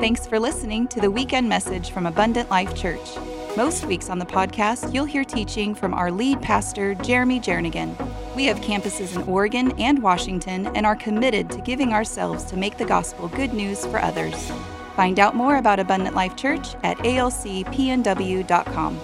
Thanks 0.00 0.26
for 0.26 0.40
listening 0.40 0.88
to 0.88 1.00
the 1.00 1.08
weekend 1.08 1.48
message 1.48 1.90
from 1.92 2.06
Abundant 2.06 2.50
Life 2.50 2.74
Church. 2.74 3.10
Most 3.56 3.84
weeks 3.86 4.10
on 4.10 4.18
the 4.18 4.26
podcast, 4.26 4.92
you'll 4.92 5.04
hear 5.04 5.22
teaching 5.22 5.72
from 5.72 5.94
our 5.94 6.10
lead 6.10 6.42
pastor, 6.42 6.94
Jeremy 6.96 7.38
Jernigan. 7.38 7.94
We 8.34 8.44
have 8.46 8.56
campuses 8.60 9.14
in 9.14 9.22
Oregon 9.22 9.70
and 9.80 10.02
Washington 10.02 10.66
and 10.76 10.84
are 10.84 10.96
committed 10.96 11.48
to 11.50 11.60
giving 11.60 11.92
ourselves 11.92 12.42
to 12.46 12.56
make 12.56 12.76
the 12.76 12.84
gospel 12.84 13.28
good 13.28 13.54
news 13.54 13.86
for 13.86 14.00
others. 14.00 14.50
Find 14.96 15.20
out 15.20 15.36
more 15.36 15.56
about 15.58 15.78
Abundant 15.78 16.16
Life 16.16 16.34
Church 16.34 16.74
at 16.82 16.98
alcpnw.com. 16.98 18.98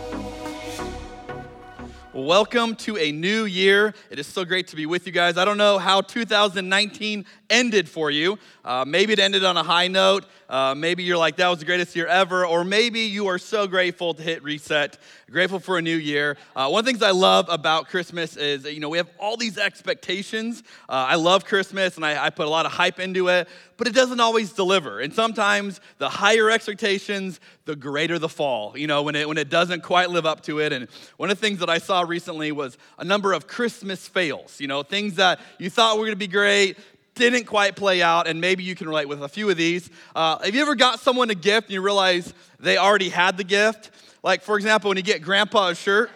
Welcome 2.12 2.74
to 2.76 2.96
a 2.98 3.12
new 3.12 3.44
year. 3.44 3.94
It 4.10 4.18
is 4.18 4.26
so 4.26 4.44
great 4.44 4.66
to 4.68 4.76
be 4.76 4.84
with 4.84 5.06
you 5.06 5.12
guys. 5.12 5.36
I 5.38 5.44
don't 5.44 5.56
know 5.58 5.78
how 5.78 6.00
2019 6.00 7.24
ended 7.48 7.88
for 7.88 8.10
you. 8.10 8.36
Uh, 8.64 8.84
maybe 8.86 9.12
it 9.12 9.20
ended 9.20 9.44
on 9.44 9.56
a 9.56 9.62
high 9.62 9.86
note. 9.86 10.26
Uh, 10.50 10.74
maybe 10.76 11.04
you're 11.04 11.16
like, 11.16 11.36
that 11.36 11.46
was 11.46 11.60
the 11.60 11.64
greatest 11.64 11.94
year 11.94 12.08
ever, 12.08 12.44
or 12.44 12.64
maybe 12.64 13.00
you 13.02 13.28
are 13.28 13.38
so 13.38 13.68
grateful 13.68 14.12
to 14.14 14.20
hit 14.20 14.42
reset, 14.42 14.98
grateful 15.30 15.60
for 15.60 15.78
a 15.78 15.82
new 15.82 15.94
year. 15.94 16.36
Uh, 16.56 16.68
one 16.68 16.80
of 16.80 16.84
the 16.84 16.90
things 16.90 17.04
I 17.04 17.12
love 17.12 17.46
about 17.48 17.88
Christmas 17.88 18.36
is, 18.36 18.64
you 18.64 18.80
know, 18.80 18.88
we 18.88 18.98
have 18.98 19.08
all 19.20 19.36
these 19.36 19.58
expectations. 19.58 20.64
Uh, 20.88 21.06
I 21.08 21.14
love 21.14 21.44
Christmas 21.44 21.94
and 21.94 22.04
I, 22.04 22.24
I 22.26 22.30
put 22.30 22.46
a 22.46 22.50
lot 22.50 22.66
of 22.66 22.72
hype 22.72 22.98
into 22.98 23.28
it, 23.28 23.46
but 23.76 23.86
it 23.86 23.94
doesn't 23.94 24.18
always 24.18 24.52
deliver. 24.52 24.98
And 24.98 25.14
sometimes 25.14 25.80
the 25.98 26.08
higher 26.08 26.50
expectations, 26.50 27.38
the 27.64 27.76
greater 27.76 28.18
the 28.18 28.28
fall, 28.28 28.76
you 28.76 28.88
know, 28.88 29.04
when 29.04 29.14
it, 29.14 29.28
when 29.28 29.38
it 29.38 29.50
doesn't 29.50 29.84
quite 29.84 30.10
live 30.10 30.26
up 30.26 30.42
to 30.42 30.58
it. 30.58 30.72
And 30.72 30.88
one 31.16 31.30
of 31.30 31.38
the 31.40 31.46
things 31.46 31.60
that 31.60 31.70
I 31.70 31.78
saw 31.78 32.00
recently 32.02 32.50
was 32.50 32.76
a 32.98 33.04
number 33.04 33.32
of 33.34 33.46
Christmas 33.46 34.08
fails, 34.08 34.60
you 34.60 34.66
know, 34.66 34.82
things 34.82 35.14
that 35.14 35.38
you 35.60 35.70
thought 35.70 35.94
were 35.96 36.06
going 36.06 36.12
to 36.12 36.16
be 36.16 36.26
great, 36.26 36.76
didn't 37.14 37.44
quite 37.44 37.76
play 37.76 38.02
out, 38.02 38.26
and 38.26 38.40
maybe 38.40 38.62
you 38.62 38.74
can 38.74 38.88
relate 38.88 39.08
with 39.08 39.22
a 39.22 39.28
few 39.28 39.50
of 39.50 39.56
these. 39.56 39.90
Uh, 40.14 40.38
have 40.38 40.54
you 40.54 40.60
ever 40.62 40.74
got 40.74 41.00
someone 41.00 41.30
a 41.30 41.34
gift 41.34 41.66
and 41.68 41.74
you 41.74 41.82
realize 41.82 42.32
they 42.58 42.76
already 42.76 43.08
had 43.08 43.36
the 43.36 43.44
gift? 43.44 43.90
Like, 44.22 44.42
for 44.42 44.56
example, 44.56 44.88
when 44.88 44.96
you 44.96 45.02
get 45.02 45.22
grandpa 45.22 45.68
a 45.68 45.74
shirt, 45.74 46.10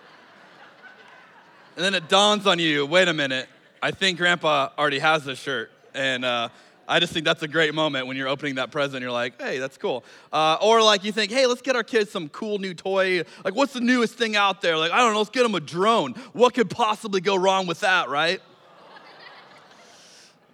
and 1.76 1.84
then 1.84 1.94
it 1.94 2.08
dawns 2.08 2.46
on 2.46 2.58
you 2.58 2.84
wait 2.86 3.08
a 3.08 3.14
minute, 3.14 3.48
I 3.82 3.90
think 3.90 4.18
grandpa 4.18 4.70
already 4.78 5.00
has 5.00 5.24
this 5.24 5.38
shirt. 5.38 5.70
And 5.94 6.24
uh, 6.24 6.48
I 6.88 7.00
just 7.00 7.12
think 7.12 7.24
that's 7.24 7.42
a 7.42 7.48
great 7.48 7.74
moment 7.74 8.06
when 8.06 8.16
you're 8.16 8.28
opening 8.28 8.54
that 8.54 8.70
present. 8.70 9.02
You're 9.02 9.10
like, 9.10 9.40
hey, 9.40 9.58
that's 9.58 9.76
cool. 9.76 10.04
Uh, 10.32 10.56
or 10.62 10.80
like 10.82 11.02
you 11.04 11.12
think, 11.12 11.32
hey, 11.32 11.46
let's 11.46 11.62
get 11.62 11.74
our 11.76 11.82
kids 11.82 12.10
some 12.10 12.28
cool 12.28 12.58
new 12.58 12.72
toy. 12.74 13.22
Like, 13.44 13.54
what's 13.54 13.72
the 13.72 13.80
newest 13.80 14.14
thing 14.16 14.36
out 14.36 14.62
there? 14.62 14.76
Like, 14.76 14.92
I 14.92 14.98
don't 14.98 15.12
know, 15.12 15.18
let's 15.18 15.30
get 15.30 15.42
them 15.42 15.54
a 15.54 15.60
drone. 15.60 16.12
What 16.34 16.54
could 16.54 16.70
possibly 16.70 17.20
go 17.20 17.34
wrong 17.36 17.66
with 17.66 17.80
that, 17.80 18.08
right? 18.08 18.40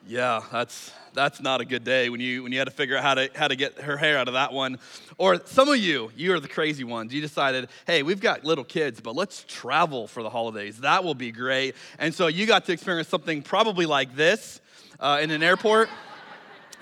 Yeah, 0.08 0.40
that's 0.50 0.90
that's 1.12 1.38
not 1.38 1.60
a 1.60 1.66
good 1.66 1.84
day 1.84 2.08
when 2.08 2.18
you 2.18 2.42
when 2.42 2.50
you 2.50 2.56
had 2.56 2.64
to 2.64 2.70
figure 2.70 2.96
out 2.96 3.02
how 3.04 3.12
to 3.12 3.28
how 3.34 3.46
to 3.46 3.54
get 3.56 3.78
her 3.82 3.98
hair 3.98 4.16
out 4.16 4.26
of 4.26 4.32
that 4.32 4.54
one. 4.54 4.78
Or 5.18 5.38
some 5.44 5.68
of 5.68 5.76
you, 5.76 6.10
you 6.16 6.32
are 6.32 6.40
the 6.40 6.48
crazy 6.48 6.82
ones. 6.82 7.12
You 7.12 7.20
decided, 7.20 7.68
hey, 7.86 8.02
we've 8.02 8.18
got 8.18 8.42
little 8.42 8.64
kids, 8.64 9.02
but 9.02 9.14
let's 9.14 9.44
travel 9.46 10.06
for 10.06 10.22
the 10.22 10.30
holidays. 10.30 10.78
That 10.78 11.04
will 11.04 11.14
be 11.14 11.30
great. 11.30 11.74
And 11.98 12.14
so 12.14 12.28
you 12.28 12.46
got 12.46 12.64
to 12.64 12.72
experience 12.72 13.08
something 13.08 13.42
probably 13.42 13.84
like 13.84 14.16
this 14.16 14.62
uh, 14.98 15.18
in 15.20 15.30
an 15.30 15.42
airport. 15.42 15.90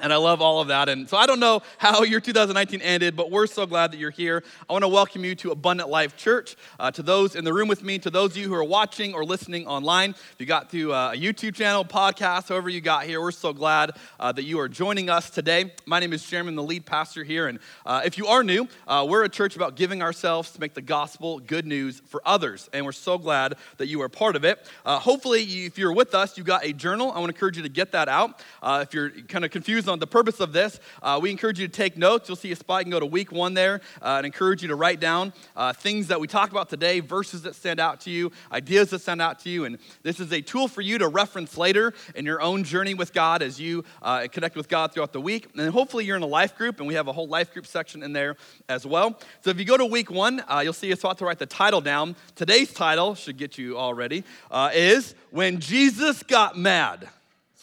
And 0.00 0.12
I 0.12 0.16
love 0.16 0.42
all 0.42 0.60
of 0.60 0.68
that. 0.68 0.88
And 0.90 1.08
so 1.08 1.16
I 1.16 1.26
don't 1.26 1.40
know 1.40 1.62
how 1.78 2.02
your 2.02 2.20
2019 2.20 2.82
ended, 2.82 3.16
but 3.16 3.30
we're 3.30 3.46
so 3.46 3.64
glad 3.66 3.92
that 3.92 3.96
you're 3.98 4.10
here. 4.10 4.42
I 4.68 4.72
want 4.72 4.82
to 4.82 4.88
welcome 4.88 5.24
you 5.24 5.34
to 5.36 5.52
Abundant 5.52 5.88
Life 5.88 6.16
Church. 6.16 6.54
Uh, 6.78 6.90
to 6.90 7.02
those 7.02 7.34
in 7.34 7.44
the 7.44 7.52
room 7.52 7.66
with 7.68 7.82
me, 7.82 7.98
to 8.00 8.10
those 8.10 8.32
of 8.32 8.36
you 8.36 8.48
who 8.48 8.54
are 8.54 8.64
watching 8.64 9.14
or 9.14 9.24
listening 9.24 9.66
online, 9.66 10.10
if 10.10 10.34
you 10.38 10.44
got 10.46 10.70
through 10.70 10.92
uh, 10.92 11.12
a 11.12 11.16
YouTube 11.16 11.54
channel, 11.54 11.82
podcast, 11.84 12.50
however 12.50 12.68
you 12.68 12.80
got 12.82 13.04
here, 13.04 13.20
we're 13.22 13.30
so 13.30 13.52
glad 13.54 13.92
uh, 14.20 14.30
that 14.32 14.44
you 14.44 14.60
are 14.60 14.68
joining 14.68 15.08
us 15.08 15.30
today. 15.30 15.72
My 15.86 15.98
name 15.98 16.12
is 16.12 16.24
Jeremy, 16.26 16.54
the 16.54 16.62
lead 16.62 16.84
pastor 16.84 17.24
here. 17.24 17.48
And 17.48 17.58
uh, 17.86 18.02
if 18.04 18.18
you 18.18 18.26
are 18.26 18.44
new, 18.44 18.68
uh, 18.86 19.06
we're 19.08 19.24
a 19.24 19.28
church 19.30 19.56
about 19.56 19.76
giving 19.76 20.02
ourselves 20.02 20.50
to 20.52 20.60
make 20.60 20.74
the 20.74 20.82
gospel 20.82 21.38
good 21.40 21.66
news 21.66 22.02
for 22.06 22.20
others. 22.26 22.68
And 22.74 22.84
we're 22.84 22.92
so 22.92 23.16
glad 23.16 23.54
that 23.78 23.86
you 23.86 24.02
are 24.02 24.08
part 24.10 24.36
of 24.36 24.44
it. 24.44 24.64
hopefully, 24.84 25.42
if 25.42 25.78
you're 25.78 25.92
with 25.94 26.14
us, 26.14 26.36
you 26.36 26.44
got 26.44 26.66
a 26.66 26.72
journal. 26.74 27.10
I 27.12 27.14
want 27.18 27.30
to 27.30 27.34
encourage 27.34 27.56
you 27.56 27.62
to 27.62 27.68
get 27.70 27.92
that 27.92 28.08
out. 28.10 28.42
if 28.62 28.92
you're 28.92 29.08
kind 29.10 29.44
of 29.44 29.50
confused, 29.50 29.85
series 29.86 29.92
on 29.92 29.98
the 30.00 30.06
purpose 30.06 30.40
of 30.40 30.52
this. 30.52 30.80
Uh, 31.02 31.18
we 31.22 31.30
encourage 31.30 31.60
you 31.60 31.66
to 31.68 31.72
take 31.72 31.96
notes. 31.96 32.28
You'll 32.28 32.36
see 32.36 32.50
a 32.52 32.56
spot. 32.56 32.80
You 32.80 32.84
can 32.84 32.90
go 32.90 33.00
to 33.00 33.06
week 33.06 33.30
one 33.32 33.54
there 33.54 33.80
uh, 34.02 34.14
and 34.18 34.26
encourage 34.26 34.62
you 34.62 34.68
to 34.68 34.74
write 34.74 34.98
down 35.00 35.32
uh, 35.54 35.72
things 35.72 36.08
that 36.08 36.18
we 36.20 36.26
talked 36.26 36.52
about 36.52 36.68
today, 36.68 37.00
verses 37.00 37.42
that 37.42 37.54
stand 37.54 37.78
out 37.80 38.00
to 38.02 38.10
you, 38.10 38.32
ideas 38.52 38.90
that 38.90 39.00
stand 39.00 39.22
out 39.22 39.38
to 39.40 39.48
you. 39.48 39.64
And 39.64 39.78
this 40.02 40.18
is 40.20 40.32
a 40.32 40.40
tool 40.42 40.66
for 40.68 40.80
you 40.80 40.98
to 40.98 41.08
reference 41.08 41.56
later 41.56 41.94
in 42.14 42.24
your 42.26 42.42
own 42.42 42.64
journey 42.64 42.94
with 42.94 43.12
God 43.12 43.42
as 43.42 43.60
you 43.60 43.84
uh, 44.02 44.26
connect 44.30 44.56
with 44.56 44.68
God 44.68 44.92
throughout 44.92 45.12
the 45.12 45.20
week. 45.20 45.48
And 45.56 45.70
hopefully 45.72 46.04
you're 46.04 46.16
in 46.16 46.22
a 46.22 46.26
life 46.26 46.56
group, 46.56 46.78
and 46.80 46.88
we 46.88 46.94
have 46.94 47.06
a 47.08 47.12
whole 47.12 47.28
life 47.28 47.52
group 47.52 47.66
section 47.66 48.02
in 48.02 48.12
there 48.12 48.36
as 48.68 48.84
well. 48.86 49.18
So 49.42 49.50
if 49.50 49.58
you 49.58 49.64
go 49.64 49.76
to 49.76 49.86
week 49.86 50.10
one, 50.10 50.42
uh, 50.48 50.60
you'll 50.64 50.72
see 50.72 50.90
a 50.90 50.96
spot 50.96 51.18
to 51.18 51.24
write 51.24 51.38
the 51.38 51.46
title 51.46 51.80
down. 51.80 52.16
Today's 52.34 52.72
title 52.72 53.14
should 53.14 53.38
get 53.38 53.56
you 53.58 53.76
all 53.78 53.94
ready 53.94 54.24
uh, 54.50 54.70
is 54.74 55.14
When 55.30 55.60
Jesus 55.60 56.22
Got 56.24 56.58
Mad 56.58 57.08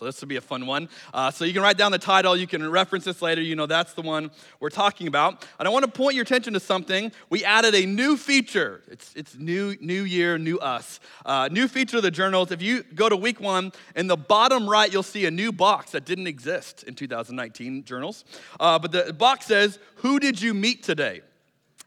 this 0.03 0.21
will 0.21 0.27
be 0.27 0.35
a 0.35 0.41
fun 0.41 0.65
one. 0.65 0.89
Uh, 1.13 1.31
so 1.31 1.45
you 1.45 1.53
can 1.53 1.61
write 1.61 1.77
down 1.77 1.91
the 1.91 1.97
title. 1.97 2.35
You 2.35 2.47
can 2.47 2.69
reference 2.69 3.05
this 3.05 3.21
later. 3.21 3.41
You 3.41 3.55
know 3.55 3.65
that's 3.65 3.93
the 3.93 4.01
one 4.01 4.31
we're 4.59 4.69
talking 4.69 5.07
about. 5.07 5.45
And 5.57 5.67
I 5.67 5.71
want 5.71 5.85
to 5.85 5.91
point 5.91 6.15
your 6.15 6.23
attention 6.23 6.53
to 6.53 6.59
something. 6.59 7.11
We 7.29 7.43
added 7.43 7.73
a 7.73 7.85
new 7.85 8.17
feature. 8.17 8.81
It's 8.89 9.13
it's 9.15 9.35
new 9.35 9.75
new 9.79 10.03
year, 10.03 10.37
new 10.37 10.59
us. 10.59 10.99
Uh, 11.25 11.47
new 11.51 11.67
feature 11.67 11.97
of 11.97 12.03
the 12.03 12.11
journals. 12.11 12.51
If 12.51 12.61
you 12.61 12.83
go 12.95 13.09
to 13.09 13.15
week 13.15 13.39
one, 13.39 13.71
in 13.95 14.07
the 14.07 14.17
bottom 14.17 14.69
right, 14.69 14.91
you'll 14.91 15.03
see 15.03 15.25
a 15.25 15.31
new 15.31 15.51
box 15.51 15.91
that 15.91 16.05
didn't 16.05 16.27
exist 16.27 16.83
in 16.83 16.93
2019 16.95 17.85
journals. 17.85 18.25
Uh, 18.59 18.77
but 18.79 18.91
the 18.91 19.13
box 19.13 19.45
says, 19.45 19.79
"Who 19.97 20.19
did 20.19 20.41
you 20.41 20.53
meet 20.53 20.83
today?" 20.83 21.21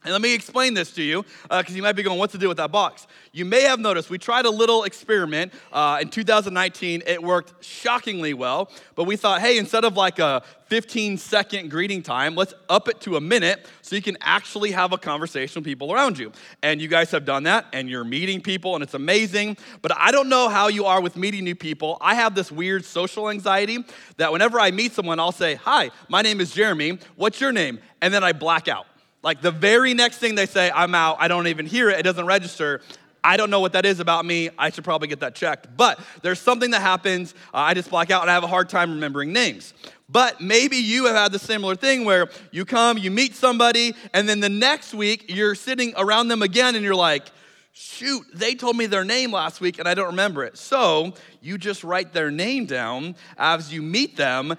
And 0.07 0.13
let 0.13 0.23
me 0.23 0.35
explain 0.35 0.75
this 0.75 0.93
to 0.93 1.03
you, 1.03 1.25
because 1.43 1.65
uh, 1.69 1.73
you 1.73 1.83
might 1.83 1.93
be 1.95 2.05
going, 2.05 2.17
what's 2.19 2.31
to 2.33 2.39
do 2.39 2.47
with 2.47 2.59
that 2.59 2.71
box? 2.71 3.07
You 3.33 3.45
may 3.45 3.63
have 3.63 3.81
noticed 3.81 4.09
we 4.09 4.19
tried 4.19 4.45
a 4.47 4.51
little 4.51 4.85
experiment 4.85 5.53
uh, 5.73 5.99
in 6.01 6.09
2019. 6.11 7.03
It 7.09 7.21
worked 7.23 7.63
shockingly 7.65 8.33
well, 8.33 8.71
but 8.95 9.03
we 9.05 9.17
thought, 9.17 9.41
hey, 9.41 9.59
instead 9.59 9.85
of 9.85 9.97
like 9.97 10.21
a 10.21 10.43
15 10.67 11.17
second 11.19 11.71
greeting 11.73 12.05
time, 12.05 12.37
let's 12.37 12.55
up 12.69 12.87
it 12.89 13.01
to 13.01 13.17
a 13.17 13.21
minute 13.21 13.67
so 13.83 13.97
you 13.97 14.03
can 14.03 14.17
actually 14.21 14.71
have 14.71 14.93
a 14.93 14.99
conversation 14.99 15.59
with 15.61 15.65
people 15.65 15.93
around 15.93 16.19
you. 16.19 16.31
And 16.63 16.81
you 16.81 16.87
guys 16.87 17.11
have 17.11 17.25
done 17.25 17.43
that, 17.43 17.67
and 17.73 17.91
you're 17.91 18.05
meeting 18.05 18.41
people, 18.41 18.75
and 18.77 18.85
it's 18.85 18.95
amazing. 18.95 19.57
But 19.83 19.91
I 19.99 20.13
don't 20.13 20.29
know 20.29 20.49
how 20.49 20.69
you 20.69 20.85
are 20.87 21.01
with 21.01 21.17
meeting 21.17 21.43
new 21.43 21.57
people. 21.57 21.99
I 22.01 22.15
have 22.15 22.37
this 22.37 22.53
weird 22.53 22.85
social 22.85 23.29
anxiety 23.29 23.85
that 24.19 24.31
whenever 24.33 24.61
I 24.61 24.71
meet 24.71 24.93
someone, 24.93 25.19
I'll 25.19 25.33
say, 25.33 25.57
hi, 25.57 25.91
my 26.09 26.23
name 26.23 26.41
is 26.41 26.53
Jeremy. 26.53 27.01
What's 27.17 27.41
your 27.41 27.51
name? 27.51 27.81
And 28.01 28.15
then 28.15 28.23
I 28.23 28.31
black 28.33 28.69
out. 28.69 28.87
Like 29.27 29.41
the 29.41 29.51
very 29.51 29.93
next 29.93 30.19
thing 30.19 30.37
they 30.37 30.47
say, 30.47 30.71
I'm 30.73 30.95
out, 30.95 31.17
I 31.19 31.27
don't 31.27 31.49
even 31.49 31.67
hear 31.67 31.91
it, 31.91 31.99
it 31.99 32.05
doesn't 32.05 32.27
register. 32.27 32.81
I 33.25 33.37
don't 33.37 33.51
know 33.51 33.59
what 33.59 33.73
that 33.73 33.85
is 33.85 33.99
about 33.99 34.25
me. 34.25 34.51
I 34.57 34.71
should 34.71 34.85
probably 34.85 35.09
get 35.09 35.19
that 35.19 35.35
checked. 35.35 35.67
But 35.77 35.99
there's 36.23 36.39
something 36.39 36.71
that 36.71 36.81
happens. 36.81 37.35
Uh, 37.53 37.57
I 37.57 37.75
just 37.75 37.91
black 37.91 38.13
out 38.13 38.23
and 38.23 38.31
I 38.31 38.35
have 38.35 38.45
a 38.45 38.47
hard 38.47 38.69
time 38.69 38.93
remembering 38.95 39.33
names. 39.33 39.75
But 40.09 40.41
maybe 40.41 40.77
you 40.77 41.07
have 41.07 41.17
had 41.17 41.33
the 41.33 41.41
similar 41.41 41.75
thing 41.75 42.05
where 42.05 42.29
you 42.53 42.65
come, 42.65 42.99
you 42.99 43.11
meet 43.11 43.35
somebody, 43.35 43.97
and 44.15 44.29
then 44.29 44.39
the 44.39 44.49
next 44.49 44.95
week 44.95 45.25
you're 45.27 45.57
sitting 45.57 45.93
around 45.97 46.29
them 46.29 46.43
again 46.43 46.77
and 46.77 46.85
you're 46.85 46.95
like, 46.95 47.27
shoot, 47.73 48.23
they 48.33 48.55
told 48.55 48.77
me 48.77 48.87
their 48.87 49.05
name 49.05 49.33
last 49.33 49.61
week 49.61 49.81
and 49.81 49.89
I 49.89 49.95
don't 49.95 50.07
remember 50.07 50.45
it. 50.45 50.57
So 50.57 51.15
you 51.41 51.59
just 51.59 51.83
write 51.83 52.13
their 52.13 52.31
name 52.31 52.67
down 52.67 53.17
as 53.37 53.73
you 53.75 53.83
meet 53.83 54.17
them 54.17 54.55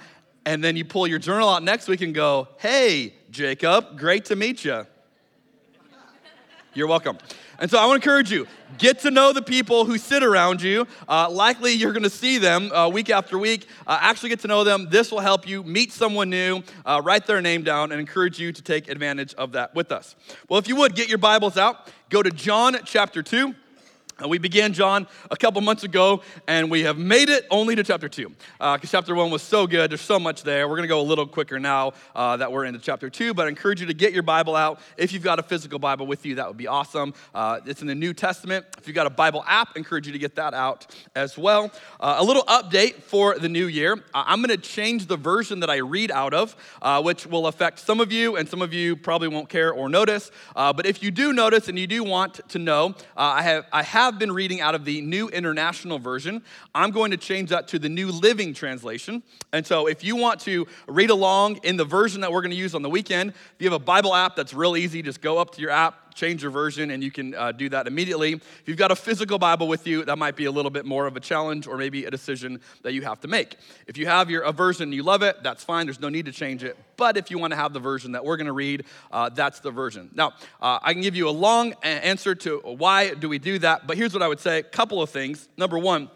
and 0.48 0.64
then 0.64 0.78
you 0.78 0.86
pull 0.86 1.08
your 1.08 1.20
journal 1.20 1.50
out 1.50 1.62
next 1.62 1.90
week 1.90 2.00
and 2.00 2.16
go, 2.16 2.48
hey, 2.60 3.14
Jacob, 3.32 3.98
great 3.98 4.24
to 4.26 4.38
meet 4.38 4.64
you. 4.64 4.88
You're 6.74 6.88
welcome. 6.88 7.18
And 7.60 7.70
so 7.70 7.78
I 7.78 7.86
want 7.86 8.02
to 8.02 8.10
encourage 8.10 8.32
you 8.32 8.48
get 8.78 9.00
to 9.00 9.12
know 9.12 9.34
the 9.34 9.42
people 9.42 9.84
who 9.84 9.98
sit 9.98 10.24
around 10.24 10.62
you. 10.62 10.88
Uh, 11.10 11.28
likely 11.30 11.74
you're 11.74 11.92
going 11.92 12.04
to 12.04 12.10
see 12.10 12.38
them 12.38 12.72
uh, 12.72 12.88
week 12.88 13.10
after 13.10 13.38
week. 13.38 13.68
Uh, 13.86 13.98
actually, 14.00 14.30
get 14.30 14.40
to 14.42 14.48
know 14.48 14.64
them. 14.64 14.88
This 14.90 15.12
will 15.12 15.20
help 15.20 15.46
you 15.46 15.64
meet 15.64 15.92
someone 15.92 16.30
new, 16.30 16.64
uh, 16.86 17.02
write 17.04 17.28
their 17.28 17.42
name 17.42 17.64
down, 17.64 17.92
and 17.92 18.00
encourage 18.00 18.40
you 18.40 18.54
to 18.54 18.62
take 18.62 18.88
advantage 18.88 19.34
of 19.34 19.52
that 19.52 19.76
with 19.76 19.92
us. 19.92 20.16
Well, 20.48 20.60
if 20.60 20.70
you 20.70 20.78
would, 20.78 20.96
get 20.96 21.10
your 21.10 21.18
Bibles 21.18 21.58
out. 21.58 21.90
Go 22.10 22.24
to 22.24 22.30
John 22.30 22.78
chapter 22.86 23.22
2. 23.22 23.54
We 24.26 24.40
began 24.40 24.74
John 24.74 25.06
a 25.30 25.38
couple 25.38 25.62
months 25.62 25.84
ago, 25.84 26.24
and 26.48 26.72
we 26.72 26.82
have 26.84 26.98
made 26.98 27.30
it 27.30 27.46
only 27.52 27.76
to 27.76 27.84
chapter 27.84 28.10
two. 28.10 28.30
Because 28.58 28.80
uh, 28.80 28.80
chapter 28.84 29.14
one 29.14 29.30
was 29.30 29.44
so 29.44 29.68
good, 29.68 29.92
there's 29.92 30.02
so 30.02 30.18
much 30.20 30.42
there. 30.42 30.68
We're 30.68 30.76
going 30.76 30.86
to 30.88 30.88
go 30.88 31.02
a 31.02 31.04
little 31.04 31.28
quicker 31.28 31.60
now 31.60 31.94
uh, 32.16 32.36
that 32.38 32.52
we're 32.52 32.66
into 32.66 32.80
chapter 32.80 33.12
two, 33.12 33.36
but 33.36 33.46
I 33.46 33.50
encourage 33.50 33.80
you 33.80 33.86
to 33.88 33.94
get 33.94 34.14
your 34.14 34.24
Bible 34.24 34.56
out. 34.56 34.80
If 34.98 35.14
you've 35.14 35.24
got 35.24 35.38
a 35.38 35.44
physical 35.44 35.78
Bible 35.78 36.08
with 36.08 36.26
you, 36.26 36.34
that 36.36 36.48
would 36.48 36.58
be 36.58 36.66
awesome. 36.66 37.14
Uh, 37.36 37.60
it's 37.68 37.82
in 37.82 37.88
the 37.88 37.94
New 37.94 38.12
Testament. 38.12 38.66
If 38.80 38.88
you've 38.88 38.96
got 38.96 39.06
a 39.06 39.12
Bible 39.12 39.44
app, 39.48 39.70
I 39.76 39.78
encourage 39.78 40.08
you 40.08 40.14
to 40.14 40.20
get 40.20 40.34
that 40.36 40.56
out 40.56 40.88
as 41.16 41.38
well. 41.38 41.72
Uh, 42.00 42.16
a 42.18 42.24
little 42.24 42.44
update 42.44 42.96
for 43.04 43.38
the 43.38 43.50
new 43.50 43.68
year 43.68 43.98
I'm 44.14 44.42
going 44.42 44.50
to 44.50 44.58
change 44.58 45.06
the 45.08 45.16
version 45.18 45.60
that 45.60 45.70
I 45.70 45.78
read 45.78 46.10
out 46.12 46.34
of, 46.34 46.56
uh, 46.82 47.02
which 47.04 47.28
will 47.28 47.46
affect 47.48 47.78
some 47.80 48.00
of 48.00 48.12
you, 48.12 48.36
and 48.36 48.50
some 48.50 48.62
of 48.64 48.74
you 48.74 48.96
probably 48.96 49.28
won't 49.28 49.48
care 49.50 49.72
or 49.72 49.90
notice. 49.90 50.32
Uh, 50.56 50.74
but 50.74 50.86
if 50.88 51.04
you 51.04 51.12
do 51.12 51.34
notice 51.34 51.68
and 51.68 51.78
you 51.78 51.86
do 51.88 52.04
want 52.04 52.40
to 52.50 52.58
know, 52.60 52.96
I 53.16 53.42
have, 53.44 53.66
I 53.72 53.84
have 53.84 54.07
have 54.08 54.18
been 54.20 54.32
reading 54.32 54.62
out 54.62 54.74
of 54.74 54.86
the 54.86 55.02
New 55.02 55.28
International 55.30 56.00
Version. 56.00 56.42
I'm 56.74 56.92
going 56.92 57.12
to 57.12 57.18
change 57.18 57.50
that 57.50 57.68
to 57.70 57.80
the 57.80 57.90
New 57.90 58.10
Living 58.10 58.54
Translation. 58.54 59.22
And 59.54 59.66
so 59.68 59.88
if 59.88 60.02
you 60.04 60.16
want 60.16 60.40
to 60.42 60.66
read 60.88 61.10
along 61.10 61.58
in 61.64 61.76
the 61.78 61.84
version 61.86 62.22
that 62.22 62.32
we're 62.32 62.42
going 62.42 62.52
to 62.52 62.58
use 62.58 62.74
on 62.76 62.82
the 62.82 62.90
weekend, 62.90 63.32
if 63.32 63.56
you 63.60 63.70
have 63.70 63.80
a 63.80 63.84
Bible 63.84 64.16
app 64.16 64.36
that's 64.38 64.54
real 64.54 64.76
easy, 64.78 65.02
just 65.02 65.22
go 65.22 65.38
up 65.38 65.52
to 65.56 65.62
your 65.62 65.72
app 65.72 66.07
change 66.18 66.42
your 66.42 66.52
version, 66.52 66.90
and 66.92 67.02
you 67.04 67.12
can 67.12 67.34
uh, 67.36 67.52
do 67.54 67.70
that 67.70 67.88
immediately. 67.88 68.34
If 68.34 68.64
you've 68.66 68.76
got 68.78 68.92
a 68.92 68.96
physical 68.96 69.38
Bible 69.38 69.68
with 69.68 69.86
you, 69.88 70.04
that 70.06 70.18
might 70.18 70.36
be 70.36 70.46
a 70.46 70.52
little 70.52 70.72
bit 70.72 70.84
more 70.86 71.06
of 71.06 71.16
a 71.16 71.20
challenge 71.20 71.68
or 71.68 71.78
maybe 71.78 72.06
a 72.06 72.12
decision 72.12 72.60
that 72.82 72.94
you 72.94 73.04
have 73.04 73.22
to 73.22 73.28
make. 73.28 73.56
If 73.86 73.98
you 73.98 74.08
have 74.08 74.30
your 74.30 74.42
a 74.44 74.52
version 74.52 74.92
you 74.92 75.04
love 75.04 75.22
it, 75.24 75.42
that's 75.44 75.64
fine. 75.64 75.86
There's 75.86 76.00
no 76.02 76.10
need 76.10 76.26
to 76.26 76.32
change 76.32 76.64
it. 76.64 76.76
But 76.98 77.16
if 77.18 77.30
you 77.30 77.38
want 77.38 77.52
to 77.52 77.58
have 77.58 77.74
the 77.74 77.80
version 77.80 78.14
that 78.14 78.26
we're 78.26 78.38
going 78.38 78.48
to 78.48 78.54
read, 78.54 78.86
uh, 79.12 79.30
that's 79.30 79.60
the 79.60 79.70
version. 79.72 80.10
Now, 80.16 80.34
uh, 80.62 80.80
I 80.82 80.94
can 80.94 81.02
give 81.04 81.16
you 81.16 81.30
a 81.30 81.36
long 81.38 81.74
answer 81.84 82.34
to 82.36 82.58
why 82.64 83.14
do 83.14 83.30
we 83.30 83.38
do 83.38 83.60
that, 83.60 83.86
but 83.86 83.96
here's 83.96 84.14
what 84.14 84.24
I 84.24 84.28
would 84.28 84.40
say: 84.40 84.60
a 84.60 84.64
couple 84.64 85.02
of 85.02 85.10
things. 85.12 85.48
Number 85.58 85.78
one 85.78 86.10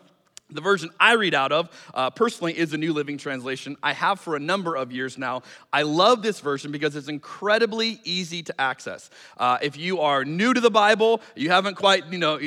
the 0.51 0.62
version 0.62 0.89
I 1.00 1.13
read 1.13 1.33
out 1.33 1.51
of 1.51 1.69
uh, 1.94 2.09
personally 2.09 2.57
is 2.57 2.71
the 2.71 2.77
New 2.77 2.92
Living 2.94 3.18
Translation. 3.18 3.77
I 3.81 3.94
have 3.94 4.19
for 4.19 4.36
a 4.36 4.39
number 4.39 4.75
of 4.75 4.92
years 4.92 5.18
now. 5.18 5.44
I 5.71 5.83
love 5.83 6.21
this 6.21 6.42
version 6.42 6.71
because 6.71 6.95
it's 6.95 7.07
incredibly 7.07 8.01
easy 8.03 8.44
to 8.44 8.62
access. 8.62 9.09
Uh, 9.38 9.57
if 9.62 9.77
you 9.77 10.01
are 10.01 10.25
new 10.25 10.53
to 10.53 10.59
the 10.59 10.69
Bible, 10.69 11.21
you 11.36 11.50
haven't 11.50 11.75
quite, 11.75 12.06
you 12.07 12.18
know, 12.18 12.38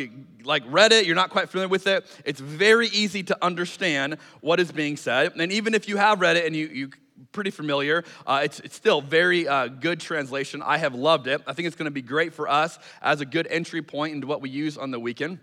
like 0.45 0.63
read 0.67 0.93
it, 0.93 1.07
you're 1.07 1.15
not 1.17 1.31
quite 1.31 1.49
familiar 1.49 1.69
with 1.69 1.87
it, 1.87 2.05
it's 2.27 2.41
very 2.41 2.89
easy 2.89 3.23
to 3.25 3.39
understand 3.45 4.19
what 4.43 4.61
is 4.61 4.71
being 4.71 4.97
said. 4.99 5.35
And 5.37 5.51
even 5.53 5.73
if 5.73 5.89
you 5.89 5.97
have 5.97 6.21
read 6.21 6.37
it 6.37 6.45
and 6.45 6.55
you, 6.55 6.67
you 6.69 6.91
pretty 7.33 7.51
familiar. 7.51 8.05
Uh, 8.29 8.43
it's, 8.45 8.61
it's 8.61 8.77
still 8.77 9.01
very 9.01 9.47
uh, 9.49 9.67
good 9.67 9.99
translation. 9.99 10.63
I 10.65 10.79
have 10.79 10.95
loved 10.95 11.27
it. 11.27 11.43
I 11.49 11.53
think 11.53 11.67
it's 11.67 11.75
going 11.75 11.87
to 11.87 11.91
be 11.93 12.03
great 12.03 12.33
for 12.33 12.47
us 12.49 12.79
as 13.03 13.21
a 13.21 13.25
good 13.27 13.49
entry 13.51 13.83
point 13.83 14.15
into 14.15 14.27
what 14.29 14.41
we 14.41 14.51
use 14.51 14.79
on 14.79 14.93
the 14.93 15.01
weekend. 15.01 15.39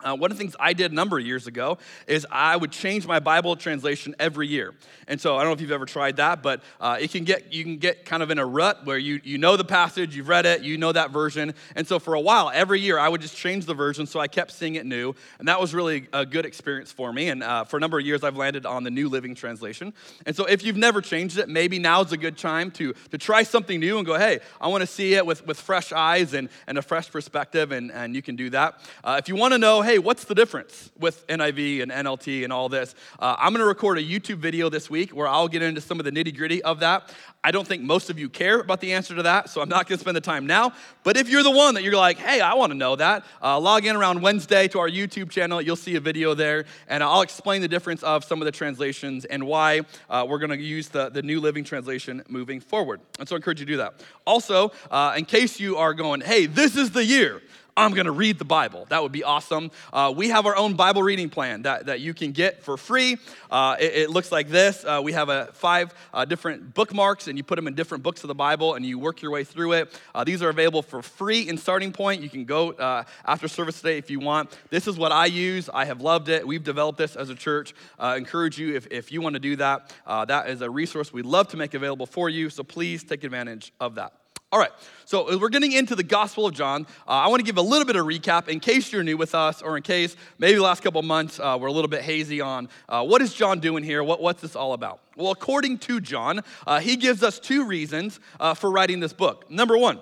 Uh, 0.00 0.14
one 0.14 0.30
of 0.30 0.38
the 0.38 0.40
things 0.44 0.54
I 0.60 0.74
did 0.74 0.92
a 0.92 0.94
number 0.94 1.18
of 1.18 1.26
years 1.26 1.48
ago 1.48 1.78
is 2.06 2.24
I 2.30 2.56
would 2.56 2.70
change 2.70 3.04
my 3.04 3.18
Bible 3.18 3.56
translation 3.56 4.14
every 4.20 4.46
year. 4.46 4.72
And 5.08 5.20
so 5.20 5.34
I 5.34 5.38
don't 5.40 5.48
know 5.48 5.54
if 5.54 5.60
you've 5.60 5.72
ever 5.72 5.86
tried 5.86 6.18
that, 6.18 6.40
but 6.40 6.62
uh, 6.80 6.98
it 7.00 7.10
can 7.10 7.24
get 7.24 7.52
you 7.52 7.64
can 7.64 7.78
get 7.78 8.04
kind 8.04 8.22
of 8.22 8.30
in 8.30 8.38
a 8.38 8.46
rut 8.46 8.86
where 8.86 8.96
you 8.98 9.20
you 9.24 9.38
know 9.38 9.56
the 9.56 9.64
passage, 9.64 10.14
you've 10.14 10.28
read 10.28 10.46
it, 10.46 10.62
you 10.62 10.78
know 10.78 10.92
that 10.92 11.10
version. 11.10 11.52
And 11.74 11.84
so 11.84 11.98
for 11.98 12.14
a 12.14 12.20
while, 12.20 12.48
every 12.54 12.78
year 12.80 12.96
I 12.96 13.08
would 13.08 13.20
just 13.20 13.36
change 13.36 13.64
the 13.64 13.74
version, 13.74 14.06
so 14.06 14.20
I 14.20 14.28
kept 14.28 14.52
seeing 14.52 14.76
it 14.76 14.86
new, 14.86 15.14
and 15.40 15.48
that 15.48 15.60
was 15.60 15.74
really 15.74 16.06
a 16.12 16.24
good 16.24 16.46
experience 16.46 16.92
for 16.92 17.12
me. 17.12 17.28
And 17.28 17.42
uh, 17.42 17.64
for 17.64 17.78
a 17.78 17.80
number 17.80 17.98
of 17.98 18.06
years, 18.06 18.22
I've 18.22 18.36
landed 18.36 18.66
on 18.66 18.84
the 18.84 18.90
New 18.90 19.08
Living 19.08 19.34
Translation. 19.34 19.92
And 20.26 20.36
so 20.36 20.44
if 20.44 20.62
you've 20.64 20.76
never 20.76 21.00
changed 21.00 21.38
it, 21.38 21.48
maybe 21.48 21.80
now's 21.80 22.12
a 22.12 22.16
good 22.16 22.38
time 22.38 22.70
to 22.72 22.94
to 23.10 23.18
try 23.18 23.42
something 23.42 23.80
new 23.80 23.96
and 23.98 24.06
go, 24.06 24.16
hey, 24.16 24.38
I 24.60 24.68
want 24.68 24.82
to 24.82 24.86
see 24.86 25.14
it 25.14 25.26
with 25.26 25.44
with 25.44 25.60
fresh 25.60 25.90
eyes 25.92 26.34
and 26.34 26.48
and 26.68 26.78
a 26.78 26.82
fresh 26.82 27.10
perspective, 27.10 27.72
and 27.72 27.90
and 27.90 28.14
you 28.14 28.22
can 28.22 28.36
do 28.36 28.48
that. 28.50 28.80
Uh, 29.02 29.16
if 29.20 29.28
you 29.28 29.34
want 29.34 29.54
to 29.54 29.58
know 29.58 29.80
hey, 29.88 29.98
what's 29.98 30.24
the 30.24 30.34
difference 30.34 30.90
with 30.98 31.26
NIV 31.28 31.80
and 31.82 31.90
NLT 31.90 32.44
and 32.44 32.52
all 32.52 32.68
this? 32.68 32.94
Uh, 33.18 33.36
I'm 33.38 33.54
going 33.54 33.60
to 33.62 33.66
record 33.66 33.96
a 33.96 34.02
YouTube 34.02 34.36
video 34.36 34.68
this 34.68 34.90
week 34.90 35.16
where 35.16 35.26
I'll 35.26 35.48
get 35.48 35.62
into 35.62 35.80
some 35.80 35.98
of 35.98 36.04
the 36.04 36.10
nitty 36.12 36.36
gritty 36.36 36.62
of 36.62 36.80
that. 36.80 37.10
I 37.42 37.52
don't 37.52 37.66
think 37.66 37.82
most 37.84 38.10
of 38.10 38.18
you 38.18 38.28
care 38.28 38.60
about 38.60 38.82
the 38.82 38.92
answer 38.92 39.16
to 39.16 39.22
that, 39.22 39.48
so 39.48 39.62
I'm 39.62 39.68
not 39.70 39.86
going 39.88 39.96
to 39.96 40.00
spend 40.02 40.14
the 40.18 40.20
time 40.20 40.44
now. 40.46 40.72
But 41.04 41.16
if 41.16 41.30
you're 41.30 41.42
the 41.42 41.50
one 41.50 41.72
that 41.72 41.84
you're 41.84 41.96
like, 41.96 42.18
hey, 42.18 42.42
I 42.42 42.52
want 42.52 42.70
to 42.72 42.76
know 42.76 42.96
that, 42.96 43.24
uh, 43.40 43.58
log 43.60 43.86
in 43.86 43.96
around 43.96 44.20
Wednesday 44.20 44.68
to 44.68 44.78
our 44.78 44.90
YouTube 44.90 45.30
channel. 45.30 45.62
You'll 45.62 45.74
see 45.74 45.94
a 45.94 46.00
video 46.00 46.34
there, 46.34 46.66
and 46.86 47.02
I'll 47.02 47.22
explain 47.22 47.62
the 47.62 47.68
difference 47.68 48.02
of 48.02 48.24
some 48.24 48.42
of 48.42 48.44
the 48.44 48.52
translations 48.52 49.24
and 49.24 49.46
why 49.46 49.80
uh, 50.10 50.26
we're 50.28 50.38
going 50.38 50.50
to 50.50 50.60
use 50.62 50.88
the, 50.90 51.08
the 51.08 51.22
New 51.22 51.40
Living 51.40 51.64
Translation 51.64 52.22
moving 52.28 52.60
forward. 52.60 53.00
And 53.18 53.26
so 53.26 53.36
I 53.36 53.38
encourage 53.38 53.58
you 53.60 53.64
to 53.64 53.72
do 53.72 53.78
that. 53.78 53.94
Also, 54.26 54.70
uh, 54.90 55.14
in 55.16 55.24
case 55.24 55.58
you 55.58 55.78
are 55.78 55.94
going, 55.94 56.20
hey, 56.20 56.44
this 56.44 56.76
is 56.76 56.90
the 56.90 57.02
year, 57.06 57.40
I'm 57.78 57.92
going 57.94 58.06
to 58.06 58.12
read 58.12 58.38
the 58.40 58.44
Bible. 58.44 58.86
That 58.88 59.02
would 59.04 59.12
be 59.12 59.22
awesome. 59.24 59.70
Uh, 59.92 60.12
we 60.14 60.30
have 60.30 60.46
our 60.46 60.56
own 60.56 60.74
Bible 60.74 61.00
reading 61.02 61.30
plan 61.30 61.62
that, 61.62 61.86
that 61.86 62.00
you 62.00 62.12
can 62.12 62.32
get 62.32 62.60
for 62.62 62.76
free. 62.76 63.16
Uh, 63.52 63.76
it, 63.78 63.92
it, 63.94 64.10
looks 64.10 64.32
like 64.32 64.48
this. 64.48 64.84
Uh, 64.84 65.00
we 65.02 65.12
have 65.12 65.28
a 65.28 65.46
five 65.52 65.94
uh, 66.12 66.24
different 66.24 66.74
bookmarks, 66.74 67.28
and 67.28 67.38
you 67.38 67.44
put 67.44 67.54
them 67.54 67.68
in 67.68 67.74
different 67.76 68.02
books 68.02 68.24
of 68.24 68.28
the 68.28 68.34
Bible, 68.34 68.74
and 68.74 68.84
you 68.84 68.98
work 68.98 69.22
your 69.22 69.30
way 69.30 69.44
through 69.44 69.72
it. 69.74 70.00
Uh, 70.12 70.24
these 70.24 70.42
are 70.42 70.48
available 70.48 70.82
for 70.82 71.02
free 71.02 71.48
in 71.48 71.56
Starting 71.56 71.92
Point. 71.92 72.20
You 72.20 72.28
can 72.28 72.44
go 72.44 72.72
uh, 72.72 73.04
after 73.24 73.46
service 73.46 73.80
today 73.80 73.96
if 73.96 74.10
you 74.10 74.18
want. 74.18 74.56
This 74.70 74.88
is 74.88 74.98
what 74.98 75.12
I 75.12 75.26
use. 75.26 75.70
I 75.72 75.84
have 75.84 76.00
loved 76.00 76.28
it. 76.28 76.44
We've 76.44 76.64
developed 76.64 76.98
this 76.98 77.14
as 77.14 77.30
a 77.30 77.34
church. 77.36 77.74
encourage 78.00 78.58
you 78.58 78.74
if, 78.74 78.88
if 78.90 79.12
you 79.12 79.20
want 79.20 79.34
to 79.34 79.40
do 79.40 79.54
that. 79.56 79.92
that 80.06 80.48
is 80.50 80.62
a 80.62 80.70
resource 80.70 81.12
we'd 81.12 81.26
love 81.26 81.46
to 81.48 81.56
make 81.56 81.74
available 81.74 82.06
for 82.06 82.28
you. 82.28 82.50
So 82.50 82.64
please 82.64 83.04
take 83.04 83.22
advantage 83.22 83.72
of 83.80 83.94
that. 83.94 84.14
All 84.50 84.58
right, 84.58 84.70
so 85.04 85.36
we're 85.38 85.50
getting 85.50 85.72
into 85.72 85.94
the 85.94 86.02
Gospel 86.02 86.46
of 86.46 86.54
John. 86.54 86.86
Uh, 87.06 87.10
I 87.10 87.28
want 87.28 87.40
to 87.40 87.44
give 87.44 87.58
a 87.58 87.62
little 87.62 87.84
bit 87.84 87.96
of 87.96 88.06
recap 88.06 88.48
in 88.48 88.60
case 88.60 88.90
you're 88.90 89.02
new 89.02 89.18
with 89.18 89.34
us, 89.34 89.60
or 89.60 89.76
in 89.76 89.82
case 89.82 90.16
maybe 90.38 90.54
the 90.56 90.62
last 90.62 90.82
couple 90.82 91.02
months 91.02 91.38
uh, 91.38 91.58
we're 91.60 91.66
a 91.66 91.72
little 91.72 91.90
bit 91.90 92.00
hazy 92.00 92.40
on 92.40 92.70
uh, 92.88 93.04
what 93.04 93.20
is 93.20 93.34
John 93.34 93.60
doing 93.60 93.84
here? 93.84 94.02
What, 94.02 94.22
what's 94.22 94.40
this 94.40 94.56
all 94.56 94.72
about? 94.72 95.00
Well, 95.18 95.32
according 95.32 95.80
to 95.80 96.00
John, 96.00 96.40
uh, 96.66 96.78
he 96.80 96.96
gives 96.96 97.22
us 97.22 97.38
two 97.38 97.66
reasons 97.66 98.20
uh, 98.40 98.54
for 98.54 98.70
writing 98.70 99.00
this 99.00 99.12
book. 99.12 99.50
Number 99.50 99.76
one, 99.76 100.00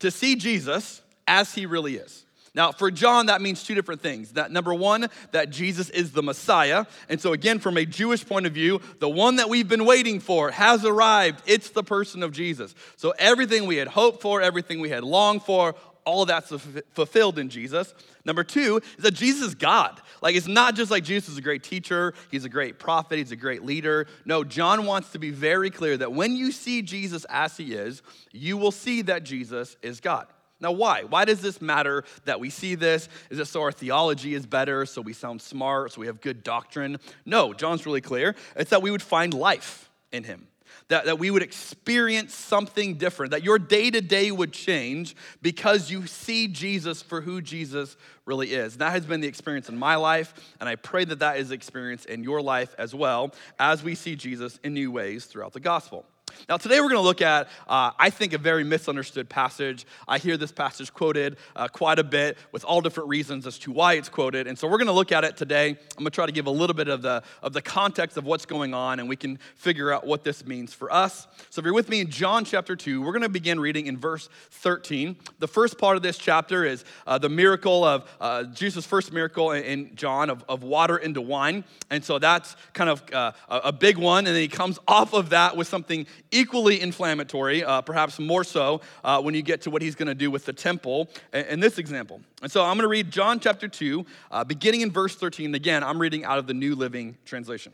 to 0.00 0.10
see 0.10 0.36
Jesus 0.36 1.00
as 1.26 1.54
he 1.54 1.64
really 1.64 1.96
is. 1.96 2.26
Now, 2.54 2.70
for 2.70 2.90
John, 2.90 3.26
that 3.26 3.40
means 3.40 3.62
two 3.62 3.74
different 3.74 4.02
things. 4.02 4.32
That 4.34 4.50
number 4.52 4.74
one, 4.74 5.08
that 5.30 5.48
Jesus 5.50 5.88
is 5.88 6.12
the 6.12 6.22
Messiah. 6.22 6.84
And 7.08 7.18
so, 7.20 7.32
again, 7.32 7.58
from 7.58 7.78
a 7.78 7.86
Jewish 7.86 8.26
point 8.26 8.44
of 8.46 8.52
view, 8.52 8.80
the 8.98 9.08
one 9.08 9.36
that 9.36 9.48
we've 9.48 9.68
been 9.68 9.86
waiting 9.86 10.20
for 10.20 10.50
has 10.50 10.84
arrived. 10.84 11.42
It's 11.46 11.70
the 11.70 11.82
person 11.82 12.22
of 12.22 12.32
Jesus. 12.32 12.74
So, 12.96 13.14
everything 13.18 13.66
we 13.66 13.76
had 13.76 13.88
hoped 13.88 14.20
for, 14.20 14.42
everything 14.42 14.80
we 14.80 14.90
had 14.90 15.02
longed 15.02 15.42
for, 15.44 15.74
all 16.04 16.26
that's 16.26 16.50
fulfilled 16.94 17.38
in 17.38 17.48
Jesus. 17.48 17.94
Number 18.24 18.44
two 18.44 18.80
is 18.98 19.04
that 19.04 19.12
Jesus 19.12 19.48
is 19.48 19.54
God. 19.54 19.98
Like, 20.20 20.34
it's 20.36 20.48
not 20.48 20.74
just 20.74 20.90
like 20.90 21.04
Jesus 21.04 21.30
is 21.30 21.38
a 21.38 21.42
great 21.42 21.62
teacher, 21.62 22.12
he's 22.30 22.44
a 22.44 22.48
great 22.50 22.78
prophet, 22.78 23.16
he's 23.16 23.32
a 23.32 23.36
great 23.36 23.62
leader. 23.64 24.06
No, 24.26 24.44
John 24.44 24.84
wants 24.84 25.12
to 25.12 25.18
be 25.18 25.30
very 25.30 25.70
clear 25.70 25.96
that 25.96 26.12
when 26.12 26.36
you 26.36 26.52
see 26.52 26.82
Jesus 26.82 27.24
as 27.30 27.56
he 27.56 27.72
is, 27.72 28.02
you 28.30 28.58
will 28.58 28.72
see 28.72 29.00
that 29.02 29.22
Jesus 29.24 29.74
is 29.80 30.00
God. 30.00 30.26
Now, 30.62 30.70
why? 30.70 31.02
Why 31.02 31.24
does 31.24 31.40
this 31.40 31.60
matter 31.60 32.04
that 32.24 32.38
we 32.38 32.48
see 32.48 32.76
this? 32.76 33.08
Is 33.30 33.40
it 33.40 33.46
so 33.46 33.62
our 33.62 33.72
theology 33.72 34.34
is 34.34 34.46
better, 34.46 34.86
so 34.86 35.02
we 35.02 35.12
sound 35.12 35.42
smart, 35.42 35.92
so 35.92 36.00
we 36.00 36.06
have 36.06 36.20
good 36.20 36.44
doctrine? 36.44 36.98
No, 37.26 37.52
John's 37.52 37.84
really 37.84 38.00
clear. 38.00 38.36
It's 38.54 38.70
that 38.70 38.80
we 38.80 38.92
would 38.92 39.02
find 39.02 39.34
life 39.34 39.90
in 40.12 40.22
him, 40.22 40.46
that, 40.86 41.06
that 41.06 41.18
we 41.18 41.32
would 41.32 41.42
experience 41.42 42.32
something 42.32 42.94
different, 42.94 43.32
that 43.32 43.42
your 43.42 43.58
day 43.58 43.90
to 43.90 44.00
day 44.00 44.30
would 44.30 44.52
change 44.52 45.16
because 45.42 45.90
you 45.90 46.06
see 46.06 46.46
Jesus 46.46 47.02
for 47.02 47.20
who 47.20 47.42
Jesus 47.42 47.96
really 48.24 48.52
is. 48.54 48.74
And 48.74 48.82
that 48.82 48.92
has 48.92 49.04
been 49.04 49.20
the 49.20 49.26
experience 49.26 49.68
in 49.68 49.76
my 49.76 49.96
life, 49.96 50.32
and 50.60 50.68
I 50.68 50.76
pray 50.76 51.04
that 51.04 51.18
that 51.18 51.38
is 51.38 51.48
the 51.48 51.56
experience 51.56 52.04
in 52.04 52.22
your 52.22 52.40
life 52.40 52.72
as 52.78 52.94
well 52.94 53.34
as 53.58 53.82
we 53.82 53.96
see 53.96 54.14
Jesus 54.14 54.60
in 54.62 54.74
new 54.74 54.92
ways 54.92 55.24
throughout 55.24 55.54
the 55.54 55.60
gospel. 55.60 56.06
Now, 56.48 56.56
today 56.56 56.80
we're 56.80 56.88
going 56.88 57.00
to 57.00 57.00
look 57.02 57.22
at, 57.22 57.48
uh, 57.68 57.92
I 57.98 58.10
think, 58.10 58.32
a 58.32 58.38
very 58.38 58.64
misunderstood 58.64 59.28
passage. 59.28 59.86
I 60.06 60.18
hear 60.18 60.36
this 60.36 60.52
passage 60.52 60.92
quoted 60.92 61.36
uh, 61.56 61.68
quite 61.68 61.98
a 61.98 62.04
bit 62.04 62.36
with 62.52 62.64
all 62.64 62.80
different 62.80 63.08
reasons 63.08 63.46
as 63.46 63.58
to 63.60 63.72
why 63.72 63.94
it's 63.94 64.08
quoted. 64.08 64.46
And 64.46 64.58
so 64.58 64.68
we're 64.68 64.78
going 64.78 64.86
to 64.86 64.92
look 64.92 65.12
at 65.12 65.24
it 65.24 65.36
today. 65.36 65.70
I'm 65.70 65.76
going 65.98 66.04
to 66.06 66.10
try 66.10 66.26
to 66.26 66.32
give 66.32 66.46
a 66.46 66.50
little 66.50 66.74
bit 66.74 66.88
of 66.88 67.02
the, 67.02 67.22
of 67.42 67.52
the 67.52 67.62
context 67.62 68.16
of 68.16 68.24
what's 68.24 68.46
going 68.46 68.74
on, 68.74 69.00
and 69.00 69.08
we 69.08 69.16
can 69.16 69.38
figure 69.54 69.92
out 69.92 70.06
what 70.06 70.24
this 70.24 70.44
means 70.44 70.72
for 70.74 70.92
us. 70.92 71.26
So 71.50 71.60
if 71.60 71.64
you're 71.64 71.74
with 71.74 71.88
me 71.88 72.00
in 72.00 72.10
John 72.10 72.44
chapter 72.44 72.76
2, 72.76 73.00
we're 73.02 73.12
going 73.12 73.22
to 73.22 73.28
begin 73.28 73.60
reading 73.60 73.86
in 73.86 73.96
verse 73.96 74.28
13. 74.50 75.16
The 75.38 75.48
first 75.48 75.78
part 75.78 75.96
of 75.96 76.02
this 76.02 76.18
chapter 76.18 76.64
is 76.64 76.84
uh, 77.06 77.18
the 77.18 77.28
miracle 77.28 77.84
of 77.84 78.08
uh, 78.20 78.44
Jesus' 78.44 78.84
first 78.84 79.12
miracle 79.12 79.52
in, 79.52 79.64
in 79.64 79.96
John 79.96 80.30
of, 80.30 80.44
of, 80.48 80.62
water 80.62 80.96
into 80.96 81.20
wine. 81.20 81.64
And 81.90 82.04
so 82.04 82.18
that's 82.18 82.56
kind 82.72 82.88
of 82.90 83.02
uh, 83.12 83.32
a 83.48 83.72
big 83.72 83.96
one. 83.98 84.26
And 84.26 84.34
then 84.34 84.42
he 84.42 84.48
comes 84.48 84.78
off 84.86 85.12
of 85.14 85.30
that 85.30 85.56
with 85.56 85.66
something 85.68 86.06
equally 86.30 86.80
inflammatory, 86.80 87.64
uh, 87.64 87.80
perhaps 87.82 88.18
more 88.18 88.44
so, 88.44 88.80
uh, 89.02 89.20
when 89.20 89.34
you 89.34 89.42
get 89.42 89.62
to 89.62 89.70
what 89.70 89.82
he's 89.82 89.94
going 89.94 90.06
to 90.06 90.14
do 90.14 90.30
with 90.30 90.44
the 90.44 90.52
temple 90.52 91.08
in 91.32 91.60
this 91.60 91.78
example. 91.78 92.20
And 92.42 92.50
so 92.52 92.62
I'm 92.62 92.76
going 92.76 92.84
to 92.84 92.88
read 92.88 93.10
John 93.10 93.40
chapter 93.40 93.68
2, 93.68 94.06
uh, 94.30 94.44
beginning 94.44 94.82
in 94.82 94.90
verse 94.90 95.16
13. 95.16 95.54
Again, 95.54 95.82
I'm 95.82 95.98
reading 95.98 96.24
out 96.24 96.38
of 96.38 96.46
the 96.46 96.54
New 96.54 96.74
Living 96.74 97.16
Translation. 97.24 97.72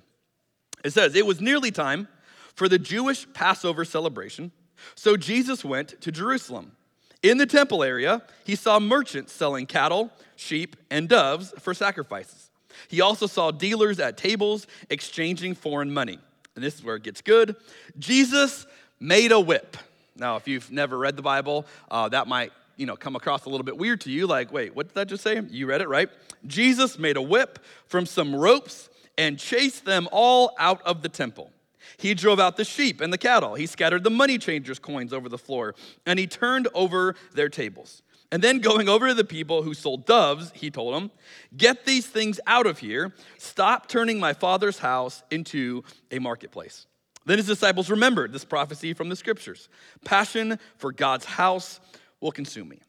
It 0.84 0.90
says, 0.92 1.14
It 1.14 1.26
was 1.26 1.40
nearly 1.40 1.70
time 1.70 2.08
for 2.54 2.68
the 2.68 2.78
Jewish 2.78 3.26
Passover 3.34 3.84
celebration, 3.84 4.52
so 4.94 5.16
Jesus 5.16 5.64
went 5.64 6.00
to 6.02 6.12
Jerusalem. 6.12 6.72
In 7.20 7.36
the 7.38 7.46
temple 7.46 7.82
area, 7.82 8.22
he 8.44 8.54
saw 8.54 8.78
merchants 8.78 9.32
selling 9.32 9.66
cattle, 9.66 10.12
sheep, 10.36 10.76
and 10.88 11.08
doves 11.08 11.52
for 11.58 11.74
sacrifices. 11.74 12.50
He 12.86 13.00
also 13.00 13.26
saw 13.26 13.50
dealers 13.50 13.98
at 13.98 14.16
tables 14.16 14.68
exchanging 14.88 15.56
foreign 15.56 15.92
money 15.92 16.20
and 16.58 16.64
this 16.64 16.74
is 16.74 16.82
where 16.84 16.96
it 16.96 17.04
gets 17.04 17.22
good 17.22 17.54
Jesus 18.00 18.66
made 18.98 19.30
a 19.30 19.38
whip. 19.38 19.76
Now, 20.16 20.36
if 20.38 20.48
you've 20.48 20.72
never 20.72 20.98
read 20.98 21.14
the 21.14 21.22
Bible, 21.22 21.64
uh, 21.88 22.08
that 22.08 22.26
might 22.26 22.50
you 22.76 22.84
know 22.84 22.96
come 22.96 23.14
across 23.14 23.44
a 23.44 23.48
little 23.48 23.64
bit 23.64 23.78
weird 23.78 24.00
to 24.02 24.10
you 24.12 24.28
like 24.28 24.52
wait 24.52 24.74
what 24.76 24.86
did 24.88 24.94
that 24.94 25.08
just 25.08 25.22
say 25.24 25.42
you 25.50 25.66
read 25.66 25.80
it 25.80 25.88
right 25.88 26.08
jesus 26.46 26.96
made 26.96 27.16
a 27.16 27.20
whip 27.20 27.58
from 27.86 28.06
some 28.06 28.32
ropes 28.32 28.88
and 29.16 29.36
chased 29.36 29.84
them 29.84 30.08
all 30.12 30.52
out 30.60 30.80
of 30.82 31.02
the 31.02 31.08
temple 31.08 31.50
he 31.96 32.14
drove 32.14 32.38
out 32.38 32.56
the 32.56 32.64
sheep 32.64 33.00
and 33.00 33.12
the 33.12 33.18
cattle. 33.18 33.54
He 33.56 33.66
scattered 33.66 34.04
the 34.04 34.10
money 34.10 34.38
changers' 34.38 34.78
coins 34.78 35.12
over 35.12 35.28
the 35.28 35.36
floor, 35.38 35.74
and 36.06 36.16
he 36.18 36.26
turned 36.28 36.68
over 36.74 37.14
their 37.34 37.48
tables. 37.48 38.02
And 38.30 38.42
then 38.42 38.58
going 38.58 38.88
over 38.88 39.08
to 39.08 39.14
the 39.14 39.24
people 39.24 39.62
who 39.62 39.72
sold 39.72 40.04
doves, 40.06 40.52
he 40.54 40.70
told 40.70 40.94
them, 40.94 41.10
Get 41.56 41.86
these 41.86 42.06
things 42.06 42.38
out 42.46 42.66
of 42.66 42.78
here. 42.78 43.14
Stop 43.38 43.88
turning 43.88 44.20
my 44.20 44.34
father's 44.34 44.78
house 44.78 45.22
into 45.30 45.82
a 46.10 46.18
marketplace. 46.18 46.86
Then 47.24 47.38
his 47.38 47.46
disciples 47.46 47.90
remembered 47.90 48.32
this 48.32 48.44
prophecy 48.44 48.92
from 48.92 49.08
the 49.08 49.16
scriptures 49.16 49.68
Passion 50.04 50.58
for 50.76 50.92
God's 50.92 51.24
house 51.24 51.80
will 52.20 52.32
consume 52.32 52.68
me. 52.68 52.80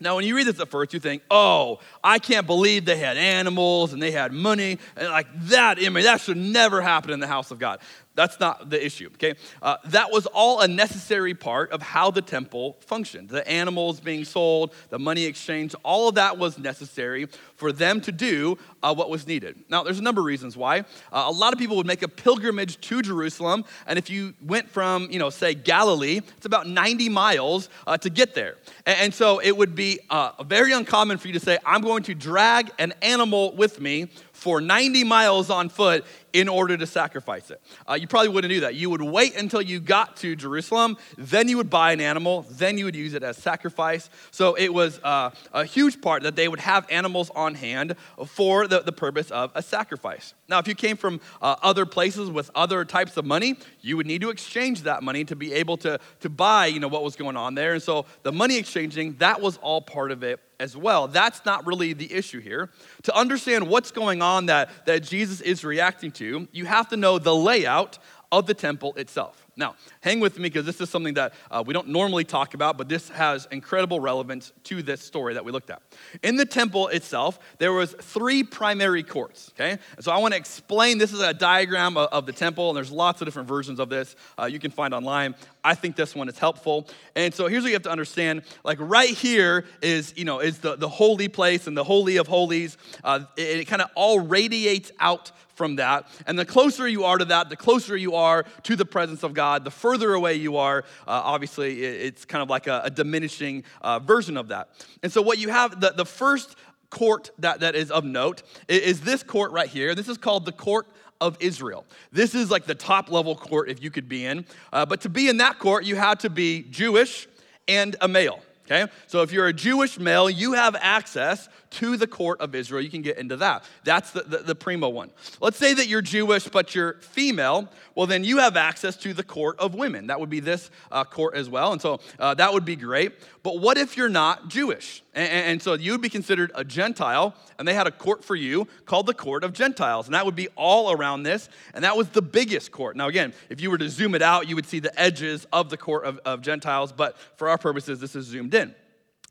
Now, 0.00 0.16
when 0.16 0.24
you 0.26 0.34
read 0.34 0.48
this 0.48 0.58
at 0.58 0.68
first, 0.68 0.92
you 0.92 0.98
think, 0.98 1.22
oh, 1.30 1.78
I 2.02 2.18
can't 2.18 2.48
believe 2.48 2.84
they 2.84 2.96
had 2.96 3.16
animals 3.16 3.92
and 3.92 4.02
they 4.02 4.10
had 4.10 4.32
money. 4.32 4.78
And 4.96 5.08
like 5.08 5.28
that, 5.46 5.78
image 5.78 5.94
mean, 5.94 6.04
that 6.04 6.20
should 6.20 6.36
never 6.36 6.80
happen 6.80 7.10
in 7.12 7.20
the 7.20 7.28
house 7.28 7.52
of 7.52 7.60
God. 7.60 7.78
That's 8.16 8.38
not 8.38 8.70
the 8.70 8.84
issue, 8.84 9.10
okay? 9.14 9.34
Uh, 9.60 9.76
that 9.86 10.10
was 10.12 10.26
all 10.26 10.60
a 10.60 10.68
necessary 10.68 11.34
part 11.34 11.72
of 11.72 11.82
how 11.82 12.10
the 12.12 12.22
temple 12.22 12.76
functioned. 12.80 13.28
The 13.28 13.46
animals 13.48 13.98
being 14.00 14.24
sold, 14.24 14.72
the 14.90 14.98
money 15.00 15.24
exchanged 15.24 15.74
all 15.82 16.08
of 16.08 16.14
that 16.14 16.38
was 16.38 16.58
necessary 16.58 17.26
for 17.56 17.72
them 17.72 18.00
to 18.02 18.12
do 18.12 18.56
uh, 18.82 18.94
what 18.94 19.10
was 19.10 19.26
needed. 19.26 19.56
Now, 19.68 19.82
there's 19.82 19.98
a 19.98 20.02
number 20.02 20.20
of 20.20 20.26
reasons 20.26 20.56
why. 20.56 20.78
Uh, 21.12 21.24
a 21.26 21.30
lot 21.32 21.52
of 21.52 21.58
people 21.58 21.76
would 21.76 21.86
make 21.86 22.02
a 22.02 22.08
pilgrimage 22.08 22.80
to 22.82 23.02
Jerusalem, 23.02 23.64
and 23.86 23.98
if 23.98 24.08
you 24.10 24.34
went 24.40 24.68
from, 24.70 25.08
you 25.10 25.18
know, 25.18 25.30
say 25.30 25.54
Galilee, 25.54 26.20
it's 26.36 26.46
about 26.46 26.68
90 26.68 27.08
miles 27.08 27.68
uh, 27.86 27.96
to 27.98 28.10
get 28.10 28.34
there. 28.34 28.56
And, 28.86 28.98
and, 29.04 29.14
so 29.14 29.38
it 29.40 29.56
would 29.56 29.74
be 29.76 30.00
uh, 30.10 30.32
very 30.44 30.72
uncommon 30.72 31.18
for 31.18 31.26
you 31.28 31.34
to 31.34 31.40
say, 31.40 31.56
I'm 31.66 31.80
going 31.82 32.02
to 32.04 32.14
drag 32.14 32.70
an 32.80 32.92
animal 33.02 33.54
with 33.56 33.80
me 33.80 34.08
for 34.34 34.60
90 34.60 35.04
miles 35.04 35.48
on 35.48 35.68
foot 35.68 36.04
in 36.32 36.48
order 36.48 36.76
to 36.76 36.84
sacrifice 36.88 37.52
it. 37.52 37.60
Uh, 37.88 37.94
you 37.94 38.08
probably 38.08 38.30
wouldn't 38.30 38.52
do 38.52 38.60
that. 38.60 38.74
You 38.74 38.90
would 38.90 39.00
wait 39.00 39.36
until 39.36 39.62
you 39.62 39.78
got 39.78 40.16
to 40.18 40.34
Jerusalem, 40.34 40.96
then 41.16 41.48
you 41.48 41.56
would 41.58 41.70
buy 41.70 41.92
an 41.92 42.00
animal, 42.00 42.44
then 42.50 42.76
you 42.76 42.84
would 42.86 42.96
use 42.96 43.14
it 43.14 43.22
as 43.22 43.36
sacrifice. 43.36 44.10
So 44.32 44.54
it 44.56 44.74
was 44.74 44.98
uh, 45.04 45.30
a 45.52 45.64
huge 45.64 46.02
part 46.02 46.24
that 46.24 46.34
they 46.34 46.48
would 46.48 46.58
have 46.58 46.84
animals 46.90 47.30
on 47.34 47.54
hand 47.54 47.94
for 48.26 48.66
the, 48.66 48.80
the 48.80 48.92
purpose 48.92 49.30
of 49.30 49.52
a 49.54 49.62
sacrifice. 49.62 50.34
Now, 50.48 50.58
if 50.58 50.68
you 50.68 50.74
came 50.74 50.96
from 50.96 51.20
uh, 51.40 51.56
other 51.62 51.86
places 51.86 52.28
with 52.30 52.50
other 52.54 52.84
types 52.84 53.16
of 53.16 53.24
money, 53.24 53.56
you 53.80 53.96
would 53.96 54.06
need 54.06 54.20
to 54.20 54.30
exchange 54.30 54.82
that 54.82 55.02
money 55.02 55.24
to 55.24 55.36
be 55.36 55.52
able 55.54 55.76
to, 55.78 55.98
to 56.20 56.28
buy, 56.28 56.66
you 56.66 56.80
know, 56.80 56.88
what 56.88 57.02
was 57.02 57.16
going 57.16 57.36
on 57.36 57.54
there. 57.54 57.72
And 57.72 57.82
so 57.82 58.04
the 58.24 58.32
money 58.32 58.58
exchanging, 58.58 59.14
that 59.18 59.40
was 59.40 59.56
all 59.58 59.80
part 59.80 60.10
of 60.12 60.22
it 60.22 60.40
as 60.60 60.76
well. 60.76 61.08
That's 61.08 61.44
not 61.46 61.66
really 61.66 61.94
the 61.94 62.12
issue 62.12 62.40
here. 62.40 62.70
To 63.04 63.16
understand 63.16 63.68
what's 63.68 63.90
going 63.90 64.20
on 64.20 64.46
that, 64.46 64.70
that 64.86 65.02
Jesus 65.02 65.40
is 65.40 65.64
reacting 65.64 66.12
to, 66.12 66.46
you 66.52 66.64
have 66.66 66.88
to 66.90 66.96
know 66.96 67.18
the 67.18 67.34
layout 67.34 67.98
of 68.30 68.46
the 68.46 68.54
temple 68.54 68.92
itself. 68.96 69.43
Now, 69.56 69.76
hang 70.00 70.20
with 70.20 70.36
me 70.36 70.44
because 70.44 70.66
this 70.66 70.80
is 70.80 70.90
something 70.90 71.14
that 71.14 71.32
uh, 71.50 71.62
we 71.64 71.72
don't 71.74 71.88
normally 71.88 72.24
talk 72.24 72.54
about, 72.54 72.76
but 72.76 72.88
this 72.88 73.08
has 73.10 73.46
incredible 73.50 74.00
relevance 74.00 74.52
to 74.64 74.82
this 74.82 75.00
story 75.00 75.34
that 75.34 75.44
we 75.44 75.52
looked 75.52 75.70
at. 75.70 75.80
In 76.22 76.36
the 76.36 76.44
temple 76.44 76.88
itself, 76.88 77.38
there 77.58 77.72
was 77.72 77.92
three 77.94 78.42
primary 78.42 79.02
courts. 79.02 79.52
Okay, 79.54 79.72
and 79.96 80.04
so 80.04 80.10
I 80.12 80.18
want 80.18 80.34
to 80.34 80.38
explain. 80.38 80.98
This 80.98 81.12
is 81.12 81.20
a 81.20 81.32
diagram 81.32 81.96
of, 81.96 82.08
of, 82.10 82.26
the 82.26 82.32
temple, 82.32 82.70
and 82.70 82.76
there's 82.76 82.90
lots 82.90 83.20
of 83.20 83.26
different 83.26 83.48
versions 83.48 83.78
of 83.78 83.88
this 83.88 84.16
uh, 84.38 84.46
you 84.46 84.58
can 84.58 84.70
find 84.70 84.92
online. 84.92 85.34
I 85.64 85.74
think 85.74 85.96
this 85.96 86.14
one 86.14 86.28
is 86.28 86.38
helpful. 86.38 86.86
And 87.16 87.32
so 87.34 87.46
here's 87.48 87.62
what 87.62 87.68
you 87.68 87.74
have 87.74 87.82
to 87.84 87.90
understand. 87.90 88.42
Like 88.62 88.78
right 88.80 89.08
here 89.08 89.64
is, 89.80 90.12
you 90.16 90.26
know, 90.26 90.40
is 90.40 90.58
the, 90.58 90.76
the 90.76 90.88
holy 90.88 91.28
place 91.28 91.66
and 91.66 91.74
the 91.76 91.82
holy 91.82 92.18
of 92.18 92.26
holies. 92.26 92.76
Uh, 93.02 93.20
it, 93.36 93.60
it 93.60 93.64
kind 93.64 93.80
of 93.80 93.88
all 93.94 94.20
radiates 94.20 94.92
out 95.00 95.32
from 95.54 95.76
that. 95.76 96.06
And 96.26 96.38
the 96.38 96.44
closer 96.44 96.86
you 96.86 97.04
are 97.04 97.16
to 97.16 97.24
that, 97.26 97.48
the 97.48 97.56
closer 97.56 97.96
you 97.96 98.14
are 98.16 98.42
to 98.64 98.76
the 98.76 98.84
presence 98.84 99.22
of 99.22 99.32
God, 99.34 99.64
the 99.64 99.70
further 99.70 100.12
away 100.12 100.34
you 100.34 100.58
are. 100.58 100.80
Uh, 101.06 101.22
obviously, 101.24 101.82
it's 101.82 102.24
kind 102.26 102.42
of 102.42 102.50
like 102.50 102.66
a, 102.66 102.82
a 102.84 102.90
diminishing 102.90 103.64
uh, 103.80 103.98
version 104.00 104.36
of 104.36 104.48
that. 104.48 104.68
And 105.04 105.10
so, 105.12 105.22
what 105.22 105.38
you 105.38 105.48
have, 105.50 105.80
the, 105.80 105.92
the 105.92 106.04
first 106.04 106.56
court 106.90 107.30
that, 107.38 107.60
that 107.60 107.76
is 107.76 107.90
of 107.92 108.04
note 108.04 108.42
is, 108.68 108.80
is 108.82 109.00
this 109.02 109.22
court 109.22 109.52
right 109.52 109.68
here. 109.68 109.94
This 109.94 110.08
is 110.08 110.18
called 110.18 110.44
the 110.44 110.52
court 110.52 110.88
of 111.24 111.38
Israel. 111.40 111.86
This 112.12 112.34
is 112.34 112.50
like 112.50 112.66
the 112.66 112.74
top 112.74 113.10
level 113.10 113.34
court 113.34 113.70
if 113.70 113.82
you 113.82 113.90
could 113.90 114.08
be 114.08 114.26
in. 114.26 114.44
Uh, 114.72 114.84
but 114.84 115.00
to 115.00 115.08
be 115.08 115.28
in 115.30 115.38
that 115.38 115.58
court, 115.58 115.84
you 115.84 115.96
had 115.96 116.20
to 116.20 116.28
be 116.30 116.64
Jewish 116.64 117.26
and 117.66 117.96
a 118.02 118.06
male. 118.06 118.40
Okay? 118.66 118.90
So 119.06 119.22
if 119.22 119.32
you're 119.32 119.46
a 119.48 119.52
Jewish 119.52 119.98
male, 119.98 120.28
you 120.28 120.52
have 120.52 120.76
access 120.78 121.48
to 121.74 121.96
the 121.96 122.06
court 122.06 122.40
of 122.40 122.54
Israel. 122.54 122.80
You 122.84 122.88
can 122.90 123.02
get 123.02 123.18
into 123.18 123.36
that. 123.38 123.64
That's 123.82 124.12
the, 124.12 124.20
the, 124.22 124.38
the 124.38 124.54
primo 124.54 124.88
one. 124.88 125.10
Let's 125.40 125.56
say 125.56 125.74
that 125.74 125.88
you're 125.88 126.02
Jewish, 126.02 126.44
but 126.46 126.72
you're 126.74 126.94
female. 127.00 127.68
Well, 127.96 128.06
then 128.06 128.22
you 128.22 128.38
have 128.38 128.56
access 128.56 128.96
to 128.98 129.12
the 129.12 129.24
court 129.24 129.58
of 129.58 129.74
women. 129.74 130.06
That 130.06 130.20
would 130.20 130.30
be 130.30 130.38
this 130.40 130.70
uh, 130.92 131.02
court 131.02 131.34
as 131.34 131.50
well. 131.50 131.72
And 131.72 131.82
so 131.82 131.98
uh, 132.20 132.32
that 132.34 132.52
would 132.52 132.64
be 132.64 132.76
great. 132.76 133.12
But 133.42 133.58
what 133.58 133.76
if 133.76 133.96
you're 133.96 134.08
not 134.08 134.46
Jewish? 134.48 135.02
And, 135.14 135.28
and, 135.28 135.46
and 135.46 135.62
so 135.62 135.74
you 135.74 135.90
would 135.92 136.00
be 136.00 136.08
considered 136.08 136.52
a 136.54 136.62
Gentile, 136.64 137.34
and 137.58 137.66
they 137.66 137.74
had 137.74 137.88
a 137.88 137.92
court 137.92 138.24
for 138.24 138.36
you 138.36 138.68
called 138.84 139.06
the 139.06 139.14
court 139.14 139.42
of 139.42 139.52
Gentiles. 139.52 140.06
And 140.06 140.14
that 140.14 140.24
would 140.24 140.36
be 140.36 140.46
all 140.54 140.92
around 140.92 141.24
this. 141.24 141.48
And 141.74 141.82
that 141.82 141.96
was 141.96 142.08
the 142.10 142.22
biggest 142.22 142.70
court. 142.70 142.94
Now, 142.96 143.08
again, 143.08 143.34
if 143.48 143.60
you 143.60 143.68
were 143.68 143.78
to 143.78 143.90
zoom 143.90 144.14
it 144.14 144.22
out, 144.22 144.48
you 144.48 144.54
would 144.54 144.66
see 144.66 144.78
the 144.78 144.96
edges 145.00 145.44
of 145.52 145.70
the 145.70 145.76
court 145.76 146.04
of, 146.04 146.20
of 146.24 146.40
Gentiles. 146.40 146.92
But 146.92 147.16
for 147.36 147.48
our 147.48 147.58
purposes, 147.58 147.98
this 147.98 148.14
is 148.14 148.26
zoomed 148.26 148.54
in. 148.54 148.76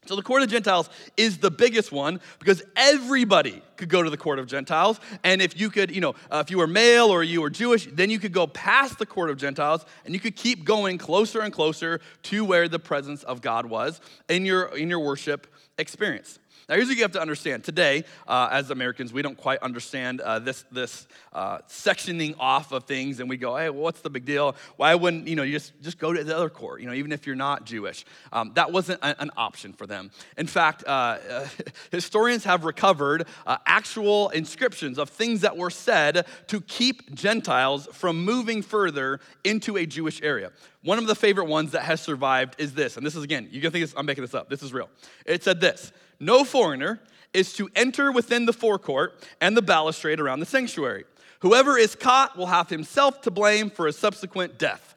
So, 0.05 0.15
the 0.17 0.21
court 0.21 0.41
of 0.41 0.49
Gentiles 0.49 0.89
is 1.15 1.37
the 1.37 1.49
biggest 1.51 1.91
one 1.91 2.19
because 2.39 2.61
everybody 2.75 3.61
could 3.77 3.87
go 3.87 4.03
to 4.03 4.09
the 4.09 4.17
court 4.17 4.37
of 4.37 4.47
Gentiles. 4.47 4.99
And 5.23 5.41
if 5.41 5.59
you 5.59 5.69
could, 5.69 5.91
you 5.93 6.01
know, 6.01 6.15
uh, 6.29 6.43
if 6.45 6.51
you 6.51 6.57
were 6.57 6.67
male 6.67 7.07
or 7.07 7.23
you 7.23 7.41
were 7.41 7.49
Jewish, 7.49 7.87
then 7.91 8.09
you 8.09 8.19
could 8.19 8.33
go 8.33 8.45
past 8.45 8.99
the 8.99 9.05
court 9.05 9.29
of 9.29 9.37
Gentiles 9.37 9.85
and 10.05 10.13
you 10.13 10.19
could 10.19 10.35
keep 10.35 10.65
going 10.65 10.97
closer 10.97 11.39
and 11.41 11.53
closer 11.53 12.01
to 12.23 12.43
where 12.43 12.67
the 12.67 12.79
presence 12.79 13.23
of 13.23 13.41
God 13.41 13.65
was 13.65 14.01
in 14.27 14.45
your, 14.45 14.75
in 14.77 14.89
your 14.89 14.99
worship 14.99 15.47
experience. 15.77 16.39
Now, 16.69 16.75
here's 16.75 16.87
what 16.87 16.95
you 16.95 17.03
have 17.03 17.11
to 17.13 17.21
understand. 17.21 17.65
Today, 17.65 18.05
uh, 18.25 18.47
as 18.49 18.69
Americans, 18.71 19.11
we 19.11 19.21
don't 19.21 19.37
quite 19.37 19.59
understand 19.59 20.21
uh, 20.21 20.39
this, 20.39 20.63
this 20.71 21.07
uh, 21.33 21.57
sectioning 21.67 22.35
off 22.39 22.71
of 22.71 22.85
things, 22.85 23.19
and 23.19 23.27
we 23.27 23.35
go, 23.35 23.57
hey, 23.57 23.69
well, 23.69 23.81
what's 23.81 23.99
the 23.99 24.09
big 24.09 24.23
deal? 24.23 24.55
Why 24.77 24.95
wouldn't, 24.95 25.27
you 25.27 25.35
know, 25.35 25.43
you 25.43 25.53
just, 25.53 25.73
just 25.81 25.99
go 25.99 26.13
to 26.13 26.23
the 26.23 26.35
other 26.37 26.49
court, 26.49 26.79
you 26.79 26.87
know, 26.87 26.93
even 26.93 27.11
if 27.11 27.27
you're 27.27 27.35
not 27.35 27.65
Jewish? 27.65 28.05
Um, 28.31 28.53
that 28.55 28.71
wasn't 28.71 29.01
a, 29.01 29.21
an 29.21 29.31
option 29.35 29.73
for 29.73 29.85
them. 29.85 30.11
In 30.37 30.47
fact, 30.47 30.85
uh, 30.87 31.17
historians 31.91 32.45
have 32.45 32.63
recovered 32.63 33.27
uh, 33.45 33.57
actual 33.65 34.29
inscriptions 34.29 34.97
of 34.97 35.09
things 35.09 35.41
that 35.41 35.57
were 35.57 35.69
said 35.69 36.25
to 36.47 36.61
keep 36.61 37.13
Gentiles 37.13 37.89
from 37.91 38.23
moving 38.23 38.61
further 38.61 39.19
into 39.43 39.75
a 39.75 39.85
Jewish 39.85 40.21
area. 40.21 40.51
One 40.81 40.97
of 40.97 41.07
the 41.07 41.15
favorite 41.15 41.47
ones 41.47 41.71
that 41.71 41.83
has 41.83 41.99
survived 42.01 42.55
is 42.57 42.73
this, 42.73 42.95
and 42.97 43.05
this 43.05 43.15
is 43.15 43.23
again, 43.23 43.47
you 43.51 43.61
can 43.61 43.71
think 43.71 43.83
this, 43.83 43.93
I'm 43.97 44.05
making 44.05 44.23
this 44.23 44.33
up, 44.33 44.49
this 44.49 44.61
is 44.63 44.73
real. 44.73 44.89
It 45.25 45.43
said 45.43 45.59
this 45.61 45.91
no 46.23 46.43
foreigner 46.43 46.99
is 47.33 47.53
to 47.53 47.69
enter 47.75 48.11
within 48.11 48.45
the 48.45 48.53
forecourt 48.53 49.15
and 49.41 49.55
the 49.57 49.61
balustrade 49.61 50.19
around 50.19 50.39
the 50.39 50.45
sanctuary. 50.45 51.03
Whoever 51.39 51.77
is 51.77 51.95
caught 51.95 52.37
will 52.37 52.45
have 52.47 52.69
himself 52.69 53.21
to 53.23 53.31
blame 53.31 53.69
for 53.69 53.87
a 53.87 53.93
subsequent 53.93 54.57
death. 54.57 54.89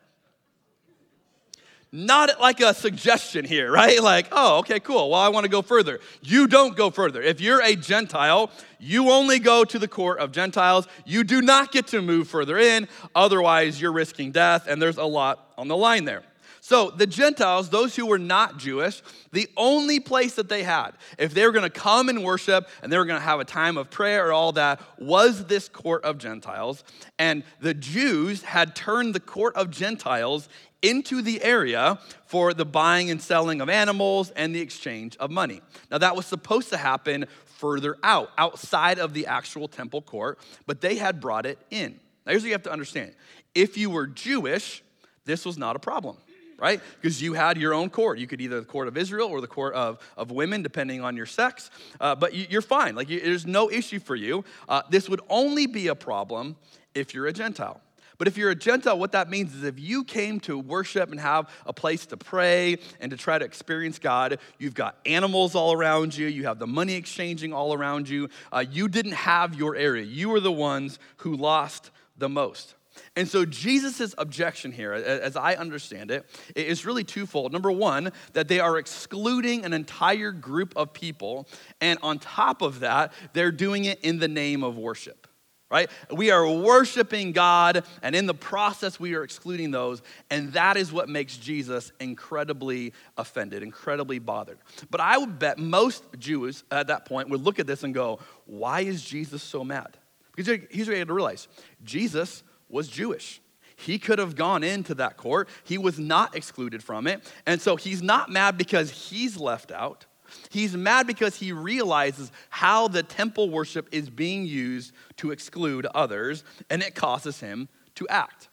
Not 1.93 2.41
like 2.41 2.61
a 2.61 2.75
suggestion 2.75 3.45
here, 3.45 3.71
right? 3.71 4.03
Like, 4.03 4.29
oh, 4.33 4.59
okay, 4.59 4.81
cool. 4.81 5.11
Well, 5.11 5.21
I 5.21 5.29
want 5.29 5.45
to 5.45 5.51
go 5.51 5.63
further. 5.63 6.01
You 6.21 6.47
don't 6.47 6.77
go 6.77 6.91
further. 6.91 7.23
If 7.23 7.41
you're 7.41 7.63
a 7.63 7.75
Gentile, 7.75 8.51
you 8.79 9.11
only 9.11 9.39
go 9.39 9.65
to 9.65 9.79
the 9.79 9.89
court 9.89 10.19
of 10.19 10.31
Gentiles. 10.31 10.87
You 11.07 11.25
do 11.25 11.41
not 11.41 11.73
get 11.73 11.87
to 11.89 12.03
move 12.03 12.29
further 12.29 12.59
in. 12.59 12.89
Otherwise, 13.15 13.81
you're 13.81 13.93
risking 13.93 14.31
death, 14.33 14.67
and 14.69 14.83
there's 14.83 14.99
a 14.99 15.05
lot 15.05 15.53
on 15.57 15.69
the 15.69 15.77
line 15.77 16.05
there. 16.05 16.23
So 16.67 16.91
the 16.91 17.07
Gentiles, 17.07 17.69
those 17.71 17.95
who 17.95 18.07
were 18.07 18.19
not 18.19 18.57
Jewish, 18.59 19.01
the 19.31 19.49
only 19.57 20.01
place 20.01 20.35
that 20.35 20.49
they 20.49 20.65
had, 20.65 20.91
if 21.17 21.33
they 21.33 21.47
were 21.47 21.53
going 21.53 21.63
to 21.63 21.71
come 21.71 22.09
and 22.09 22.25
worship 22.25 22.69
and 22.83 22.93
they 22.93 22.99
were 22.99 23.05
going 23.05 23.21
to 23.21 23.25
have 23.25 23.39
a 23.39 23.45
time 23.45 23.77
of 23.79 23.89
prayer 23.89 24.27
or 24.27 24.33
all 24.33 24.51
that, 24.51 24.81
was 24.99 25.45
this 25.45 25.69
court 25.69 26.03
of 26.05 26.19
Gentiles. 26.19 26.83
And 27.21 27.45
the 27.61 27.73
Jews 27.73 28.43
had 28.43 28.75
turned 28.75 29.15
the 29.15 29.21
court 29.21 29.55
of 29.55 29.71
Gentiles 29.71 30.49
into 30.83 31.23
the 31.23 31.41
area 31.45 32.01
for 32.27 32.53
the 32.53 32.65
buying 32.67 33.11
and 33.13 33.23
selling 33.23 33.61
of 33.61 33.69
animals 33.69 34.31
and 34.33 34.53
the 34.53 34.61
exchange 34.61 35.17
of 35.19 35.31
money. 35.31 35.63
Now, 35.89 35.99
that 35.99 36.17
was 36.17 36.27
supposed 36.27 36.71
to 36.71 36.79
happen 36.79 37.27
further 37.45 37.97
out, 38.03 38.31
outside 38.39 38.99
of 38.99 39.15
the 39.15 39.29
actual 39.29 39.69
temple 39.69 40.03
court, 40.03 40.41
but 40.67 40.81
they 40.81 40.97
had 40.97 41.21
brought 41.21 41.47
it 41.47 41.59
in. 41.71 42.01
Now, 42.27 42.31
here's 42.33 42.43
what 42.43 42.47
you 42.49 42.55
have 42.55 42.65
to 42.65 42.73
understand 42.73 43.15
if 43.55 43.79
you 43.79 43.89
were 43.89 44.09
Jewish, 44.09 44.83
this 45.27 45.45
was 45.45 45.59
not 45.59 45.77
a 45.77 45.79
problem 45.79 46.17
right? 46.59 46.81
Because 47.01 47.21
you 47.21 47.35
had 47.35 47.57
your 47.59 47.75
own 47.75 47.91
court. 47.91 48.19
You 48.19 48.27
could 48.27 48.41
either 48.41 48.61
the 48.61 48.67
court 48.67 48.89
of 48.89 48.97
Israel 48.97 49.29
or 49.29 49.41
the 49.41 49.47
court 49.47 49.75
of, 49.75 49.99
of 50.17 50.31
women, 50.31 50.63
depending 50.63 51.03
on 51.03 51.17
your 51.17 51.27
sex. 51.27 51.71
Uh, 52.01 52.15
but 52.15 52.33
you, 52.35 52.59
are 52.59 52.63
fine. 52.63 52.95
Like, 52.95 53.09
you, 53.09 53.21
there's 53.21 53.47
no 53.47 53.71
issue 53.71 54.01
for 54.01 54.15
you. 54.17 54.45
Uh, 54.69 54.83
this 54.91 55.09
would 55.09 55.21
only 55.29 55.67
be 55.67 55.89
a 55.89 55.95
problem 55.95 56.57
if 56.95 57.13
you're 57.15 57.27
a 57.27 57.33
Gentile. 57.33 57.81
But 58.19 58.29
if 58.29 58.39
you're 58.39 58.49
a 58.51 58.55
Gentile, 58.55 58.99
what 58.99 59.13
that 59.13 59.29
means 59.29 59.55
is 59.55 59.63
if 59.63 59.79
you 59.79 60.03
came 60.03 60.41
to 60.41 60.59
worship 60.59 61.11
and 61.11 61.21
have 61.21 61.51
a 61.67 61.73
place 61.75 62.07
to 62.07 62.17
pray 62.17 62.79
and 62.99 63.11
to 63.11 63.17
try 63.19 63.39
to 63.39 63.45
experience 63.45 63.99
God, 63.99 64.39
you've 64.59 64.73
got 64.73 64.97
animals 65.05 65.55
all 65.55 65.75
around 65.75 66.17
you, 66.17 66.27
you 66.27 66.45
have 66.47 66.59
the 66.59 66.67
money 66.67 66.95
exchanging 66.95 67.53
all 67.53 67.75
around 67.75 68.09
you, 68.09 68.31
uh, 68.53 68.65
you 68.71 68.89
didn't 68.89 69.13
have 69.13 69.55
your 69.55 69.77
area. 69.77 70.03
You 70.03 70.31
were 70.31 70.41
the 70.41 70.51
ones 70.53 70.99
who 71.19 71.37
lost 71.37 71.91
the 72.17 72.31
most. 72.31 72.75
And 73.15 73.27
so 73.29 73.45
Jesus' 73.45 74.15
objection 74.19 74.73
here, 74.73 74.93
as 74.93 75.37
I 75.37 75.55
understand 75.55 76.11
it, 76.11 76.27
is 76.55 76.85
really 76.87 77.05
twofold. 77.05 77.53
Number 77.53 77.71
one, 77.73 78.13
that 78.33 78.49
they 78.49 78.61
are 78.61 78.79
excluding 78.79 79.65
an 79.65 79.73
entire 79.73 80.33
group 80.33 80.73
of 80.77 80.93
people, 80.93 81.49
and 81.81 81.99
on 82.03 82.19
top 82.19 82.63
of 82.63 82.81
that, 82.81 83.13
they're 83.33 83.53
doing 83.53 83.85
it 83.85 84.01
in 84.01 84.19
the 84.19 84.29
name 84.29 84.63
of 84.63 84.77
worship. 84.79 85.27
Right? 85.69 85.91
We 86.13 86.31
are 86.31 86.49
worshiping 86.49 87.33
God, 87.33 87.85
and 88.01 88.15
in 88.15 88.27
the 88.27 88.35
process, 88.35 89.01
we 89.01 89.17
are 89.17 89.25
excluding 89.25 89.73
those. 89.73 90.01
And 90.31 90.53
that 90.53 90.77
is 90.77 90.93
what 90.93 91.09
makes 91.09 91.37
Jesus 91.37 91.91
incredibly 91.99 92.93
offended, 93.19 93.65
incredibly 93.65 94.21
bothered. 94.21 94.59
But 94.93 95.01
I 95.01 95.19
would 95.19 95.41
bet 95.41 95.59
most 95.59 96.05
Jews 96.21 96.63
at 96.71 96.87
that 96.87 97.05
point 97.05 97.31
would 97.31 97.43
look 97.43 97.59
at 97.59 97.67
this 97.67 97.83
and 97.83 97.93
go, 97.93 98.21
Why 98.45 98.83
is 98.83 99.03
Jesus 99.05 99.43
so 99.43 99.65
mad? 99.65 99.97
Because 100.37 100.61
here's 100.71 100.87
what 100.87 100.93
you 100.95 100.99
have 101.01 101.09
to 101.09 101.15
realize 101.15 101.49
Jesus 101.83 102.45
was 102.69 102.89
Jewish. 102.89 103.41
He 103.77 103.99
could 103.99 104.19
have 104.19 104.37
gone 104.37 104.65
into 104.65 104.95
that 104.95 105.17
court. 105.17 105.49
He 105.65 105.77
was 105.79 105.99
not 105.99 106.35
excluded 106.35 106.83
from 106.83 107.07
it. 107.07 107.23
And 107.47 107.61
so 107.61 107.77
he's 107.77 108.03
not 108.03 108.31
mad 108.31 108.57
because 108.57 108.91
he's 108.91 109.37
left 109.37 109.71
out. 109.71 110.07
He's 110.51 110.75
mad 110.77 111.07
because 111.07 111.37
he 111.37 111.53
realizes 111.53 112.33
how 112.49 112.89
the 112.89 113.03
temple 113.03 113.49
worship 113.51 113.87
is 113.93 114.11
being 114.11 114.45
used 114.45 114.93
to 115.19 115.31
exclude 115.31 115.87
others, 115.95 116.43
and 116.69 116.83
it 116.83 116.95
causes 116.95 117.39
him 117.39 117.69
to 117.95 118.09
act. 118.09 118.49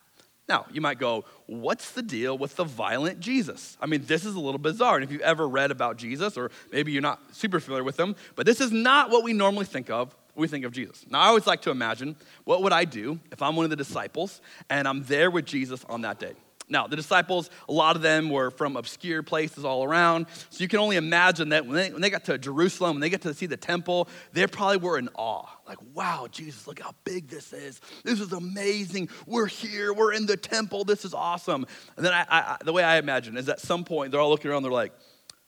Now, 0.48 0.66
you 0.72 0.82
might 0.82 1.00
go, 1.00 1.24
what's 1.48 1.92
the 1.92 2.02
deal 2.04 2.38
with 2.38 2.58
the 2.58 2.64
violent 2.64 3.22
Jesus? 3.22 3.76
I 3.82 3.86
mean, 3.88 4.04
this 4.06 4.26
is 4.26 4.36
a 4.36 4.40
little 4.40 4.60
bizarre. 4.60 4.96
And 4.96 5.04
if 5.06 5.12
you've 5.12 5.22
ever 5.22 5.48
read 5.48 5.72
about 5.72 5.96
Jesus, 5.98 6.38
or 6.38 6.52
maybe 6.72 6.92
you're 6.92 7.02
not 7.02 7.34
super 7.34 7.62
familiar 7.62 7.86
with 7.86 7.98
him, 7.98 8.16
but 8.36 8.46
this 8.46 8.60
is 8.60 8.72
not 8.72 9.10
what 9.10 9.24
we 9.24 9.32
normally 9.32 9.66
think 9.66 9.90
of 9.90 10.16
we 10.36 10.48
think 10.48 10.66
of 10.66 10.72
Jesus. 10.72 11.06
Now, 11.10 11.20
I 11.22 11.28
always 11.28 11.48
like 11.48 11.62
to 11.64 11.72
imagine 11.72 12.16
what 12.44 12.64
would 12.64 12.74
I 12.74 12.86
do 12.86 13.20
if 13.32 13.42
I'm 13.42 13.56
one 13.56 13.66
of 13.66 13.70
the 13.70 13.76
disciples 13.76 14.42
and 14.70 14.88
I'm 14.88 15.04
there 15.04 15.30
with 15.30 15.46
Jesus 15.46 15.84
on 15.86 16.02
that 16.02 16.20
day. 16.20 16.34
Now, 16.70 16.88
the 16.88 16.96
disciples, 16.96 17.50
a 17.68 17.74
lot 17.74 17.98
of 17.98 18.02
them 18.02 18.30
were 18.30 18.50
from 18.50 18.78
obscure 18.78 19.22
places 19.22 19.66
all 19.66 19.84
around. 19.84 20.28
So 20.50 20.62
you 20.62 20.70
can 20.70 20.80
only 20.80 20.96
imagine 20.96 21.50
that 21.50 21.66
when 21.66 21.76
they, 21.76 21.92
when 21.92 22.02
they 22.02 22.10
got 22.10 22.24
to 22.26 22.38
Jerusalem, 22.38 22.94
when 22.96 23.02
they 23.02 23.10
got 23.10 23.22
to 23.24 23.34
see 23.34 23.48
the 23.48 23.58
temple, 23.58 24.08
they 24.32 24.48
probably 24.48 24.78
were 24.78 24.98
in 24.98 25.10
awe. 25.18 25.46
Like, 25.68 25.78
wow, 25.94 26.28
Jesus, 26.32 26.66
look 26.66 26.80
how 26.80 26.94
big 27.04 27.28
this 27.28 27.52
is. 27.52 27.82
This 28.06 28.22
is 28.22 28.32
amazing. 28.32 29.10
We're 29.28 29.46
here. 29.46 29.94
We're 29.94 30.14
in 30.14 30.26
the 30.26 30.38
temple. 30.38 30.86
This 30.86 31.04
is 31.04 31.14
awesome. 31.14 31.66
And 31.98 32.06
then 32.06 32.14
I, 32.14 32.26
I, 32.30 32.58
the 32.64 32.72
way 32.74 32.82
I 32.84 32.98
imagine 32.98 33.36
is 33.38 33.50
at 33.50 33.60
some 33.60 33.84
point, 33.84 34.12
they're 34.14 34.22
all 34.22 34.30
looking 34.30 34.50
around, 34.50 34.64
they're 34.64 34.72
like, 34.72 34.94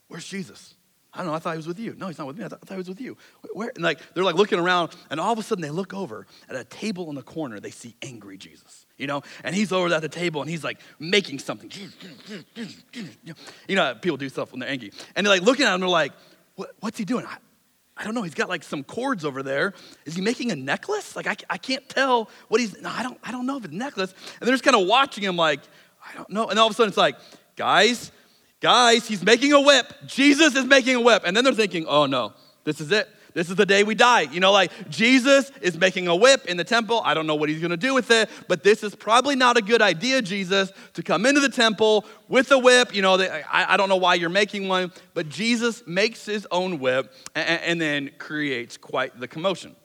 where's 0.09 0.25
Jesus? 0.27 0.75
I 1.15 1.19
don't 1.19 1.27
know, 1.27 1.33
I 1.33 1.39
thought 1.39 1.51
he 1.53 1.57
was 1.57 1.67
with 1.67 1.79
you. 1.79 1.95
No, 1.97 2.07
he's 2.07 2.17
not 2.17 2.27
with 2.27 2.37
me. 2.37 2.43
I 2.43 2.49
thought, 2.49 2.59
I 2.63 2.65
thought 2.65 2.73
he 2.75 2.79
was 2.79 2.89
with 2.89 2.99
you. 3.01 3.15
Where? 3.53 3.71
And 3.73 3.83
like, 3.83 3.99
they're 4.13 4.23
like 4.23 4.35
looking 4.35 4.59
around, 4.59 4.91
and 5.09 5.17
all 5.19 5.31
of 5.31 5.39
a 5.39 5.43
sudden 5.43 5.61
they 5.61 5.69
look 5.69 5.93
over 5.93 6.27
at 6.49 6.55
a 6.57 6.65
table 6.65 7.07
in 7.09 7.15
the 7.15 7.21
corner. 7.23 7.59
They 7.61 7.71
see 7.71 7.95
angry 8.01 8.37
Jesus, 8.37 8.85
you 8.97 9.07
know? 9.07 9.21
And 9.45 9.55
he's 9.55 9.71
over 9.71 9.93
at 9.93 10.01
the 10.01 10.09
table, 10.09 10.41
and 10.41 10.49
he's 10.49 10.63
like 10.63 10.79
making 10.99 11.39
something. 11.39 11.71
You 13.67 13.75
know, 13.75 13.95
people 14.01 14.17
do 14.17 14.27
stuff 14.27 14.51
when 14.51 14.59
they're 14.59 14.69
angry. 14.69 14.91
And 15.15 15.25
they're 15.25 15.33
like 15.33 15.41
looking 15.43 15.65
at 15.65 15.73
him, 15.73 15.79
they're 15.79 15.89
like, 15.89 16.11
what, 16.55 16.71
what's 16.81 16.97
he 16.97 17.05
doing? 17.05 17.25
I, 17.25 17.37
I 17.95 18.03
don't 18.03 18.13
know. 18.13 18.23
He's 18.23 18.33
got 18.33 18.49
like 18.49 18.63
some 18.63 18.83
cords 18.83 19.23
over 19.23 19.41
there. 19.41 19.73
Is 20.05 20.15
he 20.15 20.21
making 20.21 20.51
a 20.51 20.55
necklace? 20.55 21.15
Like, 21.15 21.27
I, 21.27 21.35
I 21.49 21.57
can't 21.57 21.87
tell 21.87 22.29
what 22.49 22.59
he's, 22.59 22.79
no, 22.81 22.89
I 22.89 23.03
don't, 23.03 23.17
I 23.23 23.31
don't 23.31 23.45
know 23.45 23.55
if 23.57 23.63
it's 23.63 23.73
a 23.73 23.77
necklace. 23.77 24.11
And 24.41 24.47
they're 24.47 24.53
just 24.53 24.65
kind 24.65 24.75
of 24.75 24.85
watching 24.85 25.23
him 25.23 25.37
like, 25.37 25.61
I 26.05 26.13
don't 26.15 26.29
know. 26.29 26.49
And 26.49 26.59
all 26.59 26.67
of 26.67 26.71
a 26.71 26.75
sudden 26.75 26.89
it's 26.89 26.97
like, 26.97 27.15
guys, 27.55 28.11
guys, 28.65 29.07
he's 29.07 29.21
making 29.21 29.53
a 29.53 29.61
whip. 29.61 29.93
Jesus 30.07 30.55
is 30.55 30.65
making 30.65 30.95
a 30.95 30.99
whip. 31.01 31.21
And 31.23 31.37
then 31.37 31.43
they're 31.43 31.53
thinking, 31.53 31.85
oh 31.85 32.07
no, 32.07 32.33
this 32.63 32.81
is 32.81 32.91
it. 32.91 33.07
This 33.35 33.49
is 33.51 33.57
the 33.57 33.65
day 33.65 33.83
we 33.83 33.93
die. 33.93 34.21
You 34.21 34.39
know, 34.39 34.51
like 34.51 34.71
Jesus 34.89 35.51
is 35.61 35.77
making 35.77 36.07
a 36.07 36.15
whip 36.15 36.47
in 36.47 36.57
the 36.57 36.63
temple. 36.63 36.99
I 37.05 37.13
don't 37.13 37.27
know 37.27 37.35
what 37.35 37.47
he's 37.49 37.59
going 37.59 37.69
to 37.69 37.77
do 37.77 37.93
with 37.93 38.09
it, 38.09 38.27
but 38.47 38.63
this 38.63 38.81
is 38.83 38.95
probably 38.95 39.35
not 39.35 39.55
a 39.55 39.61
good 39.61 39.83
idea, 39.83 40.19
Jesus, 40.23 40.71
to 40.95 41.03
come 41.03 41.27
into 41.27 41.41
the 41.41 41.49
temple 41.49 42.05
with 42.27 42.49
a 42.51 42.57
whip. 42.57 42.95
You 42.95 43.03
know, 43.03 43.19
I, 43.51 43.77
don't 43.77 43.87
know 43.89 43.97
why 43.97 44.15
you're 44.15 44.29
making 44.29 44.67
one, 44.67 44.91
but 45.13 45.29
Jesus 45.29 45.83
makes 45.85 46.25
his 46.25 46.47
own 46.49 46.79
whip 46.79 47.13
and 47.35 47.79
then 47.79 48.09
creates 48.17 48.77
quite 48.77 49.19
the 49.19 49.27
commotion. 49.27 49.75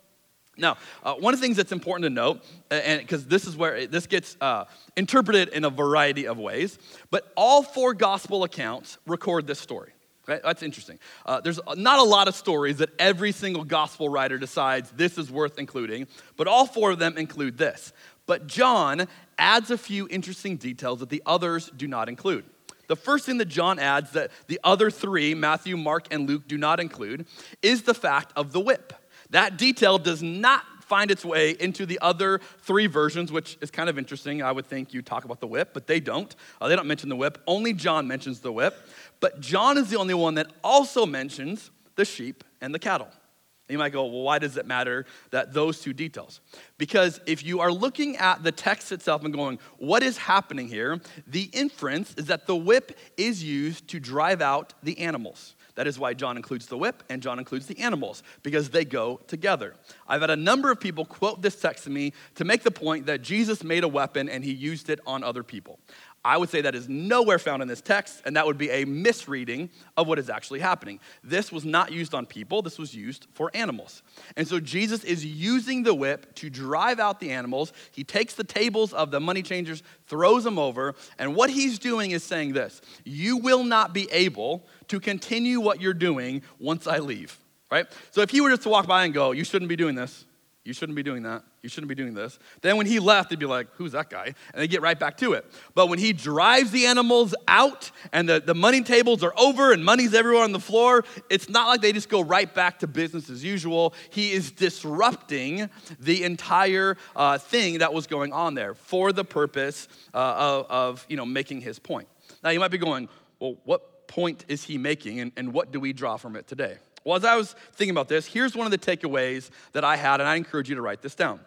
Now, 0.61 0.77
uh, 1.03 1.15
one 1.15 1.35
of 1.35 1.41
the 1.41 1.47
things 1.47 1.57
that's 1.57 1.73
important 1.73 2.05
to 2.05 2.11
note, 2.11 2.41
and 2.71 3.01
because 3.01 3.27
this 3.27 3.47
is 3.47 3.57
where 3.57 3.77
it, 3.77 3.91
this 3.91 4.07
gets 4.07 4.37
uh, 4.41 4.67
interpreted 4.97 5.49
in 5.49 5.65
a 5.65 5.71
variety 5.71 6.29
of 6.29 6.39
ways, 6.39 6.79
but 7.11 7.33
all 7.37 7.63
four 7.63 7.95
gospel 7.95 8.45
accounts 8.45 8.99
record 9.07 9.47
this 9.47 9.59
story. 9.59 9.91
Right? 10.27 10.41
That's 10.45 10.63
interesting. 10.63 10.99
Uh, 11.27 11.41
there's 11.41 11.59
not 11.77 11.99
a 11.99 12.03
lot 12.05 12.29
of 12.29 12.35
stories 12.37 12.77
that 12.77 12.91
every 13.01 13.33
single 13.33 13.65
gospel 13.65 14.09
writer 14.11 14.39
decides 14.39 14.91
this 14.93 15.17
is 15.19 15.29
worth 15.33 15.59
including, 15.59 16.07
but 16.37 16.47
all 16.47 16.67
four 16.67 16.91
of 16.93 16.99
them 17.01 17.17
include 17.19 17.57
this. 17.59 17.93
But 18.27 18.47
John 18.47 19.09
adds 19.39 19.71
a 19.73 19.79
few 19.79 20.07
interesting 20.09 20.57
details 20.59 21.01
that 21.01 21.09
the 21.09 21.23
others 21.27 21.69
do 21.77 21.89
not 21.89 22.09
include. 22.09 22.45
The 22.87 22.95
first 22.97 23.25
thing 23.27 23.39
that 23.39 23.47
John 23.49 23.79
adds 23.81 24.13
that 24.13 24.31
the 24.47 24.61
other 24.63 24.89
three, 24.91 25.35
Matthew, 25.35 25.77
Mark, 25.77 26.07
and 26.13 26.29
Luke, 26.29 26.47
do 26.47 26.59
not 26.59 26.79
include 26.81 27.25
is 27.63 27.83
the 27.83 27.95
fact 27.95 28.33
of 28.37 28.53
the 28.53 28.61
whip. 28.61 28.93
That 29.31 29.57
detail 29.59 29.99
does 29.99 30.23
not 30.23 30.63
find 30.83 31.11
its 31.11 31.25
way 31.25 31.53
into 31.61 31.87
the 31.87 31.99
other 32.03 32.41
three 32.63 32.87
versions, 32.89 33.31
which 33.31 33.57
is 33.61 33.71
kind 33.71 33.89
of 33.89 33.97
interesting. 33.97 34.43
I 34.43 34.51
would 34.51 34.67
think 34.67 34.93
you 34.93 35.03
talk 35.03 35.25
about 35.25 35.41
the 35.41 35.47
whip, 35.47 35.71
but 35.73 35.87
they 35.87 36.01
don't. 36.01 36.35
Uh, 36.61 36.67
they 36.69 36.75
don't 36.77 36.89
mention 36.89 37.09
the 37.09 37.17
whip. 37.17 37.39
Only 37.47 37.73
John 37.73 38.09
mentions 38.09 38.41
the 38.41 38.53
whip. 38.53 38.77
But 39.21 39.41
John 39.41 39.79
is 39.79 39.89
the 39.89 39.99
only 39.99 40.15
one 40.15 40.35
that 40.35 40.49
also 40.65 41.07
mentions 41.07 41.71
the 41.95 42.05
sheep 42.05 42.43
and 42.61 42.75
the 42.75 42.79
cattle. 42.81 43.07
And 43.07 43.75
you 43.75 43.79
might 43.79 43.93
go, 43.93 44.03
well, 44.07 44.23
why 44.23 44.41
does 44.41 44.57
it 44.57 44.67
matter 44.67 45.07
that 45.31 45.53
those 45.53 45.81
two 45.81 45.93
details? 45.93 46.41
Because 46.77 47.21
if 47.25 47.45
you 47.45 47.61
are 47.61 47.71
looking 47.71 48.17
at 48.17 48.43
the 48.43 48.51
text 48.51 48.91
itself 48.91 49.23
and 49.25 49.33
going, 49.33 49.61
what 49.79 50.03
is 50.03 50.19
happening 50.19 50.67
here? 50.67 51.01
The 51.29 51.45
inference 51.53 52.15
is 52.15 52.25
that 52.27 52.49
the 52.49 52.57
whip 52.57 52.99
is 53.17 53.45
used 53.45 53.87
to 53.89 54.01
drive 54.01 54.43
out 54.43 54.75
the 54.83 54.99
animals. 54.99 55.55
That 55.81 55.87
is 55.87 55.99
why 55.99 56.13
John 56.13 56.37
includes 56.37 56.67
the 56.67 56.77
whip 56.77 57.03
and 57.09 57.23
John 57.23 57.39
includes 57.39 57.65
the 57.67 57.79
animals, 57.79 58.23
because 58.43 58.69
they 58.69 58.85
go 58.85 59.17
together. 59.29 59.77
I've 60.07 60.21
had 60.21 60.29
a 60.29 60.37
number 60.37 60.71
of 60.71 60.79
people 60.79 61.07
quote 61.07 61.41
this 61.41 61.59
text 61.59 61.85
to 61.85 61.91
me 61.91 62.13
to 62.35 62.45
make 62.45 62.63
the 62.65 62.71
point 62.71 63.07
that 63.07 63.23
Jesus 63.23 63.65
made 63.65 63.83
a 63.83 63.89
weapon 63.89 64.29
and 64.29 64.45
he 64.45 64.53
used 64.53 64.91
it 64.91 65.01
on 65.07 65.25
other 65.25 65.43
people. 65.43 65.79
I 66.23 66.37
would 66.37 66.51
say 66.51 66.61
that 66.61 66.75
is 66.75 66.89
nowhere 66.89 67.39
found 67.39 67.63
in 67.63 67.69
this 67.69 67.81
text, 67.81 68.21
and 68.27 68.37
that 68.37 68.45
would 68.45 68.59
be 68.59 68.69
a 68.69 68.85
misreading 68.85 69.71
of 69.97 70.07
what 70.07 70.19
is 70.19 70.29
actually 70.29 70.61
happening. 70.61 71.01
This 71.25 71.51
was 71.51 71.65
not 71.65 71.93
used 71.93 72.13
on 72.15 72.27
people, 72.27 72.61
this 72.61 72.79
was 72.79 72.95
used 72.95 73.27
for 73.33 73.51
animals. 73.55 74.03
And 74.37 74.47
so 74.47 74.61
Jesus 74.61 75.03
is 75.03 75.25
using 75.25 75.83
the 75.83 75.95
whip 75.95 76.35
to 76.37 76.51
drive 76.51 77.01
out 77.01 77.21
the 77.21 77.31
animals. 77.31 77.73
He 77.91 78.05
takes 78.05 78.35
the 78.35 78.45
tables 78.45 78.93
of 78.93 79.11
the 79.11 79.19
money 79.21 79.43
changers, 79.43 79.83
throws 80.09 80.45
them 80.45 80.59
over, 80.59 80.95
and 81.19 81.35
what 81.35 81.49
he's 81.49 81.79
doing 81.79 82.11
is 82.11 82.23
saying 82.23 82.53
this 82.53 82.83
You 83.05 83.39
will 83.39 83.65
not 83.65 83.95
be 83.95 84.07
able 84.13 84.67
to 84.89 85.01
continue 85.01 85.59
what 85.59 85.81
you're 85.81 85.95
doing 85.95 86.43
once 86.59 86.87
I 86.87 86.99
leave, 86.99 87.39
right? 87.71 87.87
So 88.11 88.21
if 88.21 88.29
he 88.31 88.43
were 88.43 88.51
just 88.51 88.63
to 88.65 88.69
walk 88.69 88.87
by 88.87 89.07
and 89.07 89.15
go, 89.15 89.33
You 89.33 89.45
shouldn't 89.45 89.71
be 89.71 89.77
doing 89.77 89.95
this, 89.95 90.27
you 90.67 90.75
shouldn't 90.75 90.97
be 90.97 91.03
doing 91.03 91.23
that, 91.23 91.45
you 91.63 91.69
shouldn't 91.69 91.89
be 91.89 91.95
doing 91.95 92.15
this. 92.15 92.39
Then 92.63 92.77
when 92.77 92.87
he 92.87 92.99
left, 93.01 93.31
they'd 93.31 93.39
be 93.39 93.47
like, 93.47 93.69
who's 93.75 93.93
that 93.93 94.09
guy? 94.09 94.27
And 94.27 94.35
they 94.55 94.67
get 94.69 94.81
right 94.81 94.99
back 94.99 95.19
to 95.19 95.35
it. 95.35 95.45
But 95.75 95.89
when 95.89 95.99
he 95.99 96.13
drives 96.13 96.71
the 96.71 96.87
animals 96.87 97.35
out 97.47 97.91
and 98.13 98.29
the, 98.29 98.41
the 98.41 98.55
money 98.55 98.83
tables 98.83 99.23
are 99.23 99.35
over 99.37 99.73
and 99.73 99.85
money's 99.85 100.15
everywhere 100.15 100.43
on 100.43 100.53
the 100.53 100.61
floor, 100.61 101.05
it's 101.29 101.49
not 101.49 101.67
like 101.67 101.83
they 101.83 101.93
just 101.93 102.09
go 102.09 102.23
right 102.23 102.53
back 102.53 102.79
to 102.79 102.87
business 102.87 103.29
as 103.29 103.45
usual. 103.45 103.93
He 104.11 104.33
is 104.33 104.53
disrupting 104.53 105.69
the 105.99 106.25
entire 106.25 106.97
uh, 107.15 107.39
thing 107.39 107.79
that 107.79 107.93
was 107.93 108.07
going 108.07 108.33
on 108.33 108.55
there 108.55 108.75
for 108.75 109.13
the 109.13 109.25
purpose 109.25 109.89
uh, 110.15 110.17
of, 110.17 110.67
of, 110.71 111.07
you 111.09 111.17
know, 111.17 111.27
making 111.27 111.61
his 111.61 111.79
point. 111.79 112.09
Now 112.43 112.51
you 112.51 112.61
might 112.61 112.71
be 112.71 112.79
going, 112.79 113.09
well, 113.39 113.57
what 113.65 114.09
point 114.09 114.47
is 114.49 114.65
he 114.65 114.79
making 114.79 115.21
and, 115.21 115.31
and 115.37 115.53
what 115.53 115.73
do 115.73 115.79
we 115.81 115.93
draw 115.93 116.17
from 116.17 116.37
it 116.37 116.47
today? 116.47 116.77
Well, 117.05 117.17
as 117.17 117.25
I 117.25 117.37
was 117.37 117.55
thinking 117.73 117.91
about 117.93 118.09
this, 118.09 118.27
here's 118.27 118.55
one 118.55 118.67
of 118.67 118.71
the 118.73 118.79
takeaways 118.79 119.49
that 119.73 119.85
I 119.85 119.97
had, 119.97 120.21
and 120.21 120.29
I 120.29 120.37
encourage 120.37 120.69
you 120.69 120.75
to 120.75 120.83
write 120.83 121.01
this 121.01 121.15
down. 121.15 121.41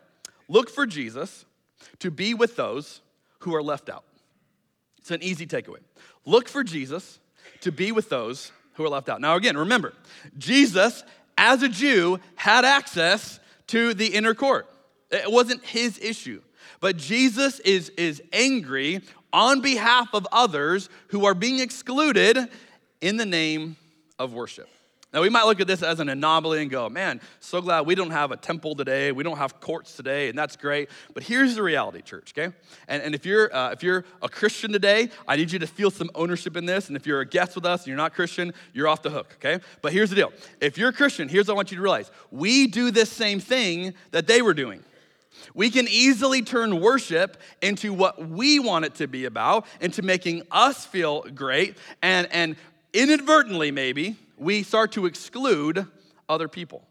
Look 0.47 0.69
for 0.69 0.85
Jesus 0.85 1.45
to 1.99 2.11
be 2.11 2.33
with 2.33 2.55
those 2.55 3.01
who 3.39 3.53
are 3.55 3.63
left 3.63 3.89
out. 3.89 4.03
It's 4.99 5.11
an 5.11 5.21
easy 5.23 5.45
takeaway. 5.45 5.79
Look 6.25 6.47
for 6.47 6.63
Jesus 6.63 7.19
to 7.61 7.71
be 7.71 7.91
with 7.91 8.09
those 8.09 8.51
who 8.75 8.83
are 8.85 8.89
left 8.89 9.09
out. 9.09 9.21
Now, 9.21 9.35
again, 9.35 9.57
remember, 9.57 9.93
Jesus, 10.37 11.03
as 11.37 11.61
a 11.61 11.69
Jew, 11.69 12.19
had 12.35 12.65
access 12.65 13.39
to 13.67 13.93
the 13.93 14.07
inner 14.07 14.33
court. 14.33 14.67
It 15.11 15.31
wasn't 15.31 15.63
his 15.63 15.99
issue. 15.99 16.41
But 16.79 16.97
Jesus 16.97 17.59
is, 17.59 17.89
is 17.89 18.21
angry 18.31 19.01
on 19.31 19.61
behalf 19.61 20.07
of 20.13 20.27
others 20.31 20.89
who 21.07 21.25
are 21.25 21.33
being 21.33 21.59
excluded 21.59 22.37
in 23.01 23.17
the 23.17 23.25
name 23.25 23.75
of 24.17 24.33
worship. 24.33 24.69
Now, 25.13 25.21
we 25.21 25.29
might 25.29 25.43
look 25.43 25.59
at 25.59 25.67
this 25.67 25.83
as 25.83 25.99
an 25.99 26.09
anomaly 26.09 26.63
and 26.63 26.71
go, 26.71 26.89
man, 26.89 27.21
so 27.39 27.61
glad 27.61 27.81
we 27.85 27.93
don't 27.93 28.09
have 28.09 28.31
a 28.31 28.37
temple 28.37 28.73
today. 28.73 29.11
We 29.11 29.23
don't 29.23 29.37
have 29.37 29.59
courts 29.61 29.95
today, 29.95 30.27
and 30.29 30.37
that's 30.37 30.55
great. 30.55 30.89
But 31.13 31.21
here's 31.21 31.53
the 31.53 31.61
reality, 31.61 32.01
church, 32.01 32.33
okay? 32.35 32.51
And, 32.87 33.03
and 33.03 33.13
if, 33.13 33.23
you're, 33.23 33.55
uh, 33.55 33.69
if 33.69 33.83
you're 33.83 34.05
a 34.23 34.29
Christian 34.29 34.71
today, 34.71 35.09
I 35.27 35.35
need 35.35 35.51
you 35.51 35.59
to 35.59 35.67
feel 35.67 35.91
some 35.91 36.09
ownership 36.15 36.57
in 36.57 36.65
this. 36.65 36.87
And 36.87 36.97
if 36.97 37.05
you're 37.05 37.19
a 37.19 37.27
guest 37.27 37.53
with 37.53 37.63
us 37.63 37.81
and 37.81 37.89
you're 37.89 37.97
not 37.97 38.15
Christian, 38.15 38.55
you're 38.73 38.87
off 38.87 39.03
the 39.03 39.11
hook, 39.11 39.35
okay? 39.37 39.63
But 39.83 39.93
here's 39.93 40.09
the 40.09 40.15
deal 40.15 40.33
if 40.59 40.79
you're 40.79 40.89
a 40.89 40.93
Christian, 40.93 41.29
here's 41.29 41.47
what 41.47 41.53
I 41.53 41.57
want 41.57 41.69
you 41.69 41.77
to 41.77 41.83
realize 41.83 42.09
we 42.31 42.65
do 42.65 42.89
this 42.89 43.11
same 43.11 43.39
thing 43.39 43.93
that 44.11 44.25
they 44.25 44.41
were 44.41 44.55
doing. 44.55 44.83
We 45.53 45.69
can 45.69 45.87
easily 45.89 46.41
turn 46.41 46.79
worship 46.81 47.37
into 47.61 47.93
what 47.93 48.27
we 48.29 48.57
want 48.57 48.85
it 48.85 48.95
to 48.95 49.07
be 49.07 49.25
about, 49.25 49.67
into 49.79 50.01
making 50.01 50.41
us 50.49 50.85
feel 50.87 51.21
great, 51.35 51.77
and, 52.01 52.27
and 52.31 52.55
inadvertently, 52.93 53.69
maybe, 53.69 54.15
we 54.43 54.61
start 54.63 54.91
to 54.93 55.05
exclude 55.05 55.87
other 56.29 56.47
people. 56.47 56.87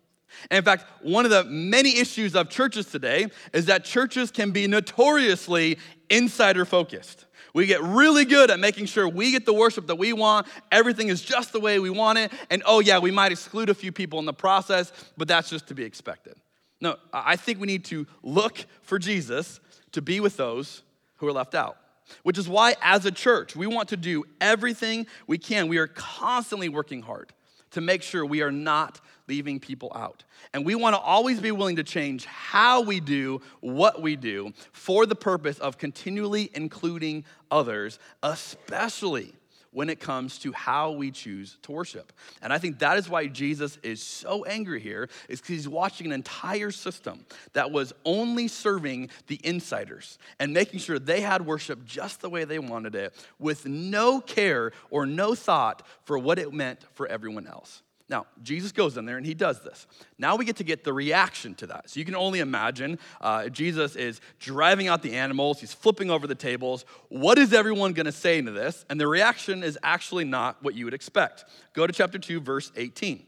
And 0.51 0.59
in 0.59 0.65
fact, 0.65 0.87
one 1.03 1.25
of 1.27 1.31
the 1.31 1.45
many 1.45 1.99
issues 1.99 2.35
of 2.35 2.49
churches 2.49 2.87
today 2.87 3.27
is 3.53 3.67
that 3.67 3.85
churches 3.85 4.31
can 4.31 4.51
be 4.51 4.67
notoriously 4.67 5.79
insider 6.09 6.65
focused. 6.65 7.27
We 7.55 7.67
get 7.67 7.83
really 7.83 8.25
good 8.25 8.51
at 8.51 8.59
making 8.59 8.87
sure 8.87 9.07
we 9.07 9.31
get 9.31 9.45
the 9.45 9.53
worship 9.53 9.87
that 9.89 9.97
we 9.97 10.15
want, 10.15 10.47
everything 10.71 11.09
is 11.09 11.21
just 11.21 11.53
the 11.53 11.61
way 11.61 11.79
we 11.79 11.91
want 11.91 12.19
it, 12.19 12.33
and 12.51 12.63
oh, 12.65 12.81
yeah, 12.81 12.99
we 12.99 13.11
might 13.11 13.31
exclude 13.31 13.69
a 13.69 13.75
few 13.75 13.93
people 13.93 14.19
in 14.19 14.25
the 14.25 14.33
process, 14.33 14.91
but 15.19 15.29
that's 15.29 15.51
just 15.51 15.69
to 15.69 15.75
be 15.75 15.85
expected. 15.85 16.35
No, 16.81 16.97
I 17.13 17.37
think 17.37 17.61
we 17.61 17.67
need 17.67 17.85
to 17.87 18.07
look 18.23 18.65
for 18.81 18.99
Jesus 18.99 19.61
to 19.93 20.01
be 20.01 20.19
with 20.21 20.39
those 20.39 20.83
who 21.17 21.29
are 21.29 21.33
left 21.33 21.55
out 21.55 21.77
which 22.25 22.37
is 22.37 22.47
why, 22.47 22.75
as 22.83 23.07
a 23.07 23.11
church, 23.11 23.57
we 23.57 23.67
want 23.67 23.89
to 23.89 23.97
do 23.97 24.23
everything 24.39 25.07
we 25.29 25.39
can. 25.39 25.69
We 25.69 25.79
are 25.79 25.87
constantly 25.87 26.69
working 26.69 27.01
hard 27.01 27.33
to 27.73 27.81
make 27.81 28.03
sure 28.03 28.25
we 28.25 28.43
are 28.43 28.53
not 28.53 29.01
leaving 29.29 29.59
people 29.59 29.91
out. 29.95 30.25
And 30.55 30.65
we 30.65 30.75
want 30.75 30.95
to 30.95 31.01
always 31.01 31.41
be 31.41 31.51
willing 31.51 31.77
to 31.77 31.83
change 31.85 32.25
how 32.25 32.83
we 32.83 33.01
do 33.01 33.41
what 33.61 34.01
we 34.01 34.17
do 34.17 34.53
for 34.73 35.07
the 35.07 35.15
purpose 35.15 35.59
of 35.59 35.79
continually 35.79 36.51
including 36.55 37.25
others, 37.51 37.99
especially 38.23 39.33
when 39.73 39.89
it 39.91 39.99
comes 40.01 40.39
to 40.39 40.53
how 40.53 40.91
we 40.93 41.11
choose 41.11 41.57
to 41.63 41.73
worship. 41.73 42.13
And 42.43 42.53
I 42.53 42.59
think 42.59 42.79
that 42.79 42.97
is 42.99 43.09
why 43.09 43.27
Jesus 43.27 43.79
is 43.83 44.03
so 44.03 44.45
angry 44.45 44.81
here, 44.81 45.09
is 45.29 45.41
because 45.41 45.57
he's 45.57 45.69
watching 45.69 46.07
an 46.07 46.13
entire 46.13 46.71
system 46.71 47.25
that 47.55 47.71
was 47.73 47.93
only 48.05 48.49
serving 48.49 49.09
the 49.27 49.41
insiders 49.43 50.19
and 50.39 50.53
making 50.53 50.81
sure 50.81 50.99
they 50.99 51.23
had 51.23 51.45
worship 51.45 51.85
just 51.87 52.21
the 52.21 52.29
way 52.31 52.45
they 52.45 52.59
wanted 52.59 52.95
it, 52.95 53.15
with 53.39 53.67
no 53.67 54.21
care 54.21 54.73
or 54.91 55.07
no 55.07 55.35
thought 55.35 55.87
for 56.05 56.19
what 56.19 56.39
it 56.39 56.53
meant 56.53 56.81
for 56.93 57.07
everyone 57.09 57.47
else. 57.47 57.83
Now, 58.13 58.27
Jesus 58.43 58.73
goes 58.73 58.99
in 58.99 59.07
there 59.07 59.17
and 59.17 59.25
he 59.25 59.33
does 59.33 59.63
this. 59.63 59.87
Now 60.19 60.37
we 60.37 60.45
get 60.45 60.57
to 60.57 60.65
get 60.65 60.85
the 60.85 60.93
reaction 60.93 61.55
to 61.57 61.67
that. 61.69 61.89
So 61.89 61.99
you 61.99 62.05
can 62.05 62.15
only 62.15 62.41
imagine 62.41 62.99
uh, 63.23 63.49
Jesus 63.49 63.97
is 63.97 64.21
driving 64.39 64.87
out 64.87 65.03
the 65.03 65.15
animals, 65.15 65.61
he's 65.61 65.73
flipping 65.73 66.11
over 66.11 66.27
the 66.27 66.35
tables. 66.35 66.85
What 67.09 67.39
is 67.39 67.55
everyone 67.55 67.95
going 67.95 68.05
to 68.05 68.13
say 68.13 68.43
to 68.43 68.51
this? 68.51 68.85
And 68.91 69.01
the 69.01 69.09
reaction 69.09 69.63
is 69.65 69.79
actually 69.83 70.25
not 70.25 70.63
what 70.63 70.75
you 70.75 70.85
would 70.85 70.93
expect. 70.93 71.47
Go 71.73 71.87
to 71.87 71.93
chapter 71.93 72.19
2, 72.19 72.41
verse 72.43 72.71
18. 72.77 73.21
It 73.21 73.25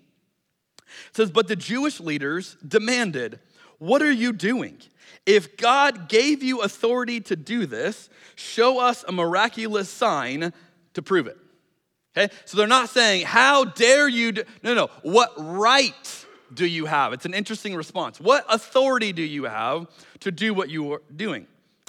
says, 1.17 1.31
But 1.31 1.49
the 1.49 1.57
Jewish 1.57 1.99
leaders 1.99 2.59
demanded, 2.67 3.39
What 3.79 4.03
are 4.03 4.13
you 4.13 4.35
doing? 4.35 4.77
If 5.25 5.57
God 5.57 6.11
gave 6.11 6.43
you 6.43 6.61
authority 6.61 7.23
to 7.23 7.37
do 7.37 7.65
this, 7.65 8.11
show 8.35 8.81
us 8.81 9.03
a 9.09 9.13
miraculous 9.13 9.89
sign 9.89 10.53
to 10.93 11.01
prove 11.01 11.27
it. 11.27 11.39
Okay? 12.17 12.33
So 12.45 12.57
they're 12.57 12.67
not 12.67 12.89
saying, 12.91 13.27
How 13.27 13.65
dare 13.65 14.09
you? 14.09 14.33
Do-? 14.33 14.45
No, 14.63 14.75
no. 14.75 14.89
What 15.03 15.33
right 15.39 15.95
do 16.53 16.67
you 16.67 16.87
have? 16.87 17.13
It's 17.13 17.25
an 17.27 17.35
interesting 17.35 17.75
response. 17.75 18.21
What 18.21 18.45
authority 18.53 19.13
do 19.13 19.23
you 19.23 19.45
have 19.45 19.87
to 20.21 20.31
do 20.31 20.55
what 20.55 20.69
you 20.69 20.93
are 20.93 21.03
doing? 21.15 21.47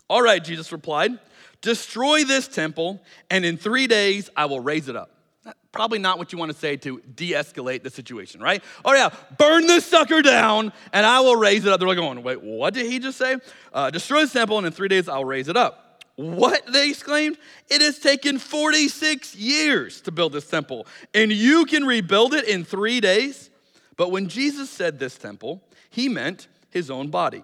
All 0.09 0.21
right, 0.21 0.43
Jesus 0.43 0.71
replied, 0.71 1.19
Destroy 1.61 2.23
this 2.23 2.47
temple, 2.47 3.01
and 3.29 3.43
in 3.45 3.57
three 3.57 3.87
days 3.87 4.29
I 4.35 4.45
will 4.45 4.59
raise 4.59 4.87
it 4.89 4.95
up. 4.95 5.11
Uh, 5.45 5.53
probably 5.71 5.97
not 5.99 6.17
what 6.19 6.31
you 6.33 6.37
want 6.39 6.51
to 6.51 6.57
say 6.57 6.75
to 6.77 6.99
de 7.01 7.31
escalate 7.33 7.81
the 7.83 7.89
situation, 7.89 8.39
right? 8.41 8.63
Oh, 8.83 8.93
yeah, 8.93 9.09
burn 9.37 9.65
this 9.67 9.85
sucker 9.85 10.21
down 10.23 10.73
and 10.93 11.05
I 11.05 11.19
will 11.21 11.35
raise 11.35 11.65
it 11.65 11.71
up. 11.73 11.79
They're 11.79 11.87
like, 11.87 11.97
going, 11.97 12.21
wait, 12.23 12.41
what 12.43 12.73
did 12.75 12.85
he 12.87 12.97
just 12.99 13.17
say? 13.19 13.37
Uh, 13.73 13.89
destroy 13.91 14.21
this 14.21 14.33
temple 14.33 14.57
and 14.59 14.65
in 14.67 14.73
three 14.73 14.87
days 14.87 15.07
I'll 15.09 15.25
raise 15.25 15.47
it 15.47 15.55
up. 15.57 15.84
What? 16.17 16.71
They 16.71 16.89
exclaimed. 16.89 17.37
It 17.69 17.81
has 17.81 17.99
taken 17.99 18.39
46 18.39 19.35
years 19.35 20.01
to 20.01 20.11
build 20.11 20.33
this 20.33 20.47
temple, 20.47 20.87
and 21.13 21.31
you 21.31 21.65
can 21.65 21.83
rebuild 21.85 22.33
it 22.33 22.47
in 22.47 22.63
three 22.63 23.01
days? 23.01 23.49
But 23.97 24.11
when 24.11 24.27
Jesus 24.29 24.69
said 24.69 24.99
this 24.99 25.17
temple, 25.17 25.61
he 25.89 26.09
meant 26.09 26.47
his 26.69 26.89
own 26.89 27.09
body. 27.09 27.43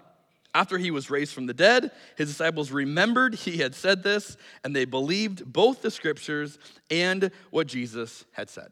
After 0.53 0.77
he 0.77 0.91
was 0.91 1.09
raised 1.09 1.33
from 1.33 1.45
the 1.45 1.53
dead, 1.53 1.91
his 2.17 2.27
disciples 2.27 2.71
remembered 2.71 3.35
he 3.35 3.57
had 3.57 3.73
said 3.73 4.03
this, 4.03 4.35
and 4.65 4.75
they 4.75 4.83
believed 4.83 5.45
both 5.45 5.81
the 5.81 5.91
scriptures 5.91 6.57
and 6.89 7.31
what 7.51 7.67
Jesus 7.67 8.25
had 8.33 8.49
said. 8.49 8.67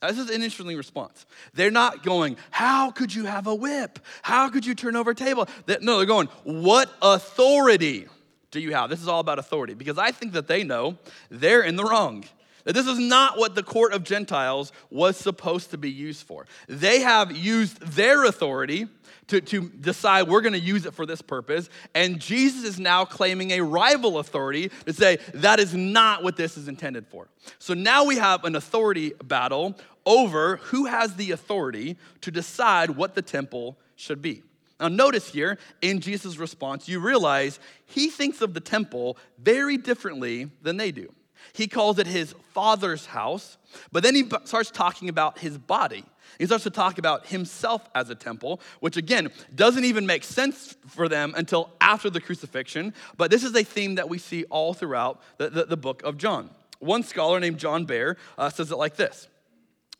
Now, 0.00 0.08
this 0.08 0.18
is 0.18 0.30
an 0.30 0.42
interesting 0.42 0.78
response. 0.78 1.26
They're 1.52 1.70
not 1.70 2.02
going, 2.02 2.36
How 2.50 2.90
could 2.90 3.14
you 3.14 3.26
have 3.26 3.46
a 3.46 3.54
whip? 3.54 3.98
How 4.22 4.48
could 4.50 4.64
you 4.64 4.74
turn 4.74 4.96
over 4.96 5.10
a 5.10 5.14
table? 5.14 5.46
No, 5.82 5.98
they're 5.98 6.06
going, 6.06 6.28
What 6.44 6.90
authority? 7.02 8.06
do 8.50 8.60
you 8.60 8.72
have? 8.74 8.90
This 8.90 9.00
is 9.00 9.08
all 9.08 9.20
about 9.20 9.38
authority 9.38 9.74
because 9.74 9.98
I 9.98 10.12
think 10.12 10.32
that 10.32 10.48
they 10.48 10.64
know 10.64 10.96
they're 11.30 11.62
in 11.62 11.76
the 11.76 11.84
wrong. 11.84 12.24
That 12.64 12.74
this 12.74 12.86
is 12.86 12.98
not 12.98 13.38
what 13.38 13.54
the 13.54 13.62
court 13.62 13.92
of 13.94 14.04
Gentiles 14.04 14.72
was 14.90 15.16
supposed 15.16 15.70
to 15.70 15.78
be 15.78 15.90
used 15.90 16.26
for. 16.26 16.46
They 16.68 17.00
have 17.00 17.34
used 17.34 17.80
their 17.80 18.24
authority 18.24 18.86
to, 19.28 19.40
to 19.40 19.68
decide 19.70 20.24
we're 20.28 20.42
going 20.42 20.52
to 20.52 20.58
use 20.60 20.84
it 20.84 20.92
for 20.92 21.06
this 21.06 21.22
purpose, 21.22 21.70
and 21.94 22.20
Jesus 22.20 22.64
is 22.64 22.78
now 22.80 23.04
claiming 23.04 23.52
a 23.52 23.60
rival 23.62 24.18
authority 24.18 24.70
to 24.84 24.92
say 24.92 25.18
that 25.34 25.58
is 25.58 25.72
not 25.72 26.22
what 26.22 26.36
this 26.36 26.58
is 26.58 26.68
intended 26.68 27.06
for. 27.06 27.28
So 27.58 27.72
now 27.72 28.04
we 28.04 28.16
have 28.16 28.44
an 28.44 28.54
authority 28.56 29.12
battle 29.24 29.76
over 30.04 30.56
who 30.56 30.84
has 30.86 31.14
the 31.14 31.30
authority 31.30 31.96
to 32.22 32.30
decide 32.30 32.90
what 32.90 33.14
the 33.14 33.22
temple 33.22 33.78
should 33.96 34.20
be. 34.20 34.42
Now, 34.80 34.88
notice 34.88 35.28
here 35.28 35.58
in 35.82 36.00
Jesus' 36.00 36.38
response, 36.38 36.88
you 36.88 37.00
realize 37.00 37.60
he 37.84 38.08
thinks 38.08 38.40
of 38.40 38.54
the 38.54 38.60
temple 38.60 39.18
very 39.38 39.76
differently 39.76 40.50
than 40.62 40.78
they 40.78 40.90
do. 40.90 41.12
He 41.52 41.68
calls 41.68 41.98
it 41.98 42.06
his 42.06 42.34
father's 42.54 43.06
house, 43.06 43.58
but 43.92 44.02
then 44.02 44.14
he 44.14 44.24
starts 44.44 44.70
talking 44.70 45.08
about 45.08 45.38
his 45.38 45.58
body. 45.58 46.04
He 46.38 46.46
starts 46.46 46.64
to 46.64 46.70
talk 46.70 46.96
about 46.98 47.26
himself 47.26 47.88
as 47.94 48.08
a 48.08 48.14
temple, 48.14 48.60
which 48.80 48.96
again 48.96 49.30
doesn't 49.54 49.84
even 49.84 50.06
make 50.06 50.24
sense 50.24 50.74
for 50.88 51.08
them 51.08 51.34
until 51.36 51.70
after 51.80 52.08
the 52.08 52.20
crucifixion. 52.20 52.94
But 53.18 53.30
this 53.30 53.44
is 53.44 53.54
a 53.54 53.64
theme 53.64 53.96
that 53.96 54.08
we 54.08 54.16
see 54.18 54.44
all 54.44 54.72
throughout 54.72 55.20
the, 55.36 55.50
the, 55.50 55.64
the 55.66 55.76
book 55.76 56.02
of 56.04 56.16
John. 56.16 56.50
One 56.78 57.02
scholar 57.02 57.40
named 57.40 57.58
John 57.58 57.86
Behr 57.86 58.16
uh, 58.38 58.48
says 58.48 58.70
it 58.70 58.76
like 58.78 58.96
this 58.96 59.28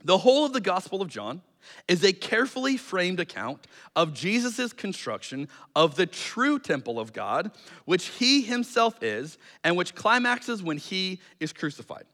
The 0.05 0.19
whole 0.19 0.47
of 0.47 0.55
the 0.55 0.61
Gospel 0.61 1.03
of 1.03 1.09
John 1.09 1.43
is 1.89 2.05
a 2.05 2.13
carefully 2.13 2.77
framed 2.77 3.21
account 3.21 3.67
of 3.97 4.15
Jesus' 4.15 4.73
construction 4.73 5.49
of 5.75 5.95
the 5.97 6.07
true 6.07 6.59
temple 6.59 6.99
of 6.99 7.13
God, 7.13 7.51
which 7.85 8.07
he 8.07 8.43
himself 8.43 9.03
is, 9.03 9.39
and 9.65 9.77
which 9.77 9.95
climaxes 9.95 10.63
when 10.63 10.77
he 10.79 11.21
is 11.39 11.53
crucified. 11.53 12.05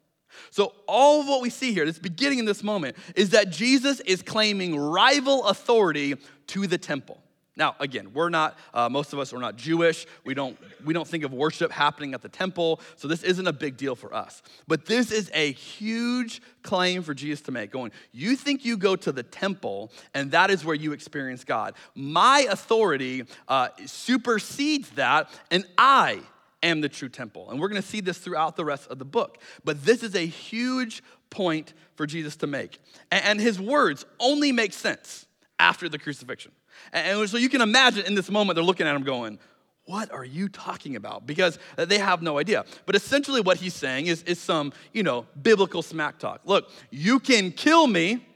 So, 0.50 0.74
all 0.86 1.20
of 1.22 1.28
what 1.28 1.40
we 1.40 1.48
see 1.48 1.72
here, 1.72 1.86
this 1.86 1.98
beginning 1.98 2.40
in 2.40 2.44
this 2.44 2.62
moment, 2.62 2.96
is 3.14 3.30
that 3.30 3.48
Jesus 3.48 4.00
is 4.00 4.22
claiming 4.22 4.78
rival 4.78 5.44
authority 5.46 6.14
to 6.48 6.66
the 6.66 6.76
temple. 6.78 7.22
Now, 7.56 7.74
again, 7.80 8.12
we're 8.12 8.28
not, 8.28 8.58
uh, 8.74 8.88
most 8.90 9.14
of 9.14 9.18
us 9.18 9.32
are 9.32 9.38
not 9.38 9.56
Jewish. 9.56 10.06
We 10.24 10.34
don't, 10.34 10.58
we 10.84 10.92
don't 10.92 11.08
think 11.08 11.24
of 11.24 11.32
worship 11.32 11.72
happening 11.72 12.12
at 12.12 12.20
the 12.20 12.28
temple, 12.28 12.82
so 12.96 13.08
this 13.08 13.22
isn't 13.22 13.46
a 13.46 13.52
big 13.52 13.78
deal 13.78 13.94
for 13.94 14.14
us. 14.14 14.42
But 14.68 14.84
this 14.84 15.10
is 15.10 15.30
a 15.32 15.52
huge 15.52 16.42
claim 16.62 17.02
for 17.02 17.14
Jesus 17.14 17.40
to 17.42 17.52
make 17.52 17.70
going, 17.70 17.92
you 18.12 18.36
think 18.36 18.64
you 18.66 18.76
go 18.76 18.94
to 18.96 19.10
the 19.10 19.22
temple 19.22 19.90
and 20.14 20.30
that 20.32 20.50
is 20.50 20.64
where 20.64 20.74
you 20.74 20.92
experience 20.92 21.44
God. 21.44 21.74
My 21.94 22.46
authority 22.50 23.24
uh, 23.48 23.68
supersedes 23.86 24.90
that, 24.90 25.30
and 25.50 25.64
I 25.78 26.20
am 26.62 26.82
the 26.82 26.88
true 26.90 27.08
temple. 27.08 27.50
And 27.50 27.58
we're 27.58 27.68
going 27.68 27.80
to 27.80 27.86
see 27.88 28.00
this 28.00 28.18
throughout 28.18 28.56
the 28.56 28.64
rest 28.64 28.88
of 28.88 28.98
the 28.98 29.04
book. 29.04 29.40
But 29.64 29.84
this 29.84 30.02
is 30.02 30.14
a 30.14 30.26
huge 30.26 31.02
point 31.30 31.72
for 31.94 32.06
Jesus 32.06 32.36
to 32.36 32.46
make. 32.46 32.78
And 33.10 33.40
his 33.40 33.58
words 33.60 34.04
only 34.20 34.52
make 34.52 34.72
sense 34.72 35.26
after 35.58 35.88
the 35.88 35.98
crucifixion. 35.98 36.52
And 36.92 37.28
so 37.28 37.36
you 37.36 37.48
can 37.48 37.60
imagine 37.60 38.06
in 38.06 38.14
this 38.14 38.30
moment, 38.30 38.54
they're 38.56 38.64
looking 38.64 38.86
at 38.86 38.94
him 38.96 39.02
going, 39.02 39.38
what 39.84 40.10
are 40.10 40.24
you 40.24 40.48
talking 40.48 40.96
about? 40.96 41.26
Because 41.26 41.58
they 41.76 41.98
have 41.98 42.20
no 42.20 42.38
idea. 42.38 42.64
But 42.86 42.96
essentially, 42.96 43.40
what 43.40 43.58
he's 43.58 43.74
saying 43.74 44.06
is, 44.06 44.22
is 44.24 44.40
some, 44.40 44.72
you 44.92 45.02
know, 45.04 45.26
biblical 45.40 45.80
smack 45.80 46.18
talk. 46.18 46.40
Look, 46.44 46.70
you 46.90 47.20
can 47.20 47.52
kill 47.52 47.86
me, 47.86 48.26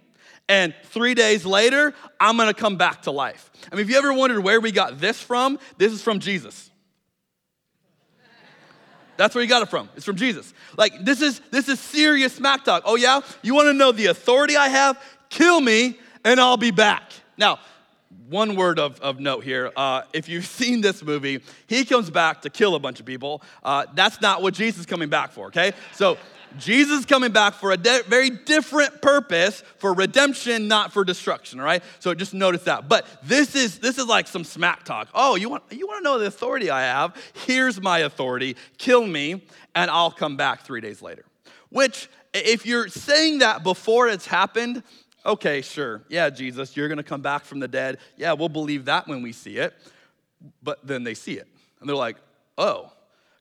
and 0.48 0.74
three 0.84 1.14
days 1.14 1.44
later, 1.44 1.92
I'm 2.20 2.36
gonna 2.36 2.54
come 2.54 2.76
back 2.76 3.02
to 3.02 3.10
life. 3.10 3.50
I 3.70 3.74
mean, 3.74 3.84
if 3.84 3.90
you 3.90 3.98
ever 3.98 4.12
wondered 4.12 4.40
where 4.44 4.60
we 4.60 4.70
got 4.70 5.00
this 5.00 5.20
from, 5.20 5.58
this 5.76 5.92
is 5.92 6.02
from 6.02 6.20
Jesus. 6.20 6.70
That's 9.16 9.34
where 9.34 9.42
you 9.42 9.50
got 9.50 9.62
it 9.62 9.68
from. 9.68 9.88
It's 9.96 10.04
from 10.04 10.16
Jesus. 10.16 10.54
Like, 10.78 11.04
this 11.04 11.20
is 11.20 11.40
this 11.50 11.68
is 11.68 11.78
serious 11.80 12.32
smack 12.34 12.62
talk. 12.64 12.84
Oh, 12.86 12.94
yeah? 12.94 13.20
You 13.42 13.56
wanna 13.56 13.72
know 13.72 13.90
the 13.90 14.06
authority 14.06 14.56
I 14.56 14.68
have? 14.68 15.02
Kill 15.30 15.60
me, 15.60 15.98
and 16.24 16.38
I'll 16.38 16.56
be 16.56 16.70
back. 16.70 17.10
Now, 17.36 17.58
one 18.28 18.56
word 18.56 18.78
of, 18.78 19.00
of 19.00 19.20
note 19.20 19.44
here. 19.44 19.72
Uh, 19.76 20.02
if 20.12 20.28
you've 20.28 20.46
seen 20.46 20.80
this 20.80 21.02
movie, 21.02 21.40
he 21.66 21.84
comes 21.84 22.10
back 22.10 22.42
to 22.42 22.50
kill 22.50 22.74
a 22.74 22.80
bunch 22.80 23.00
of 23.00 23.06
people. 23.06 23.42
Uh, 23.62 23.86
that's 23.94 24.20
not 24.20 24.42
what 24.42 24.54
Jesus 24.54 24.80
is 24.80 24.86
coming 24.86 25.08
back 25.08 25.30
for, 25.32 25.46
okay? 25.46 25.72
So 25.94 26.18
Jesus 26.58 27.00
is 27.00 27.06
coming 27.06 27.30
back 27.30 27.54
for 27.54 27.70
a 27.70 27.76
de- 27.76 28.02
very 28.08 28.28
different 28.30 29.00
purpose 29.00 29.62
for 29.78 29.92
redemption, 29.92 30.66
not 30.66 30.92
for 30.92 31.04
destruction, 31.04 31.60
all 31.60 31.66
right? 31.66 31.82
So 32.00 32.12
just 32.14 32.34
notice 32.34 32.64
that. 32.64 32.88
But 32.88 33.06
this 33.22 33.54
is 33.54 33.78
this 33.78 33.98
is 33.98 34.06
like 34.06 34.26
some 34.26 34.42
smack 34.42 34.84
talk. 34.84 35.08
Oh, 35.14 35.36
you 35.36 35.48
want 35.48 35.62
you 35.70 35.86
want 35.86 35.98
to 36.00 36.02
know 36.04 36.18
the 36.18 36.26
authority 36.26 36.68
I 36.68 36.82
have? 36.82 37.14
Here's 37.46 37.80
my 37.80 38.00
authority. 38.00 38.56
Kill 38.78 39.06
me, 39.06 39.44
and 39.76 39.90
I'll 39.92 40.10
come 40.10 40.36
back 40.36 40.62
three 40.62 40.80
days 40.80 41.00
later. 41.00 41.24
Which 41.68 42.10
if 42.34 42.66
you're 42.66 42.88
saying 42.88 43.38
that 43.40 43.62
before 43.62 44.08
it's 44.08 44.26
happened, 44.26 44.82
okay, 45.24 45.60
sure. 45.62 46.02
Yeah, 46.08 46.30
Jesus, 46.30 46.76
you're 46.76 46.88
going 46.88 46.98
to 46.98 47.02
come 47.04 47.22
back 47.22 47.44
from 47.44 47.60
the 47.60 47.68
dead. 47.68 47.98
Yeah, 48.16 48.32
we'll 48.34 48.48
believe 48.48 48.86
that 48.86 49.06
when 49.08 49.22
we 49.22 49.32
see 49.32 49.56
it. 49.56 49.74
But 50.62 50.86
then 50.86 51.04
they 51.04 51.14
see 51.14 51.34
it 51.34 51.46
and 51.80 51.88
they're 51.88 51.96
like, 51.96 52.16
oh. 52.56 52.92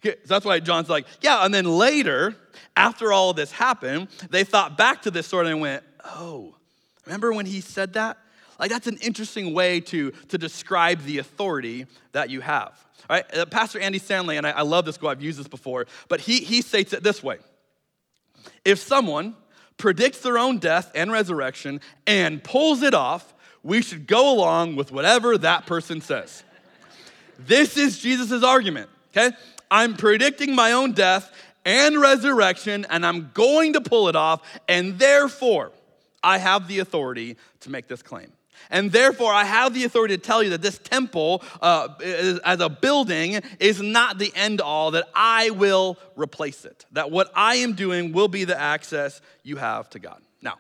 Okay, 0.01 0.15
so 0.21 0.27
that's 0.27 0.45
why 0.45 0.59
John's 0.61 0.89
like, 0.89 1.05
yeah. 1.21 1.43
And 1.45 1.53
then 1.53 1.65
later, 1.65 2.33
after 2.75 3.11
all 3.13 3.33
this 3.33 3.51
happened, 3.51 4.07
they 4.29 4.43
thought 4.45 4.77
back 4.77 5.01
to 5.03 5.11
this 5.11 5.27
sort 5.27 5.45
and 5.47 5.59
went, 5.61 5.83
oh, 6.05 6.55
remember 7.05 7.31
when 7.33 7.45
he 7.45 7.59
said 7.61 7.93
that? 7.93 8.17
Like, 8.59 8.69
that's 8.69 8.87
an 8.87 8.97
interesting 9.01 9.53
way 9.53 9.79
to, 9.81 10.11
to 10.29 10.37
describe 10.37 11.01
the 11.03 11.17
authority 11.19 11.85
that 12.13 12.29
you 12.29 12.39
have. 12.41 12.81
All 13.09 13.15
right, 13.17 13.37
uh, 13.37 13.45
Pastor 13.45 13.79
Andy 13.79 13.99
Stanley, 13.99 14.35
and 14.37 14.45
I, 14.47 14.51
I 14.51 14.61
love 14.63 14.83
this 14.85 14.97
quote, 14.97 15.11
I've 15.17 15.21
used 15.23 15.39
this 15.39 15.47
before, 15.49 15.85
but 16.09 16.19
he, 16.21 16.39
he 16.41 16.61
states 16.61 16.91
it 16.93 17.01
this 17.03 17.21
way 17.23 17.37
If 18.65 18.79
someone, 18.79 19.35
predicts 19.79 20.19
their 20.19 20.37
own 20.37 20.59
death 20.59 20.91
and 20.93 21.11
resurrection, 21.11 21.81
and 22.05 22.43
pulls 22.43 22.83
it 22.83 22.93
off, 22.93 23.33
we 23.63 23.81
should 23.81 24.05
go 24.05 24.31
along 24.31 24.75
with 24.75 24.91
whatever 24.91 25.37
that 25.39 25.65
person 25.65 26.01
says. 26.01 26.43
this 27.39 27.75
is 27.77 27.97
Jesus' 27.97 28.43
argument, 28.43 28.89
okay? 29.17 29.35
I'm 29.71 29.95
predicting 29.95 30.53
my 30.55 30.73
own 30.73 30.91
death 30.91 31.31
and 31.65 31.99
resurrection, 31.99 32.85
and 32.89 33.05
I'm 33.05 33.31
going 33.33 33.73
to 33.73 33.81
pull 33.81 34.07
it 34.09 34.15
off, 34.15 34.41
and 34.67 34.99
therefore 34.99 35.71
I 36.23 36.37
have 36.37 36.67
the 36.67 36.79
authority 36.79 37.37
to 37.61 37.69
make 37.69 37.87
this 37.87 38.03
claim. 38.03 38.31
And 38.71 38.91
therefore, 38.91 39.34
I 39.34 39.45
have 39.45 39.73
the 39.73 39.84
authority 39.84 40.15
to 40.15 40.21
tell 40.21 40.43
you 40.43 40.51
that 40.51 40.62
this 40.62 40.77
temple, 40.77 41.43
uh, 41.62 41.89
is, 42.01 42.38
as 42.39 42.60
a 42.60 42.69
building, 42.69 43.41
is 43.60 43.82
not 43.82 44.19
the 44.19 44.32
end 44.36 44.62
all, 44.62 44.91
that 44.91 45.05
I 45.15 45.49
will 45.49 45.97
replace 46.15 46.65
it. 46.65 46.86
That 46.91 47.10
what 47.10 47.32
I 47.36 47.55
am 47.58 47.73
doing 47.73 48.12
will 48.13 48.27
be 48.27 48.43
the 48.43 48.60
access 48.60 49.21
you 49.43 49.58
have 49.58 49.89
to 49.91 49.99
God. 49.99 50.21
Now, 50.43 50.55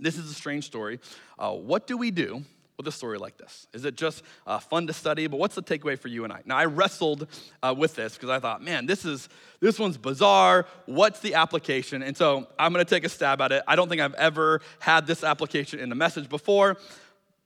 this 0.00 0.16
is 0.16 0.30
a 0.30 0.34
strange 0.34 0.64
story. 0.64 1.00
Uh, 1.38 1.52
what 1.52 1.86
do 1.86 1.98
we 1.98 2.10
do 2.10 2.42
with 2.78 2.86
a 2.88 2.92
story 2.92 3.18
like 3.18 3.36
this? 3.36 3.66
Is 3.74 3.84
it 3.84 3.94
just 3.94 4.22
uh, 4.46 4.58
fun 4.58 4.86
to 4.86 4.94
study? 4.94 5.26
But 5.26 5.38
what's 5.38 5.54
the 5.54 5.62
takeaway 5.62 5.98
for 5.98 6.08
you 6.08 6.24
and 6.24 6.32
I? 6.32 6.40
Now, 6.46 6.56
I 6.56 6.64
wrestled 6.64 7.26
uh, 7.62 7.74
with 7.76 7.94
this 7.94 8.14
because 8.16 8.30
I 8.30 8.38
thought, 8.38 8.62
man, 8.62 8.86
this 8.86 9.04
is 9.04 9.28
this 9.60 9.78
one's 9.78 9.98
bizarre. 9.98 10.64
What's 10.86 11.20
the 11.20 11.34
application? 11.34 12.02
And 12.02 12.16
so 12.16 12.46
I'm 12.58 12.72
going 12.72 12.82
to 12.84 12.88
take 12.88 13.04
a 13.04 13.08
stab 13.10 13.38
at 13.42 13.52
it. 13.52 13.64
I 13.68 13.76
don't 13.76 13.90
think 13.90 14.00
I've 14.00 14.14
ever 14.14 14.62
had 14.78 15.06
this 15.06 15.22
application 15.22 15.78
in 15.78 15.92
a 15.92 15.96
message 15.96 16.30
before 16.30 16.78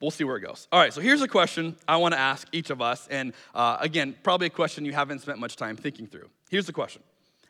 we'll 0.02 0.10
see 0.10 0.24
where 0.24 0.36
it 0.36 0.40
goes. 0.40 0.68
All 0.70 0.80
right, 0.80 0.92
so 0.92 1.00
here's 1.00 1.22
a 1.22 1.28
question 1.28 1.76
I 1.88 1.96
want 1.96 2.12
to 2.12 2.20
ask 2.20 2.46
each 2.52 2.68
of 2.68 2.82
us. 2.82 3.08
And 3.10 3.32
uh, 3.54 3.78
again, 3.80 4.14
probably 4.22 4.48
a 4.48 4.50
question 4.50 4.84
you 4.84 4.92
haven't 4.92 5.20
spent 5.20 5.38
much 5.38 5.56
time 5.56 5.76
thinking 5.76 6.08
through. 6.08 6.28
Here's 6.50 6.66
the 6.66 6.72
question 6.74 7.02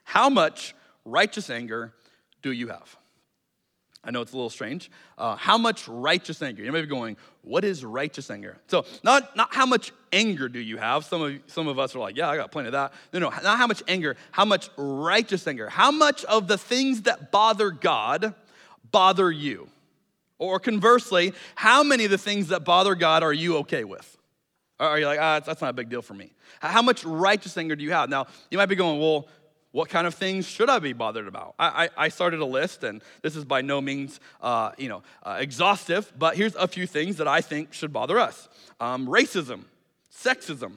How 0.04 0.28
much 0.28 0.76
righteous 1.04 1.50
anger 1.50 1.94
do 2.42 2.52
you 2.52 2.68
have? 2.68 2.94
I 4.04 4.10
know 4.10 4.20
it's 4.20 4.32
a 4.32 4.36
little 4.36 4.50
strange. 4.50 4.90
Uh, 5.16 5.36
how 5.36 5.56
much 5.56 5.86
righteous 5.86 6.42
anger? 6.42 6.64
You 6.64 6.72
may 6.72 6.80
be 6.80 6.88
going, 6.88 7.16
what 7.42 7.62
is 7.64 7.84
righteous 7.84 8.32
anger? 8.32 8.56
So 8.66 8.84
not, 9.04 9.36
not 9.36 9.54
how 9.54 9.64
much 9.64 9.92
anger 10.12 10.48
do 10.48 10.58
you 10.58 10.76
have? 10.76 11.04
Some 11.04 11.22
of, 11.22 11.34
some 11.46 11.68
of 11.68 11.78
us 11.78 11.94
are 11.94 12.00
like, 12.00 12.16
yeah, 12.16 12.28
I 12.28 12.36
got 12.36 12.50
plenty 12.50 12.66
of 12.66 12.72
that. 12.72 12.94
No, 13.12 13.20
no, 13.20 13.28
not 13.28 13.58
how 13.58 13.68
much 13.68 13.80
anger, 13.86 14.16
how 14.32 14.44
much 14.44 14.70
righteous 14.76 15.46
anger? 15.46 15.68
How 15.68 15.92
much 15.92 16.24
of 16.24 16.48
the 16.48 16.58
things 16.58 17.02
that 17.02 17.30
bother 17.30 17.70
God 17.70 18.34
bother 18.90 19.30
you? 19.30 19.68
Or 20.42 20.58
conversely, 20.58 21.34
how 21.54 21.84
many 21.84 22.04
of 22.04 22.10
the 22.10 22.18
things 22.18 22.48
that 22.48 22.64
bother 22.64 22.96
God 22.96 23.22
are 23.22 23.32
you 23.32 23.58
okay 23.58 23.84
with? 23.84 24.18
Or 24.80 24.86
are 24.88 24.98
you 24.98 25.06
like, 25.06 25.20
ah, 25.20 25.38
that's 25.38 25.60
not 25.60 25.70
a 25.70 25.72
big 25.72 25.88
deal 25.88 26.02
for 26.02 26.14
me? 26.14 26.32
How 26.60 26.82
much 26.82 27.04
righteous 27.04 27.56
anger 27.56 27.76
do 27.76 27.84
you 27.84 27.92
have? 27.92 28.08
Now, 28.10 28.26
you 28.50 28.58
might 28.58 28.66
be 28.66 28.74
going, 28.74 28.98
well, 28.98 29.28
what 29.70 29.88
kind 29.88 30.04
of 30.04 30.16
things 30.16 30.44
should 30.44 30.68
I 30.68 30.80
be 30.80 30.94
bothered 30.94 31.28
about? 31.28 31.54
I, 31.60 31.84
I, 31.96 32.04
I 32.04 32.08
started 32.08 32.40
a 32.40 32.44
list, 32.44 32.82
and 32.82 33.02
this 33.22 33.36
is 33.36 33.44
by 33.44 33.60
no 33.60 33.80
means, 33.80 34.18
uh, 34.40 34.72
you 34.76 34.88
know, 34.88 35.04
uh, 35.22 35.36
exhaustive, 35.38 36.12
but 36.18 36.36
here's 36.36 36.56
a 36.56 36.66
few 36.66 36.88
things 36.88 37.18
that 37.18 37.28
I 37.28 37.40
think 37.40 37.72
should 37.72 37.92
bother 37.92 38.18
us. 38.18 38.48
Um, 38.80 39.06
racism, 39.06 39.60
sexism, 40.12 40.72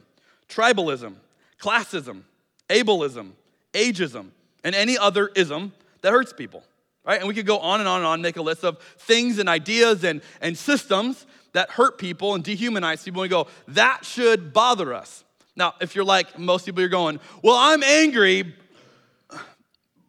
tribalism, 0.48 1.16
classism, 1.60 2.22
ableism, 2.70 3.32
ageism, 3.74 4.28
and 4.64 4.76
any 4.76 4.96
other 4.96 5.30
ism 5.36 5.74
that 6.04 6.12
hurts 6.12 6.34
people 6.34 6.64
right? 7.06 7.20
And 7.20 7.28
we 7.28 7.34
could 7.34 7.46
go 7.46 7.60
on 7.60 7.80
and 7.80 7.88
on 7.88 7.98
and 7.98 8.06
on, 8.06 8.22
make 8.22 8.38
a 8.38 8.42
list 8.42 8.64
of 8.64 8.80
things 9.00 9.40
and 9.40 9.48
ideas 9.48 10.04
and, 10.04 10.22
and 10.42 10.58
systems 10.58 11.26
that 11.54 11.70
hurt 11.72 11.98
people 11.98 12.36
and 12.36 12.44
dehumanize 12.44 13.04
people. 13.06 13.22
And 13.22 13.30
we 13.30 13.34
go, 13.36 13.48
that 13.70 14.00
should 14.04 14.52
bother 14.52 14.94
us. 14.94 15.24
Now, 15.56 15.74
if 15.80 15.96
you're 15.96 16.04
like 16.06 16.38
most 16.38 16.66
people, 16.66 16.82
you're 16.82 16.90
going, 16.90 17.20
well, 17.44 17.56
I'm 17.56 17.82
angry, 17.84 18.54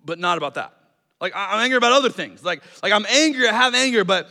but 0.05 0.19
not 0.19 0.39
about 0.39 0.55
that. 0.55 0.73
Like, 1.21 1.33
I'm 1.35 1.61
angry 1.61 1.77
about 1.77 1.93
other 1.93 2.11
things. 2.11 2.45
Like, 2.45 2.63
like 2.83 2.93
I'm 2.93 3.07
angry, 3.09 3.47
I 3.49 3.53
have 3.53 3.75
anger, 3.75 4.05
but 4.05 4.29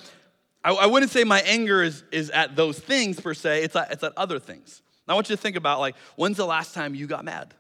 I, 0.64 0.72
I 0.74 0.86
wouldn't 0.88 1.12
say 1.12 1.24
my 1.24 1.40
anger 1.42 1.82
is, 1.82 2.04
is 2.12 2.30
at 2.32 2.56
those 2.56 2.78
things 2.80 3.20
per 3.20 3.34
se, 3.34 3.64
it's 3.64 3.76
at, 3.76 3.92
it's 3.92 4.04
at 4.04 4.14
other 4.18 4.40
things. 4.40 4.82
Now, 5.08 5.14
I 5.14 5.16
want 5.16 5.30
you 5.30 5.36
to 5.36 5.42
think 5.42 5.56
about, 5.56 5.80
like, 5.80 5.96
when's 6.16 6.38
the 6.38 6.46
last 6.46 6.74
time 6.74 6.96
you 6.96 7.08
got 7.08 7.24
mad? 7.24 7.54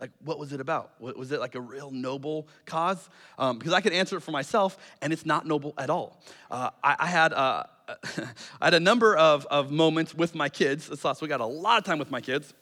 Like, 0.00 0.10
what 0.22 0.38
was 0.38 0.52
it 0.52 0.60
about? 0.60 0.90
Was 1.00 1.32
it 1.32 1.40
like 1.40 1.54
a 1.54 1.60
real 1.60 1.90
noble 1.90 2.46
cause? 2.66 3.08
Um, 3.38 3.58
because 3.58 3.72
I 3.72 3.80
could 3.80 3.94
answer 3.94 4.18
it 4.18 4.20
for 4.20 4.30
myself, 4.30 4.76
and 5.00 5.12
it's 5.12 5.24
not 5.24 5.46
noble 5.46 5.72
at 5.78 5.88
all. 5.88 6.20
Uh, 6.50 6.70
I, 6.84 6.96
I, 7.00 7.06
had. 7.06 7.32
Uh, 7.32 7.62
I 8.60 8.64
had 8.66 8.74
a 8.74 8.80
number 8.80 9.16
of, 9.16 9.46
of 9.50 9.70
moments 9.70 10.14
with 10.14 10.34
my 10.34 10.48
kids 10.48 10.88
this 10.88 11.04
last 11.04 11.22
week. 11.22 11.32
I 11.32 11.36
a 11.36 11.46
lot 11.46 11.78
of 11.78 11.84
time 11.84 11.98
with 11.98 12.10
my 12.10 12.20
kids. 12.20 12.52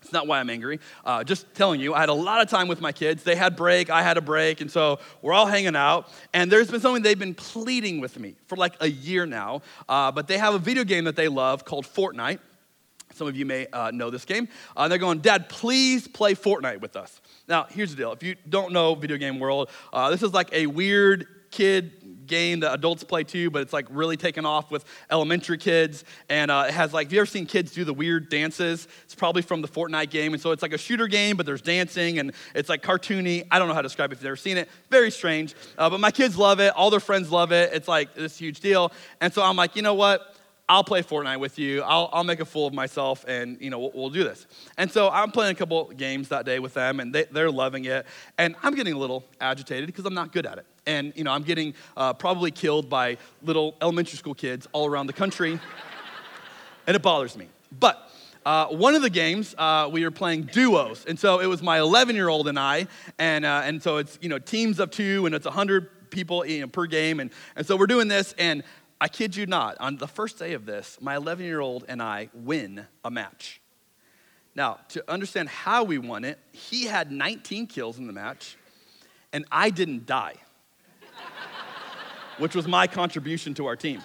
It's 0.00 0.12
not 0.14 0.26
why 0.26 0.40
I'm 0.40 0.48
angry. 0.48 0.80
Uh, 1.04 1.22
just 1.22 1.52
telling 1.54 1.78
you, 1.78 1.92
I 1.92 2.00
had 2.00 2.08
a 2.08 2.14
lot 2.14 2.40
of 2.40 2.48
time 2.48 2.68
with 2.68 2.80
my 2.80 2.92
kids. 2.92 3.22
They 3.22 3.36
had 3.36 3.54
break, 3.54 3.90
I 3.90 4.02
had 4.02 4.16
a 4.16 4.22
break, 4.22 4.62
and 4.62 4.70
so 4.70 4.98
we're 5.20 5.34
all 5.34 5.44
hanging 5.44 5.76
out. 5.76 6.08
And 6.32 6.50
there's 6.50 6.70
been 6.70 6.80
something 6.80 7.02
they've 7.02 7.18
been 7.18 7.34
pleading 7.34 8.00
with 8.00 8.18
me 8.18 8.36
for 8.46 8.56
like 8.56 8.72
a 8.80 8.88
year 8.88 9.26
now. 9.26 9.60
Uh, 9.86 10.10
but 10.10 10.26
they 10.26 10.38
have 10.38 10.54
a 10.54 10.58
video 10.58 10.84
game 10.84 11.04
that 11.04 11.16
they 11.16 11.28
love 11.28 11.66
called 11.66 11.84
Fortnite. 11.84 12.38
Some 13.14 13.26
of 13.26 13.36
you 13.36 13.44
may 13.46 13.66
uh, 13.72 13.90
know 13.90 14.10
this 14.10 14.24
game. 14.24 14.48
Uh, 14.76 14.88
they're 14.88 14.98
going, 14.98 15.18
Dad, 15.20 15.48
please 15.48 16.06
play 16.08 16.34
Fortnite 16.34 16.80
with 16.80 16.96
us. 16.96 17.20
Now, 17.48 17.66
here's 17.70 17.90
the 17.90 17.96
deal. 17.96 18.12
If 18.12 18.22
you 18.22 18.36
don't 18.48 18.72
know 18.72 18.94
video 18.94 19.16
game 19.16 19.38
world, 19.40 19.68
uh, 19.92 20.10
this 20.10 20.22
is 20.22 20.32
like 20.32 20.52
a 20.52 20.66
weird 20.66 21.26
kid 21.50 22.26
game 22.28 22.60
that 22.60 22.72
adults 22.72 23.02
play 23.02 23.24
too, 23.24 23.50
but 23.50 23.60
it's 23.60 23.72
like 23.72 23.86
really 23.90 24.16
taken 24.16 24.46
off 24.46 24.70
with 24.70 24.84
elementary 25.10 25.58
kids. 25.58 26.04
And 26.28 26.48
uh, 26.48 26.66
it 26.68 26.72
has 26.74 26.92
like, 26.94 27.06
have 27.08 27.12
you 27.12 27.18
ever 27.18 27.26
seen 27.26 27.44
kids 27.46 27.72
do 27.72 27.82
the 27.84 27.92
weird 27.92 28.28
dances? 28.28 28.86
It's 29.02 29.16
probably 29.16 29.42
from 29.42 29.60
the 29.60 29.66
Fortnite 29.66 30.10
game. 30.10 30.32
And 30.32 30.40
so 30.40 30.52
it's 30.52 30.62
like 30.62 30.72
a 30.72 30.78
shooter 30.78 31.08
game, 31.08 31.36
but 31.36 31.46
there's 31.46 31.60
dancing 31.62 32.20
and 32.20 32.32
it's 32.54 32.68
like 32.68 32.82
cartoony. 32.84 33.44
I 33.50 33.58
don't 33.58 33.66
know 33.66 33.74
how 33.74 33.82
to 33.82 33.86
describe 33.86 34.12
it 34.12 34.14
if 34.14 34.18
you've 34.20 34.24
never 34.26 34.36
seen 34.36 34.58
it. 34.58 34.68
Very 34.90 35.10
strange. 35.10 35.56
Uh, 35.76 35.90
but 35.90 35.98
my 35.98 36.12
kids 36.12 36.38
love 36.38 36.60
it. 36.60 36.72
All 36.76 36.90
their 36.90 37.00
friends 37.00 37.32
love 37.32 37.50
it. 37.50 37.70
It's 37.72 37.88
like 37.88 38.14
this 38.14 38.36
huge 38.38 38.60
deal. 38.60 38.92
And 39.20 39.34
so 39.34 39.42
I'm 39.42 39.56
like, 39.56 39.74
you 39.74 39.82
know 39.82 39.94
what? 39.94 40.36
I'll 40.70 40.84
play 40.84 41.02
Fortnite 41.02 41.40
with 41.40 41.58
you. 41.58 41.82
I'll, 41.82 42.08
I'll 42.12 42.22
make 42.22 42.38
a 42.38 42.44
fool 42.44 42.68
of 42.68 42.72
myself 42.72 43.24
and, 43.26 43.58
you 43.60 43.70
know, 43.70 43.80
we'll, 43.80 43.90
we'll 43.92 44.10
do 44.10 44.22
this. 44.22 44.46
And 44.78 44.88
so 44.88 45.10
I'm 45.10 45.32
playing 45.32 45.50
a 45.50 45.54
couple 45.56 45.90
games 45.96 46.28
that 46.28 46.44
day 46.46 46.60
with 46.60 46.74
them 46.74 47.00
and 47.00 47.12
they, 47.12 47.24
they're 47.24 47.50
loving 47.50 47.86
it. 47.86 48.06
And 48.38 48.54
I'm 48.62 48.76
getting 48.76 48.92
a 48.92 48.96
little 48.98 49.24
agitated 49.40 49.86
because 49.86 50.06
I'm 50.06 50.14
not 50.14 50.30
good 50.32 50.46
at 50.46 50.58
it. 50.58 50.66
And, 50.86 51.12
you 51.16 51.24
know, 51.24 51.32
I'm 51.32 51.42
getting 51.42 51.74
uh, 51.96 52.12
probably 52.12 52.52
killed 52.52 52.88
by 52.88 53.18
little 53.42 53.74
elementary 53.82 54.16
school 54.16 54.32
kids 54.34 54.68
all 54.70 54.88
around 54.88 55.08
the 55.08 55.12
country. 55.12 55.58
and 56.86 56.94
it 56.94 57.02
bothers 57.02 57.36
me. 57.36 57.48
But 57.80 58.08
uh, 58.46 58.66
one 58.66 58.94
of 58.94 59.02
the 59.02 59.10
games 59.10 59.56
uh, 59.58 59.88
we 59.92 60.04
were 60.04 60.10
playing 60.12 60.42
duos. 60.52 61.04
And 61.04 61.18
so 61.18 61.40
it 61.40 61.46
was 61.46 61.64
my 61.64 61.80
11 61.80 62.14
year 62.14 62.28
old 62.28 62.46
and 62.46 62.56
I. 62.56 62.86
And, 63.18 63.44
uh, 63.44 63.62
and 63.64 63.82
so 63.82 63.96
it's, 63.96 64.20
you 64.22 64.28
know, 64.28 64.38
teams 64.38 64.78
of 64.78 64.92
two 64.92 65.26
and 65.26 65.34
it's 65.34 65.46
100 65.46 66.12
people 66.12 66.44
you 66.46 66.60
know, 66.60 66.68
per 66.68 66.86
game. 66.86 67.18
And, 67.18 67.30
and 67.56 67.64
so 67.64 67.76
we're 67.76 67.86
doing 67.86 68.08
this, 68.08 68.34
and 68.36 68.64
I 69.00 69.08
kid 69.08 69.34
you 69.34 69.46
not, 69.46 69.76
on 69.80 69.96
the 69.96 70.06
first 70.06 70.38
day 70.38 70.52
of 70.52 70.66
this, 70.66 70.98
my 71.00 71.16
11 71.16 71.44
year 71.46 71.60
old 71.60 71.84
and 71.88 72.02
I 72.02 72.28
win 72.34 72.84
a 73.04 73.10
match. 73.10 73.60
Now, 74.54 74.80
to 74.90 75.02
understand 75.10 75.48
how 75.48 75.84
we 75.84 75.96
won 75.96 76.24
it, 76.24 76.38
he 76.52 76.84
had 76.84 77.10
19 77.10 77.66
kills 77.66 77.98
in 77.98 78.06
the 78.06 78.12
match, 78.12 78.56
and 79.32 79.44
I 79.50 79.70
didn't 79.70 80.04
die, 80.06 80.34
which 82.36 82.54
was 82.56 82.66
my 82.68 82.86
contribution 82.88 83.54
to 83.54 83.66
our 83.66 83.76
team. 83.76 84.02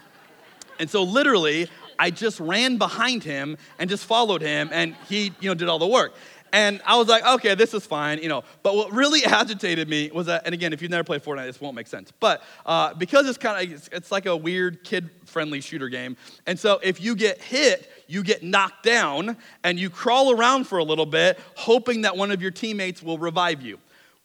And 0.80 0.88
so, 0.90 1.02
literally, 1.04 1.68
I 1.98 2.12
just 2.12 2.40
ran 2.40 2.78
behind 2.78 3.24
him 3.24 3.58
and 3.80 3.90
just 3.90 4.06
followed 4.06 4.42
him, 4.44 4.70
and 4.72 4.96
he, 5.10 5.34
you 5.42 5.50
know, 5.50 5.56
did 5.56 5.68
all 5.68 5.80
the 5.80 5.88
work. 5.88 6.14
And 6.56 6.82
I 6.86 6.96
was 6.96 7.10
like, 7.10 7.26
okay, 7.28 7.54
this 7.54 7.74
is 7.74 7.86
fine, 7.86 8.24
you 8.24 8.30
know. 8.30 8.46
But 8.64 8.78
what 8.78 8.94
really 8.94 9.26
agitated 9.26 9.90
me 9.90 10.10
was 10.14 10.28
that, 10.28 10.44
and 10.46 10.54
again, 10.54 10.72
if 10.72 10.82
you've 10.82 10.90
never 10.90 11.04
played 11.04 11.22
Fortnite, 11.22 11.48
this 11.48 11.60
won't 11.60 11.76
make 11.76 11.86
sense. 11.86 12.14
But 12.18 12.44
uh, 12.66 12.94
because 12.94 13.28
it's 13.28 13.38
kind 13.38 13.62
of, 13.68 13.74
it's, 13.74 13.90
it's 13.92 14.10
like 14.10 14.26
a 14.26 14.38
weird 14.38 14.86
kid-friendly 14.86 15.60
shooter 15.60 15.90
game. 15.90 16.16
And 16.48 16.58
so 16.58 16.80
if 16.82 17.02
you 17.02 17.14
get 17.18 17.42
hit, 17.42 17.90
you 18.08 18.24
get 18.24 18.42
knocked 18.42 18.84
down, 18.84 19.36
and 19.66 19.78
you 19.78 19.90
crawl 19.90 20.32
around 20.32 20.64
for 20.66 20.78
a 20.78 20.84
little 20.86 21.06
bit, 21.06 21.38
hoping 21.58 22.04
that 22.04 22.16
one 22.16 22.32
of 22.32 22.42
your 22.42 22.52
teammates 22.52 23.04
will 23.04 23.18
revive 23.18 23.62
you 23.62 23.78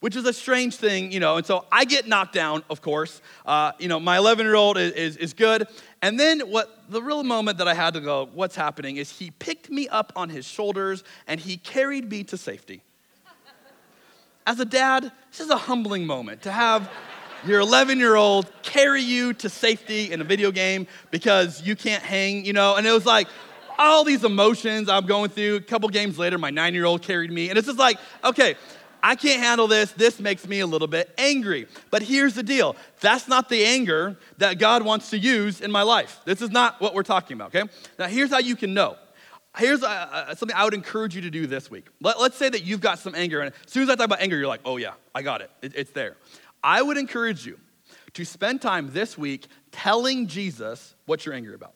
which 0.03 0.17
is 0.17 0.25
a 0.25 0.33
strange 0.33 0.77
thing, 0.77 1.13
you 1.13 1.21
know. 1.21 1.37
And 1.37 1.45
so 1.45 1.67
I 1.71 1.85
get 1.85 2.09
knocked 2.09 2.33
down, 2.33 2.63
of 2.71 2.81
course. 2.81 3.21
Uh, 3.45 3.73
you 3.79 3.87
know, 3.87 4.01
my 4.01 4.17
11 4.17 4.47
year 4.47 4.55
old 4.55 4.79
is, 4.79 4.93
is, 4.93 5.17
is, 5.19 5.35
good. 5.35 5.69
And 6.03 6.19
then 6.19 6.41
what 6.41 6.79
the 6.89 7.03
real 7.03 7.23
moment 7.25 7.59
that 7.59 7.69
I 7.69 7.75
had 7.75 7.93
to 7.95 8.01
go, 8.01 8.29
what's 8.33 8.57
happening 8.57 8.97
is 8.97 9.11
he 9.17 9.31
picked 9.33 9.71
me 9.71 9.87
up 9.89 10.13
on 10.17 10.31
his 10.31 10.47
shoulders 10.47 11.05
and 11.27 11.39
he 11.39 11.57
carried 11.59 12.11
me 12.11 12.25
to 12.25 12.37
safety. 12.39 12.83
As 14.47 14.59
a 14.61 14.65
dad, 14.65 15.13
this 15.31 15.41
is 15.41 15.51
a 15.51 15.59
humbling 15.59 16.07
moment 16.07 16.43
to 16.43 16.53
have 16.53 16.91
your 17.47 17.61
11 17.61 17.99
year 17.99 18.17
old 18.17 18.51
carry 18.63 19.03
you 19.03 19.35
to 19.35 19.51
safety 19.51 20.11
in 20.11 20.21
a 20.21 20.25
video 20.25 20.51
game 20.51 20.87
because 21.11 21.63
you 21.63 21.77
can't 21.77 22.03
hang, 22.03 22.45
you 22.47 22.55
know? 22.55 22.77
And 22.77 22.87
it 22.87 22.93
was 22.93 23.05
like 23.05 23.29
all 23.79 24.03
these 24.03 24.25
emotions 24.25 24.89
I'm 24.89 25.05
going 25.05 25.29
through. 25.29 25.57
A 25.57 25.61
couple 25.61 25.89
games 25.91 26.19
later, 26.19 26.39
my 26.39 26.51
nine 26.51 26.73
year 26.73 26.87
old 26.87 27.03
carried 27.03 27.31
me. 27.31 27.51
And 27.51 27.59
it's 27.59 27.67
just 27.67 27.79
like, 27.79 27.99
okay, 28.25 28.55
I 29.03 29.15
can't 29.17 29.43
handle 29.43 29.67
this. 29.67 29.93
This 29.93 30.21
makes 30.21 30.47
me 30.47 30.61
a 30.61 30.67
little 30.67 30.89
bit 30.89 31.13
angry. 31.19 31.67
But 31.91 32.03
here's 32.03 32.35
the 32.35 32.43
deal 32.43 32.77
that's 33.01 33.29
not 33.29 33.49
the 33.49 33.65
anger 33.65 34.19
that 34.39 34.59
God 34.59 34.83
wants 34.83 35.11
to 35.11 35.19
use 35.19 35.61
in 35.61 35.71
my 35.71 35.83
life. 35.83 36.21
This 36.25 36.43
is 36.43 36.51
not 36.51 36.81
what 36.81 36.95
we're 36.95 37.03
talking 37.03 37.35
about, 37.35 37.55
okay? 37.55 37.69
Now, 37.99 38.07
here's 38.07 38.31
how 38.31 38.39
you 38.39 38.57
can 38.57 38.75
know. 38.75 38.97
Here's 39.59 39.83
uh, 39.83 39.87
uh 39.87 40.35
something 40.35 40.57
I 40.57 40.65
would 40.65 40.75
encourage 40.75 41.17
you 41.17 41.23
to 41.23 41.31
do 41.31 41.47
this 41.47 41.71
week. 41.71 41.87
Let, 42.01 42.17
us 42.19 42.35
say 42.37 42.49
that 42.49 42.65
you've 42.65 42.81
got 42.81 42.99
some 42.99 43.15
anger, 43.15 43.41
and 43.41 43.53
as 43.65 43.71
soon 43.73 43.83
as 43.85 43.91
I 43.91 43.97
talk 43.97 44.05
about 44.07 44.21
anger, 44.21 44.37
you're 44.37 44.47
like, 44.47 44.61
oh 44.65 44.77
yeah, 44.77 44.93
I 45.15 45.23
got 45.23 45.41
it. 45.41 45.51
it. 45.63 45.73
It's 45.75 45.91
there. 45.93 46.17
I 46.63 46.83
would 46.83 46.99
encourage 46.99 47.45
you 47.47 47.59
to 48.15 48.25
spend 48.25 48.61
time 48.63 48.93
this 48.93 49.17
week 49.19 49.47
telling 49.73 50.27
Jesus 50.29 50.95
what 51.07 51.25
you're 51.25 51.35
angry 51.35 51.55
about. 51.55 51.73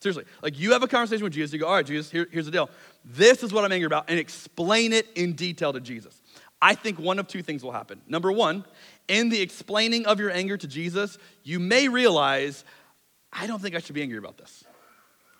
Seriously, 0.00 0.24
like 0.42 0.58
you 0.58 0.72
have 0.72 0.82
a 0.82 0.86
conversation 0.88 1.24
with 1.24 1.32
Jesus, 1.32 1.52
you 1.54 1.58
go, 1.60 1.66
all 1.66 1.74
right, 1.74 1.86
Jesus, 1.86 2.10
here, 2.10 2.28
here's 2.30 2.44
the 2.44 2.52
deal. 2.52 2.68
This 3.08 3.44
is 3.44 3.52
what 3.52 3.64
I'm 3.64 3.70
angry 3.70 3.86
about, 3.86 4.10
and 4.10 4.18
explain 4.18 4.92
it 4.92 5.06
in 5.14 5.34
detail 5.34 5.72
to 5.72 5.80
Jesus. 5.80 6.20
I 6.60 6.74
think 6.74 6.98
one 6.98 7.20
of 7.20 7.28
two 7.28 7.40
things 7.42 7.62
will 7.62 7.70
happen. 7.70 8.00
Number 8.08 8.32
one, 8.32 8.64
in 9.06 9.28
the 9.28 9.40
explaining 9.40 10.06
of 10.06 10.18
your 10.18 10.32
anger 10.32 10.56
to 10.56 10.66
Jesus, 10.66 11.16
you 11.44 11.60
may 11.60 11.86
realize, 11.88 12.64
I 13.32 13.46
don't 13.46 13.62
think 13.62 13.76
I 13.76 13.78
should 13.78 13.94
be 13.94 14.02
angry 14.02 14.18
about 14.18 14.36
this. 14.38 14.64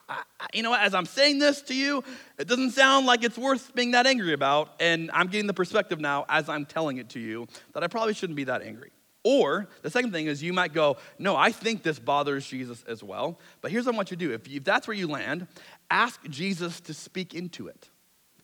I, 0.09 0.22
you 0.55 0.62
know, 0.62 0.72
as 0.72 0.94
I'm 0.94 1.07
saying 1.07 1.40
this 1.40 1.62
to 1.62 1.74
you, 1.74 2.05
it 2.38 2.46
doesn't 2.46 2.70
sound 2.70 3.07
like 3.07 3.24
it's 3.24 3.37
worth 3.37 3.74
being 3.74 3.90
that 3.90 4.07
angry 4.07 4.33
about. 4.35 4.74
And 4.79 5.11
I'm 5.12 5.26
getting 5.26 5.48
the 5.48 5.55
perspective 5.55 5.98
now 5.98 6.24
as 6.29 6.48
I'm 6.48 6.64
telling 6.64 6.98
it 6.98 7.09
to 7.11 7.18
you 7.18 7.48
that 7.74 7.83
I 7.83 7.88
probably 7.88 8.14
shouldn't 8.14 8.37
be 8.37 8.44
that 8.44 8.62
angry. 8.62 8.92
Or 9.24 9.66
the 9.83 9.90
second 9.90 10.12
thing 10.12 10.26
is 10.26 10.40
you 10.44 10.52
might 10.52 10.72
go, 10.72 10.98
No, 11.18 11.35
I 11.35 11.50
think 11.50 11.83
this 11.83 11.98
bothers 11.98 12.46
Jesus 12.46 12.85
as 12.87 13.02
well. 13.02 13.40
But 13.62 13.72
here's 13.72 13.85
what 13.87 13.96
I 13.96 13.96
want 13.96 14.12
you 14.12 14.16
to 14.16 14.26
do. 14.29 14.33
If, 14.33 14.46
you, 14.46 14.59
if 14.59 14.64
that's 14.64 14.87
where 14.87 14.96
you 14.96 15.09
land, 15.09 15.48
ask 15.90 16.22
Jesus 16.29 16.81
to 16.83 16.94
speak 16.94 17.35
into 17.35 17.68
it. 17.68 17.88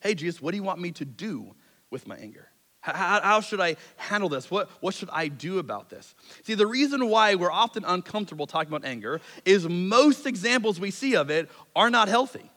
Hey, 0.00 0.14
Jesus, 0.14 0.40
what 0.42 0.50
do 0.50 0.56
you 0.56 0.62
want 0.62 0.80
me 0.80 0.90
to 0.92 1.04
do 1.04 1.54
with 1.90 2.06
my 2.06 2.16
anger? 2.16 2.48
How, 2.80 3.20
how, 3.22 3.40
should 3.40 3.60
I 3.60 3.76
handle 3.96 4.28
this? 4.28 4.50
What, 4.50 4.68
what 4.80 4.92
should 4.94 5.10
I 5.12 5.28
do 5.28 5.60
about 5.60 5.88
this? 5.88 6.16
See, 6.42 6.54
the 6.54 6.66
reason 6.66 7.08
why 7.08 7.36
we're 7.36 7.50
often 7.52 7.84
uncomfortable 7.84 8.48
talking 8.48 8.70
about 8.74 8.84
anger 8.84 9.20
is 9.44 9.68
most 9.68 10.26
examples 10.26 10.80
we 10.80 10.90
see 10.90 11.14
of 11.14 11.30
it 11.30 11.48
are 11.76 11.90
not 11.90 12.08
healthy 12.08 12.50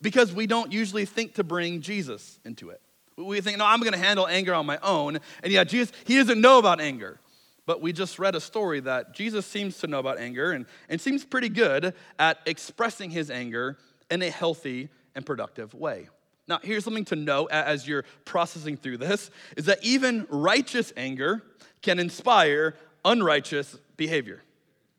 because 0.00 0.32
we 0.32 0.46
don't 0.46 0.72
usually 0.72 1.04
think 1.04 1.34
to 1.34 1.44
bring 1.44 1.82
Jesus 1.82 2.38
into 2.46 2.70
it. 2.70 2.80
We 3.18 3.42
think, 3.42 3.58
no, 3.58 3.66
I'm 3.66 3.80
going 3.80 3.92
to 3.92 3.98
handle 3.98 4.26
anger 4.26 4.54
on 4.54 4.64
my 4.64 4.78
own. 4.82 5.18
And 5.42 5.52
yeah, 5.52 5.64
Jesus, 5.64 5.92
he 6.06 6.16
doesn't 6.16 6.40
know 6.40 6.58
about 6.58 6.80
anger. 6.80 7.20
But 7.66 7.80
we 7.82 7.92
just 7.92 8.18
read 8.18 8.34
a 8.34 8.40
story 8.40 8.80
that 8.80 9.12
Jesus 9.12 9.44
seems 9.46 9.78
to 9.78 9.86
know 9.86 9.98
about 9.98 10.18
anger 10.18 10.52
and, 10.52 10.64
and 10.88 10.98
seems 11.00 11.22
pretty 11.24 11.48
good 11.50 11.92
at 12.18 12.38
expressing 12.46 13.10
his 13.10 13.30
anger 13.30 13.76
in 14.10 14.22
a 14.22 14.30
healthy 14.30 14.88
and 15.14 15.24
productive 15.24 15.74
way. 15.74 16.08
Now, 16.46 16.58
here's 16.62 16.84
something 16.84 17.04
to 17.06 17.16
know 17.16 17.46
as 17.46 17.86
you're 17.88 18.04
processing 18.26 18.76
through 18.76 18.98
this 18.98 19.30
is 19.56 19.64
that 19.66 19.78
even 19.82 20.26
righteous 20.28 20.92
anger 20.96 21.42
can 21.80 21.98
inspire 21.98 22.74
unrighteous 23.04 23.78
behavior. 23.96 24.42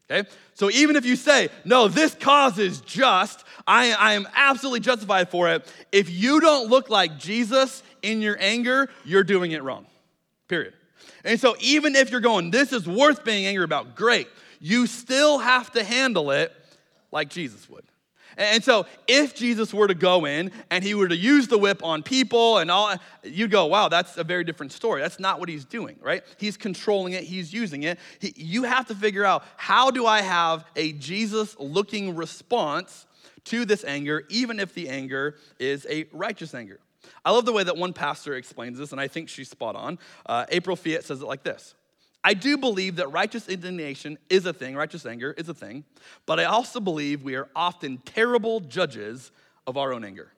Okay? 0.10 0.28
So 0.54 0.72
even 0.72 0.96
if 0.96 1.06
you 1.06 1.16
say, 1.16 1.50
no, 1.64 1.88
this 1.88 2.14
cause 2.16 2.58
is 2.60 2.82
just, 2.82 3.44
I, 3.68 3.92
I 3.94 4.14
am 4.14 4.28
absolutely 4.36 4.80
justified 4.80 5.30
for 5.30 5.50
it, 5.50 5.72
if 5.92 6.10
you 6.10 6.40
don't 6.40 6.68
look 6.70 6.90
like 6.90 7.18
Jesus 7.18 7.84
in 8.02 8.22
your 8.22 8.38
anger, 8.40 8.90
you're 9.04 9.24
doing 9.24 9.52
it 9.52 9.64
wrong. 9.64 9.86
Period. 10.48 10.74
And 11.24 11.40
so 11.40 11.56
even 11.60 11.96
if 11.96 12.12
you're 12.12 12.22
going, 12.22 12.52
this 12.52 12.72
is 12.72 12.88
worth 12.88 13.24
being 13.24 13.48
angry 13.48 13.64
about, 13.64 13.96
great, 13.96 14.28
you 14.60 14.86
still 14.86 15.40
have 15.40 15.72
to 15.72 15.84
handle 15.84 16.30
it 16.30 16.52
like 17.12 17.30
Jesus 17.30 17.68
would. 17.70 17.84
And 18.38 18.64
so, 18.64 18.86
if 19.08 19.34
Jesus 19.36 19.74
were 19.74 19.88
to 19.88 19.94
go 19.94 20.26
in 20.26 20.52
and 20.70 20.84
he 20.84 20.94
were 20.94 21.08
to 21.08 21.16
use 21.16 21.48
the 21.48 21.58
whip 21.58 21.84
on 21.84 22.04
people 22.04 22.58
and 22.58 22.70
all, 22.70 22.96
you'd 23.24 23.52
go, 23.52 23.66
wow, 23.68 23.88
that's 23.88 24.18
a 24.18 24.24
very 24.24 24.44
different 24.44 24.72
story. 24.72 25.02
That's 25.02 25.20
not 25.20 25.40
what 25.40 25.48
he's 25.48 25.64
doing, 25.64 25.98
right? 26.02 26.24
He's 26.38 26.58
controlling 26.58 27.14
it, 27.14 27.24
he's 27.24 27.54
using 27.54 27.84
it. 27.84 27.98
He, 28.20 28.34
you 28.36 28.64
have 28.64 28.88
to 28.88 28.96
figure 28.96 29.24
out 29.24 29.44
how 29.58 29.92
do 29.92 30.06
I 30.06 30.22
have 30.22 30.66
a 30.76 30.92
Jesus 30.94 31.56
looking 31.60 32.16
response 32.16 33.06
to 33.46 33.64
this 33.64 33.84
anger, 33.84 34.26
even 34.30 34.60
if 34.60 34.74
the 34.74 34.90
anger 34.90 35.36
is 35.60 35.86
a 35.90 36.06
righteous 36.12 36.54
anger. 36.54 36.80
I 37.24 37.32
love 37.32 37.46
the 37.46 37.54
way 37.54 37.64
that 37.64 37.78
one 37.78 37.94
pastor 37.94 38.34
explains 38.36 38.78
this, 38.78 38.92
and 38.92 39.00
I 39.00 39.08
think 39.08 39.30
she's 39.30 39.50
spot 39.50 39.76
on. 39.76 39.98
Uh, 40.26 40.46
April 40.50 40.76
Fiet 40.76 41.04
says 41.06 41.22
it 41.22 41.26
like 41.28 41.44
this 41.44 41.76
I 42.28 42.34
do 42.34 42.58
believe 42.58 42.96
that 42.96 43.12
righteous 43.12 43.48
indignation 43.48 44.18
is 44.32 44.48
a 44.48 44.52
thing, 44.54 44.76
righteous 44.76 45.06
anger 45.06 45.32
is 45.38 45.48
a 45.48 45.54
thing, 45.54 45.84
but 46.26 46.40
I 46.40 46.46
also 46.46 46.80
believe 46.80 47.22
we 47.22 47.36
are 47.36 47.48
often 47.56 48.00
terrible 48.00 48.62
judges 48.62 49.32
of 49.68 49.78
our 49.78 49.94
own 49.94 50.04
anger. 50.04 50.34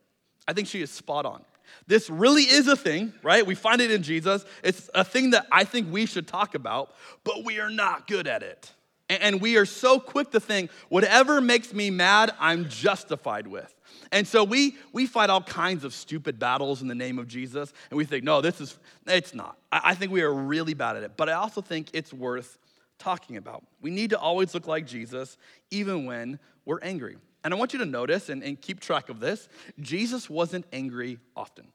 I 0.45 0.51
think 0.51 0.67
she 0.67 0.81
is 0.81 0.91
spot 0.91 1.25
on. 1.25 1.45
This 1.87 2.09
really 2.09 2.41
is 2.43 2.67
a 2.67 2.75
thing, 2.75 3.13
right? 3.23 3.45
We 3.47 3.55
find 3.55 3.79
it 3.79 3.89
in 3.89 4.03
Jesus. 4.03 4.43
It's 4.65 4.89
a 4.93 5.05
thing 5.05 5.29
that 5.29 5.47
I 5.49 5.63
think 5.63 5.89
we 5.89 6.05
should 6.05 6.27
talk 6.27 6.55
about, 6.55 6.91
but 7.23 7.45
we 7.45 7.61
are 7.61 7.71
not 7.71 8.05
good 8.05 8.27
at 8.27 8.43
it. 8.43 8.69
And 9.09 9.39
we 9.39 9.55
are 9.57 9.65
so 9.65 9.99
quick 9.99 10.31
to 10.31 10.39
think, 10.41 10.69
whatever 10.89 11.39
makes 11.39 11.73
me 11.73 11.89
mad, 11.89 12.31
I'm 12.39 12.67
justified 12.67 13.47
with. 13.47 13.73
And 14.11 14.27
so 14.27 14.43
we, 14.43 14.75
we 14.91 15.05
fight 15.05 15.29
all 15.29 15.41
kinds 15.41 15.85
of 15.85 15.93
stupid 15.93 16.39
battles 16.39 16.81
in 16.81 16.89
the 16.89 16.95
name 16.95 17.17
of 17.17 17.27
Jesus, 17.27 17.73
and 17.89 17.97
we 17.97 18.03
think, 18.03 18.25
no, 18.25 18.41
this 18.41 18.59
is, 18.59 18.77
it's 19.05 19.33
not. 19.33 19.57
I, 19.71 19.95
think 19.95 20.11
we 20.11 20.23
are 20.23 20.33
really 20.33 20.73
bad 20.73 20.97
at 20.97 21.03
it, 21.03 21.15
but 21.15 21.29
I 21.29 21.33
also 21.33 21.61
think 21.61 21.89
it's 21.93 22.13
worth 22.13 22.57
talking 22.99 23.37
about. 23.37 23.63
We 23.81 23.91
need 23.91 24.09
to 24.09 24.19
always 24.19 24.53
look 24.53 24.67
like 24.67 24.85
Jesus, 24.85 25.37
even 25.71 26.05
when 26.05 26.37
we're 26.65 26.79
angry. 26.79 27.15
And 27.45 27.53
I 27.53 27.57
want 27.57 27.71
you 27.71 27.79
to 27.79 27.85
notice 27.85 28.27
and, 28.27 28.43
and 28.43 28.59
keep 28.59 28.79
track 28.81 29.07
of 29.07 29.21
this 29.21 29.47
Jesus 29.79 30.29
wasn't 30.29 30.65
angry 30.73 31.17
often. 31.35 31.67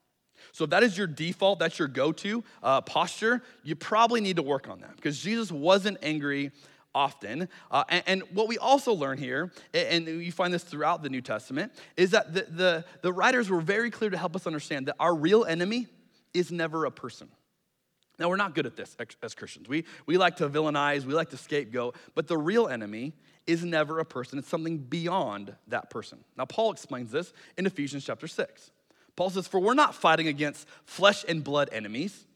So 0.50 0.64
if 0.64 0.70
that 0.70 0.82
is 0.82 0.98
your 0.98 1.06
default, 1.06 1.60
that's 1.60 1.78
your 1.78 1.88
go 1.88 2.12
to 2.12 2.44
uh, 2.62 2.80
posture, 2.82 3.42
you 3.62 3.74
probably 3.74 4.20
need 4.20 4.36
to 4.36 4.42
work 4.42 4.68
on 4.68 4.80
that 4.80 4.96
because 4.96 5.18
Jesus 5.18 5.50
wasn't 5.52 5.96
angry 6.02 6.50
often. 6.94 7.48
Uh, 7.70 7.84
and, 7.88 8.02
and, 8.06 8.22
what 8.32 8.48
we 8.48 8.58
also 8.58 8.92
learn 8.92 9.18
here, 9.18 9.50
and 9.74 10.06
you 10.06 10.32
find 10.32 10.52
this 10.52 10.64
throughout 10.64 11.02
the 11.02 11.08
New 11.08 11.20
Testament, 11.20 11.72
is 11.96 12.10
that 12.10 12.34
the, 12.34 12.42
the, 12.50 12.84
the 13.02 13.12
writers 13.12 13.48
were 13.50 13.60
very 13.60 13.90
clear 13.90 14.10
to 14.10 14.16
help 14.18 14.36
us 14.36 14.46
understand 14.46 14.86
that 14.88 14.96
our 15.00 15.14
real 15.14 15.44
enemy 15.44 15.86
is 16.34 16.50
never 16.50 16.84
a 16.84 16.90
person. 16.90 17.28
Now, 18.18 18.28
we're 18.28 18.36
not 18.36 18.54
good 18.54 18.66
at 18.66 18.76
this 18.76 18.96
as 19.22 19.34
Christians. 19.34 19.68
We, 19.68 19.84
we 20.06 20.18
like 20.18 20.36
to 20.36 20.48
villainize, 20.48 21.04
we 21.04 21.14
like 21.14 21.30
to 21.30 21.36
scapegoat, 21.36 21.96
but 22.14 22.28
the 22.28 22.36
real 22.38 22.68
enemy 22.68 23.14
is 23.46 23.64
never 23.64 23.98
a 23.98 24.04
person, 24.04 24.38
it's 24.38 24.48
something 24.48 24.78
beyond 24.78 25.54
that 25.68 25.90
person. 25.90 26.18
Now, 26.36 26.44
Paul 26.44 26.72
explains 26.72 27.10
this 27.10 27.32
in 27.58 27.66
Ephesians 27.66 28.04
chapter 28.04 28.28
6. 28.28 28.70
Paul 29.16 29.30
says, 29.30 29.48
For 29.48 29.58
we're 29.60 29.74
not 29.74 29.94
fighting 29.94 30.28
against 30.28 30.68
flesh 30.84 31.24
and 31.28 31.42
blood 31.42 31.68
enemies 31.72 32.26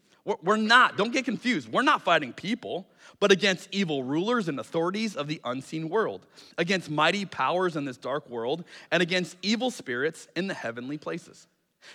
we're 0.42 0.56
not, 0.56 0.96
don't 0.96 1.12
get 1.12 1.24
confused. 1.24 1.70
We're 1.70 1.82
not 1.82 2.02
fighting 2.02 2.32
people, 2.32 2.84
but 3.20 3.30
against 3.30 3.68
evil 3.70 4.02
rulers 4.02 4.48
and 4.48 4.58
authorities 4.58 5.14
of 5.14 5.28
the 5.28 5.40
unseen 5.44 5.88
world, 5.88 6.26
against 6.58 6.90
mighty 6.90 7.24
powers 7.24 7.76
in 7.76 7.84
this 7.84 7.96
dark 7.96 8.28
world, 8.28 8.64
and 8.90 9.04
against 9.04 9.36
evil 9.40 9.70
spirits 9.70 10.26
in 10.34 10.48
the 10.48 10.54
heavenly 10.54 10.98
places. 10.98 11.46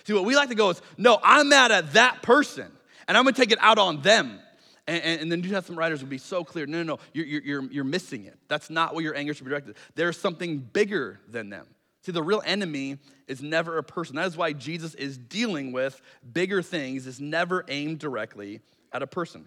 See, 0.04 0.14
what 0.14 0.24
we 0.24 0.34
like 0.34 0.48
to 0.48 0.54
go 0.54 0.70
is, 0.70 0.80
no, 0.96 1.18
I'm 1.22 1.50
mad 1.50 1.72
at 1.72 1.92
that 1.92 2.22
person, 2.22 2.72
and 3.06 3.18
I'm 3.18 3.24
gonna 3.24 3.36
take 3.36 3.50
it 3.52 3.58
out 3.60 3.76
on 3.78 4.00
them. 4.00 4.40
And, 4.88 5.02
and, 5.02 5.20
and 5.20 5.32
the 5.32 5.36
New 5.36 5.50
Testament 5.50 5.78
writers 5.78 6.00
would 6.00 6.08
be 6.08 6.16
so 6.16 6.42
clear 6.42 6.64
no, 6.64 6.78
no, 6.82 6.94
no, 6.94 6.98
you're, 7.12 7.26
you're, 7.42 7.62
you're 7.70 7.84
missing 7.84 8.24
it. 8.24 8.38
That's 8.48 8.70
not 8.70 8.94
what 8.94 9.04
your 9.04 9.14
anger 9.14 9.34
should 9.34 9.44
be 9.44 9.50
directed. 9.50 9.76
There's 9.94 10.18
something 10.18 10.56
bigger 10.58 11.20
than 11.28 11.50
them. 11.50 11.66
See, 12.02 12.12
the 12.12 12.22
real 12.22 12.42
enemy 12.44 12.98
is 13.28 13.42
never 13.42 13.78
a 13.78 13.82
person. 13.82 14.16
That 14.16 14.26
is 14.26 14.36
why 14.36 14.52
Jesus 14.52 14.94
is 14.94 15.16
dealing 15.16 15.70
with 15.72 16.00
bigger 16.32 16.60
things, 16.60 17.06
is 17.06 17.20
never 17.20 17.64
aimed 17.68 18.00
directly 18.00 18.60
at 18.92 19.02
a 19.02 19.06
person. 19.06 19.46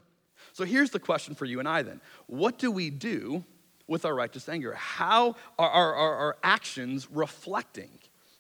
So 0.54 0.64
here's 0.64 0.90
the 0.90 1.00
question 1.00 1.36
for 1.36 1.44
you 1.44 1.60
and 1.60 1.68
I 1.68 1.82
then 1.82 2.00
What 2.28 2.58
do 2.58 2.72
we 2.72 2.90
do 2.90 3.44
with 3.88 4.06
our 4.06 4.16
righteous 4.16 4.48
anger? 4.48 4.74
How 4.74 5.36
are 5.60 5.70
our, 5.70 5.94
our, 5.96 6.16
our 6.16 6.38
actions 6.44 7.10
reflecting 7.12 7.90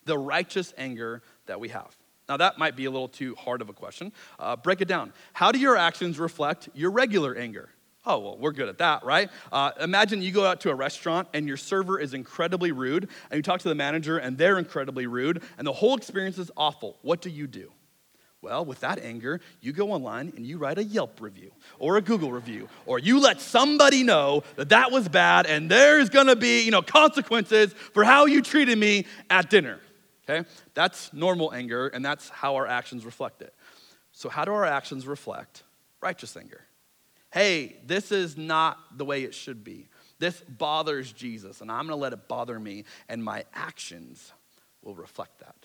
the 0.05 0.17
righteous 0.17 0.73
anger 0.77 1.21
that 1.47 1.59
we 1.59 1.69
have? 1.69 1.95
Now, 2.29 2.37
that 2.37 2.57
might 2.57 2.75
be 2.77 2.85
a 2.85 2.91
little 2.91 3.07
too 3.09 3.35
hard 3.35 3.61
of 3.61 3.67
a 3.69 3.73
question. 3.73 4.11
Uh, 4.39 4.55
break 4.55 4.79
it 4.81 4.87
down. 4.87 5.11
How 5.33 5.51
do 5.51 5.59
your 5.59 5.75
actions 5.75 6.19
reflect 6.19 6.69
your 6.73 6.89
regular 6.89 7.35
anger? 7.35 7.69
Oh, 8.07 8.19
well, 8.19 8.37
we're 8.37 8.51
good 8.51 8.69
at 8.69 8.77
that, 8.77 9.03
right? 9.03 9.31
Uh, 9.51 9.71
imagine 9.81 10.21
you 10.21 10.31
go 10.31 10.45
out 10.45 10.61
to 10.61 10.69
a 10.69 10.75
restaurant 10.75 11.27
and 11.33 11.47
your 11.47 11.57
server 11.57 11.99
is 11.99 12.13
incredibly 12.13 12.71
rude, 12.71 13.09
and 13.31 13.37
you 13.37 13.41
talk 13.41 13.61
to 13.61 13.69
the 13.69 13.73
manager 13.75 14.17
and 14.19 14.37
they're 14.37 14.59
incredibly 14.59 15.07
rude, 15.07 15.41
and 15.57 15.65
the 15.65 15.73
whole 15.73 15.95
experience 15.95 16.37
is 16.37 16.51
awful. 16.55 16.97
What 17.01 17.21
do 17.21 17.29
you 17.29 17.47
do? 17.47 17.71
Well, 18.43 18.63
with 18.63 18.81
that 18.81 18.99
anger, 18.99 19.41
you 19.59 19.73
go 19.73 19.91
online 19.91 20.31
and 20.35 20.45
you 20.45 20.59
write 20.59 20.77
a 20.77 20.83
Yelp 20.83 21.19
review 21.19 21.49
or 21.79 21.97
a 21.97 22.01
Google 22.01 22.31
review, 22.31 22.69
or 22.85 22.99
you 22.99 23.19
let 23.19 23.41
somebody 23.41 24.03
know 24.03 24.43
that 24.55 24.69
that 24.69 24.91
was 24.91 25.09
bad 25.09 25.47
and 25.47 25.71
there's 25.71 26.09
gonna 26.09 26.35
be, 26.35 26.61
you 26.63 26.69
know, 26.69 26.83
consequences 26.83 27.73
for 27.73 28.03
how 28.03 28.25
you 28.25 28.43
treated 28.43 28.77
me 28.77 29.07
at 29.31 29.49
dinner. 29.49 29.79
Okay? 30.29 30.47
That's 30.75 31.11
normal 31.11 31.53
anger, 31.53 31.87
and 31.87 32.03
that's 32.05 32.29
how 32.29 32.55
our 32.55 32.65
actions 32.67 33.03
reflect 33.05 33.41
it. 33.43 33.53
So, 34.11 34.29
how 34.29 34.45
do 34.45 34.53
our 34.53 34.65
actions 34.65 35.05
reflect 35.07 35.61
righteous 36.01 36.35
anger? 36.37 36.61
hey, 37.35 37.75
this 37.85 38.13
is 38.13 38.37
not 38.37 38.77
the 38.97 39.03
way 39.05 39.23
it 39.23 39.33
should 39.35 39.61
be. 39.63 39.89
This 40.19 40.41
bothers 40.47 41.11
Jesus, 41.11 41.59
and 41.59 41.69
I'm 41.69 41.83
gonna 41.85 41.97
let 41.97 42.13
it 42.13 42.29
bother 42.29 42.57
me, 42.57 42.85
and 43.09 43.21
my 43.21 43.43
actions 43.53 44.31
will 44.81 44.95
reflect 44.95 45.39
that. 45.39 45.55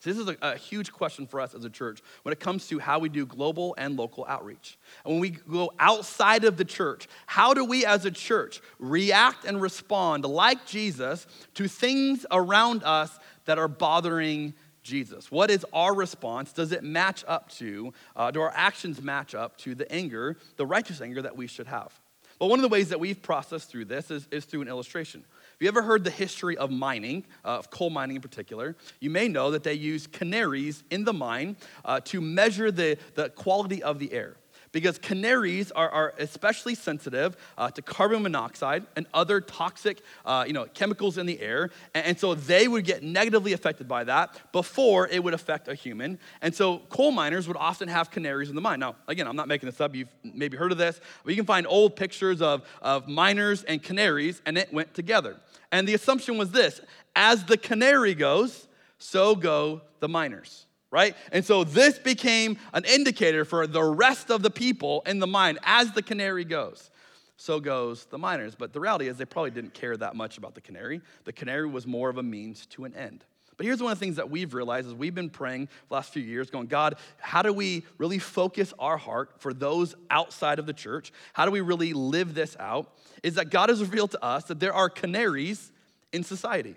So, 0.00 0.08
this 0.08 0.18
is 0.18 0.28
a, 0.28 0.36
a, 0.40 0.56
huge 0.56 0.90
question 0.92 1.26
for 1.26 1.42
us 1.42 1.54
as 1.54 1.66
a 1.66 1.70
church 1.70 2.00
when 2.22 2.32
it 2.32 2.40
comes 2.40 2.66
to 2.68 2.78
how 2.78 2.98
we 2.98 3.10
do 3.10 3.26
global 3.26 3.74
and 3.76 3.98
local 3.98 4.24
outreach. 4.26 4.78
And 5.04 5.12
when 5.12 5.20
we 5.20 5.28
go 5.30 5.72
outside 5.78 6.44
of 6.44 6.56
the 6.56 6.64
church, 6.64 7.06
how 7.26 7.52
do 7.52 7.66
we 7.66 7.84
as 7.84 8.06
a 8.06 8.10
church 8.10 8.62
react 8.78 9.44
and 9.44 9.60
respond 9.60 10.24
like 10.24 10.64
Jesus 10.64 11.26
to 11.52 11.68
things 11.68 12.24
around 12.32 12.82
us 12.82 13.18
that 13.44 13.58
are 13.58 13.68
bothering 13.68 14.54
Jesus? 14.82 15.30
What 15.30 15.50
is 15.50 15.64
our 15.72 15.94
response? 15.94 16.52
Does 16.52 16.72
it 16.72 16.82
match 16.82 17.24
up 17.28 17.50
to, 17.52 17.92
uh, 18.16 18.30
do 18.30 18.40
our 18.40 18.52
actions 18.54 19.02
match 19.02 19.34
up 19.34 19.56
to 19.58 19.74
the 19.74 19.90
anger, 19.92 20.36
the 20.56 20.66
righteous 20.66 21.00
anger 21.00 21.22
that 21.22 21.36
we 21.36 21.46
should 21.46 21.66
have? 21.66 21.92
Well, 22.40 22.48
one 22.48 22.58
of 22.58 22.62
the 22.62 22.68
ways 22.68 22.88
that 22.88 23.00
we've 23.00 23.20
processed 23.20 23.68
through 23.70 23.84
this 23.86 24.10
is, 24.10 24.26
is 24.30 24.46
through 24.46 24.62
an 24.62 24.68
illustration. 24.68 25.22
If 25.56 25.62
you 25.62 25.68
ever 25.68 25.82
heard 25.82 26.04
the 26.04 26.10
history 26.10 26.56
of 26.56 26.70
mining, 26.70 27.24
uh, 27.44 27.58
of 27.58 27.70
coal 27.70 27.90
mining 27.90 28.16
in 28.16 28.22
particular, 28.22 28.76
you 28.98 29.10
may 29.10 29.28
know 29.28 29.50
that 29.50 29.62
they 29.62 29.74
use 29.74 30.06
canaries 30.06 30.82
in 30.90 31.04
the 31.04 31.12
mine 31.12 31.56
uh, 31.84 32.00
to 32.06 32.22
measure 32.22 32.70
the, 32.70 32.96
the 33.14 33.28
quality 33.28 33.82
of 33.82 33.98
the 33.98 34.12
air 34.14 34.36
because 34.72 34.98
canaries 34.98 35.70
are, 35.72 35.88
are 35.90 36.14
especially 36.18 36.74
sensitive 36.74 37.36
uh, 37.58 37.70
to 37.70 37.82
carbon 37.82 38.22
monoxide 38.22 38.84
and 38.96 39.06
other 39.12 39.40
toxic 39.40 40.00
uh, 40.24 40.44
you 40.46 40.52
know, 40.52 40.66
chemicals 40.74 41.18
in 41.18 41.26
the 41.26 41.40
air. 41.40 41.70
And, 41.94 42.06
and, 42.06 42.20
so 42.20 42.34
they 42.34 42.68
would 42.68 42.84
get 42.84 43.02
negatively 43.02 43.52
affected 43.52 43.88
by 43.88 44.04
that 44.04 44.38
before 44.52 45.08
it 45.08 45.22
would 45.24 45.34
affect 45.34 45.68
a 45.68 45.74
human. 45.74 46.18
And 46.42 46.54
so 46.54 46.78
coal 46.90 47.10
miners 47.10 47.48
would 47.48 47.56
often 47.56 47.88
have 47.88 48.10
canaries 48.10 48.48
in 48.50 48.54
the 48.54 48.60
mine. 48.60 48.80
Now, 48.80 48.96
again, 49.08 49.26
I'm 49.26 49.36
not 49.36 49.48
making 49.48 49.68
this 49.68 49.80
up. 49.80 49.94
You've 49.94 50.08
maybe 50.22 50.56
heard 50.56 50.72
of 50.72 50.78
this, 50.78 51.00
but 51.24 51.30
you 51.30 51.36
can 51.36 51.46
find 51.46 51.66
old 51.66 51.96
pictures 51.96 52.40
of, 52.42 52.62
of 52.82 53.08
miners 53.08 53.64
and 53.64 53.82
canaries, 53.82 54.40
and 54.46 54.56
it 54.58 54.72
went 54.72 54.92
together. 54.94 55.36
And 55.72 55.86
the 55.88 55.94
assumption 55.94 56.36
was 56.38 56.50
this 56.50 56.80
as 57.16 57.44
the 57.44 57.56
canary 57.56 58.14
goes, 58.14 58.66
so 58.98 59.34
go 59.34 59.80
the 60.00 60.08
miners 60.08 60.66
right? 60.90 61.14
And 61.32 61.44
so 61.44 61.64
this 61.64 61.98
became 61.98 62.58
an 62.74 62.84
indicator 62.84 63.44
for 63.44 63.66
the 63.66 63.82
rest 63.84 64.30
of 64.30 64.42
the 64.42 64.50
people 64.50 65.02
in 65.06 65.18
the 65.18 65.26
mine 65.26 65.58
as 65.62 65.92
the 65.92 66.02
canary 66.02 66.44
goes. 66.44 66.90
So 67.36 67.58
goes 67.60 68.04
the 68.06 68.18
miners. 68.18 68.54
But 68.54 68.72
the 68.72 68.80
reality 68.80 69.08
is, 69.08 69.16
they 69.16 69.24
probably 69.24 69.50
didn't 69.52 69.72
care 69.72 69.96
that 69.96 70.14
much 70.14 70.36
about 70.36 70.54
the 70.54 70.60
canary. 70.60 71.00
The 71.24 71.32
canary 71.32 71.66
was 71.68 71.86
more 71.86 72.10
of 72.10 72.18
a 72.18 72.22
means 72.22 72.66
to 72.66 72.84
an 72.84 72.94
end. 72.94 73.24
But 73.56 73.66
here's 73.66 73.82
one 73.82 73.92
of 73.92 73.98
the 73.98 74.04
things 74.04 74.16
that 74.16 74.30
we've 74.30 74.54
realized 74.54 74.88
is 74.88 74.94
we've 74.94 75.14
been 75.14 75.28
praying 75.30 75.68
the 75.88 75.94
last 75.94 76.12
few 76.14 76.22
years, 76.22 76.48
going, 76.50 76.66
God, 76.66 76.96
how 77.18 77.42
do 77.42 77.52
we 77.52 77.84
really 77.98 78.18
focus 78.18 78.72
our 78.78 78.96
heart 78.96 79.32
for 79.38 79.52
those 79.52 79.94
outside 80.10 80.58
of 80.58 80.64
the 80.66 80.72
church? 80.72 81.12
How 81.34 81.44
do 81.44 81.50
we 81.50 81.60
really 81.60 81.92
live 81.92 82.34
this 82.34 82.56
out? 82.58 82.90
Is 83.22 83.34
that 83.34 83.50
God 83.50 83.68
has 83.68 83.80
revealed 83.82 84.12
to 84.12 84.24
us 84.24 84.44
that 84.44 84.60
there 84.60 84.72
are 84.74 84.88
canaries 84.90 85.72
in 86.12 86.24
society. 86.24 86.74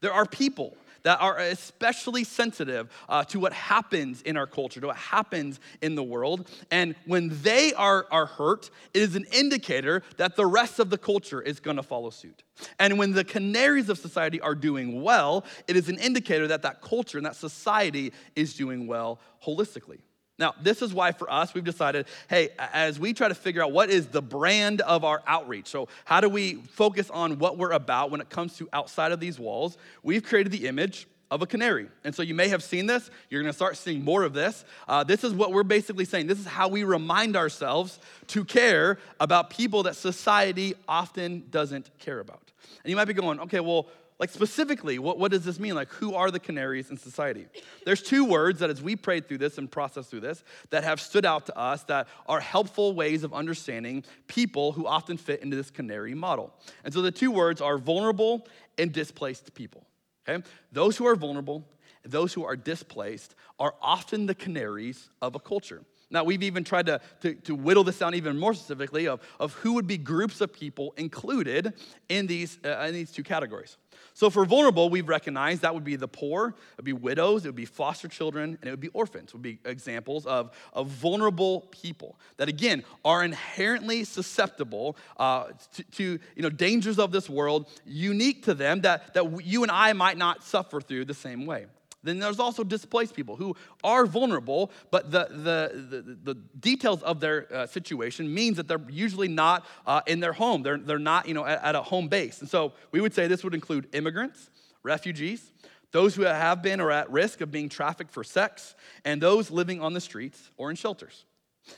There 0.00 0.12
are 0.12 0.26
people 0.26 0.76
that 1.02 1.20
are 1.20 1.38
especially 1.38 2.24
sensitive 2.24 2.88
uh, 3.08 3.24
to 3.24 3.40
what 3.40 3.52
happens 3.52 4.22
in 4.22 4.36
our 4.36 4.46
culture, 4.46 4.80
to 4.80 4.88
what 4.88 4.96
happens 4.96 5.60
in 5.82 5.94
the 5.94 6.02
world. 6.02 6.48
And 6.70 6.94
when 7.06 7.30
they 7.42 7.72
are, 7.74 8.06
are 8.10 8.26
hurt, 8.26 8.70
it 8.94 9.02
is 9.02 9.16
an 9.16 9.26
indicator 9.32 10.02
that 10.16 10.36
the 10.36 10.46
rest 10.46 10.78
of 10.78 10.90
the 10.90 10.98
culture 10.98 11.40
is 11.40 11.60
going 11.60 11.76
to 11.76 11.82
follow 11.82 12.10
suit. 12.10 12.42
And 12.78 12.98
when 12.98 13.12
the 13.12 13.24
canaries 13.24 13.88
of 13.88 13.98
society 13.98 14.40
are 14.40 14.54
doing 14.54 15.02
well, 15.02 15.44
it 15.66 15.76
is 15.76 15.88
an 15.88 15.98
indicator 15.98 16.48
that 16.48 16.62
that 16.62 16.82
culture 16.82 17.16
and 17.16 17.26
that 17.26 17.36
society 17.36 18.12
is 18.36 18.54
doing 18.54 18.86
well 18.86 19.18
holistically. 19.44 20.00
Now, 20.40 20.54
this 20.60 20.80
is 20.80 20.94
why 20.94 21.12
for 21.12 21.30
us, 21.30 21.52
we've 21.52 21.62
decided 21.62 22.06
hey, 22.28 22.48
as 22.72 22.98
we 22.98 23.12
try 23.12 23.28
to 23.28 23.34
figure 23.34 23.62
out 23.62 23.72
what 23.72 23.90
is 23.90 24.06
the 24.06 24.22
brand 24.22 24.80
of 24.80 25.04
our 25.04 25.22
outreach, 25.26 25.68
so 25.68 25.88
how 26.06 26.22
do 26.22 26.30
we 26.30 26.54
focus 26.54 27.10
on 27.10 27.38
what 27.38 27.58
we're 27.58 27.72
about 27.72 28.10
when 28.10 28.22
it 28.22 28.30
comes 28.30 28.56
to 28.56 28.68
outside 28.72 29.12
of 29.12 29.20
these 29.20 29.38
walls, 29.38 29.76
we've 30.02 30.24
created 30.24 30.50
the 30.50 30.66
image 30.66 31.06
of 31.30 31.42
a 31.42 31.46
canary. 31.46 31.86
And 32.04 32.12
so 32.14 32.22
you 32.22 32.34
may 32.34 32.48
have 32.48 32.60
seen 32.62 32.86
this. 32.86 33.08
You're 33.28 33.40
going 33.40 33.50
to 33.52 33.56
start 33.56 33.76
seeing 33.76 34.02
more 34.02 34.24
of 34.24 34.32
this. 34.32 34.64
Uh, 34.88 35.04
this 35.04 35.22
is 35.22 35.32
what 35.32 35.52
we're 35.52 35.62
basically 35.62 36.04
saying. 36.04 36.26
This 36.26 36.40
is 36.40 36.46
how 36.46 36.66
we 36.66 36.82
remind 36.82 37.36
ourselves 37.36 38.00
to 38.28 38.44
care 38.44 38.98
about 39.20 39.50
people 39.50 39.84
that 39.84 39.94
society 39.94 40.74
often 40.88 41.44
doesn't 41.50 41.90
care 41.98 42.18
about. 42.18 42.50
And 42.82 42.90
you 42.90 42.96
might 42.96 43.04
be 43.04 43.12
going, 43.14 43.38
okay, 43.40 43.60
well, 43.60 43.86
like, 44.20 44.28
specifically, 44.30 44.98
what, 44.98 45.18
what 45.18 45.30
does 45.32 45.46
this 45.46 45.58
mean? 45.58 45.74
Like, 45.74 45.88
who 45.92 46.14
are 46.14 46.30
the 46.30 46.38
canaries 46.38 46.90
in 46.90 46.98
society? 46.98 47.46
There's 47.86 48.02
two 48.02 48.26
words 48.26 48.60
that, 48.60 48.68
as 48.68 48.82
we 48.82 48.94
prayed 48.94 49.26
through 49.26 49.38
this 49.38 49.56
and 49.56 49.68
processed 49.68 50.10
through 50.10 50.20
this, 50.20 50.44
that 50.68 50.84
have 50.84 51.00
stood 51.00 51.24
out 51.24 51.46
to 51.46 51.56
us 51.58 51.84
that 51.84 52.06
are 52.28 52.38
helpful 52.38 52.92
ways 52.94 53.24
of 53.24 53.32
understanding 53.32 54.04
people 54.26 54.72
who 54.72 54.86
often 54.86 55.16
fit 55.16 55.40
into 55.40 55.56
this 55.56 55.70
canary 55.70 56.14
model. 56.14 56.52
And 56.84 56.92
so 56.92 57.00
the 57.00 57.10
two 57.10 57.30
words 57.30 57.62
are 57.62 57.78
vulnerable 57.78 58.46
and 58.76 58.92
displaced 58.92 59.54
people. 59.54 59.86
Okay? 60.28 60.44
Those 60.70 60.98
who 60.98 61.06
are 61.06 61.16
vulnerable, 61.16 61.64
those 62.04 62.34
who 62.34 62.44
are 62.44 62.56
displaced, 62.56 63.34
are 63.58 63.74
often 63.80 64.26
the 64.26 64.34
canaries 64.34 65.08
of 65.22 65.34
a 65.34 65.40
culture. 65.40 65.82
Now, 66.12 66.24
we've 66.24 66.42
even 66.42 66.64
tried 66.64 66.86
to, 66.86 67.00
to, 67.20 67.34
to 67.34 67.54
whittle 67.54 67.84
this 67.84 67.98
down 67.98 68.14
even 68.16 68.36
more 68.38 68.52
specifically 68.52 69.06
of, 69.06 69.20
of 69.38 69.52
who 69.54 69.74
would 69.74 69.86
be 69.86 69.96
groups 69.96 70.40
of 70.40 70.52
people 70.52 70.92
included 70.96 71.72
in 72.08 72.26
these, 72.26 72.58
uh, 72.64 72.70
in 72.88 72.94
these 72.94 73.12
two 73.12 73.22
categories. 73.22 73.76
So, 74.14 74.28
for 74.28 74.44
vulnerable, 74.44 74.90
we've 74.90 75.08
recognized 75.08 75.62
that 75.62 75.72
would 75.72 75.84
be 75.84 75.94
the 75.94 76.08
poor, 76.08 76.48
it 76.48 76.76
would 76.78 76.84
be 76.84 76.92
widows, 76.92 77.44
it 77.44 77.48
would 77.48 77.54
be 77.54 77.64
foster 77.64 78.08
children, 78.08 78.58
and 78.60 78.68
it 78.68 78.70
would 78.72 78.80
be 78.80 78.88
orphans, 78.88 79.32
would 79.32 79.42
be 79.42 79.58
examples 79.64 80.26
of, 80.26 80.50
of 80.72 80.88
vulnerable 80.88 81.62
people 81.70 82.18
that, 82.38 82.48
again, 82.48 82.82
are 83.04 83.22
inherently 83.24 84.02
susceptible 84.04 84.96
uh, 85.18 85.44
to, 85.74 85.82
to, 85.84 86.04
you 86.34 86.42
know, 86.42 86.50
dangers 86.50 86.98
of 86.98 87.12
this 87.12 87.30
world 87.30 87.68
unique 87.86 88.42
to 88.44 88.54
them 88.54 88.80
that, 88.80 89.14
that 89.14 89.46
you 89.46 89.62
and 89.62 89.70
I 89.70 89.92
might 89.92 90.16
not 90.18 90.42
suffer 90.42 90.80
through 90.80 91.04
the 91.04 91.14
same 91.14 91.46
way. 91.46 91.66
Then 92.02 92.18
there's 92.18 92.38
also 92.40 92.64
displaced 92.64 93.14
people 93.14 93.36
who 93.36 93.56
are 93.84 94.06
vulnerable, 94.06 94.70
but 94.90 95.10
the, 95.10 95.26
the, 95.30 95.82
the, 95.82 96.18
the 96.22 96.34
details 96.58 97.02
of 97.02 97.20
their 97.20 97.52
uh, 97.54 97.66
situation 97.66 98.32
means 98.32 98.56
that 98.56 98.68
they're 98.68 98.80
usually 98.88 99.28
not 99.28 99.66
uh, 99.86 100.00
in 100.06 100.20
their 100.20 100.32
home. 100.32 100.62
They're, 100.62 100.78
they're 100.78 100.98
not 100.98 101.28
you 101.28 101.34
know, 101.34 101.44
at, 101.44 101.62
at 101.62 101.74
a 101.74 101.82
home 101.82 102.08
base. 102.08 102.40
And 102.40 102.48
so 102.48 102.72
we 102.90 103.00
would 103.00 103.12
say 103.14 103.26
this 103.26 103.44
would 103.44 103.54
include 103.54 103.88
immigrants, 103.94 104.50
refugees, 104.82 105.52
those 105.92 106.14
who 106.14 106.22
have 106.22 106.62
been 106.62 106.80
or 106.80 106.90
at 106.90 107.10
risk 107.10 107.40
of 107.40 107.50
being 107.50 107.68
trafficked 107.68 108.12
for 108.12 108.24
sex, 108.24 108.74
and 109.04 109.20
those 109.20 109.50
living 109.50 109.80
on 109.82 109.92
the 109.92 110.00
streets 110.00 110.50
or 110.56 110.70
in 110.70 110.76
shelters. 110.76 111.26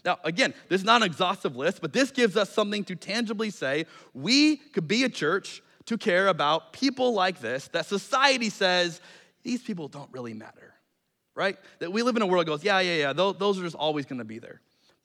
Now, 0.05 0.19
again, 0.23 0.55
this 0.69 0.83
is 0.83 0.87
not 0.87 1.03
an 1.03 1.07
exhaustive 1.07 1.57
list, 1.57 1.81
but 1.81 1.93
this 1.93 2.13
gives 2.13 2.37
us 2.37 2.49
something 2.51 2.85
to 2.85 2.95
tangibly 2.95 3.51
say 3.51 3.87
we 4.15 4.57
could 4.57 4.87
be 4.87 5.03
a 5.03 5.09
church 5.09 5.63
to 5.87 5.99
care 5.99 6.29
about 6.29 6.73
people 6.73 7.13
like 7.13 7.41
this 7.41 7.67
that 7.73 7.87
society 7.87 8.49
says 8.51 9.01
these 9.43 9.63
people 9.63 9.89
don't 9.89 10.13
really 10.13 10.35
matter, 10.35 10.75
right? 11.35 11.57
That 11.81 11.93
we 11.93 12.03
live 12.03 12.17
in 12.17 12.23
a 12.23 12.27
world 12.27 12.47
that 12.47 12.51
goes, 12.51 12.65
yeah, 12.65 12.81
yeah, 12.81 12.95
yeah, 12.95 13.13
those 13.13 13.59
are 13.59 13.63
just 13.63 13.77
always 13.77 14.07
gonna 14.07 14.25
be 14.25 14.39
there. 14.39 14.61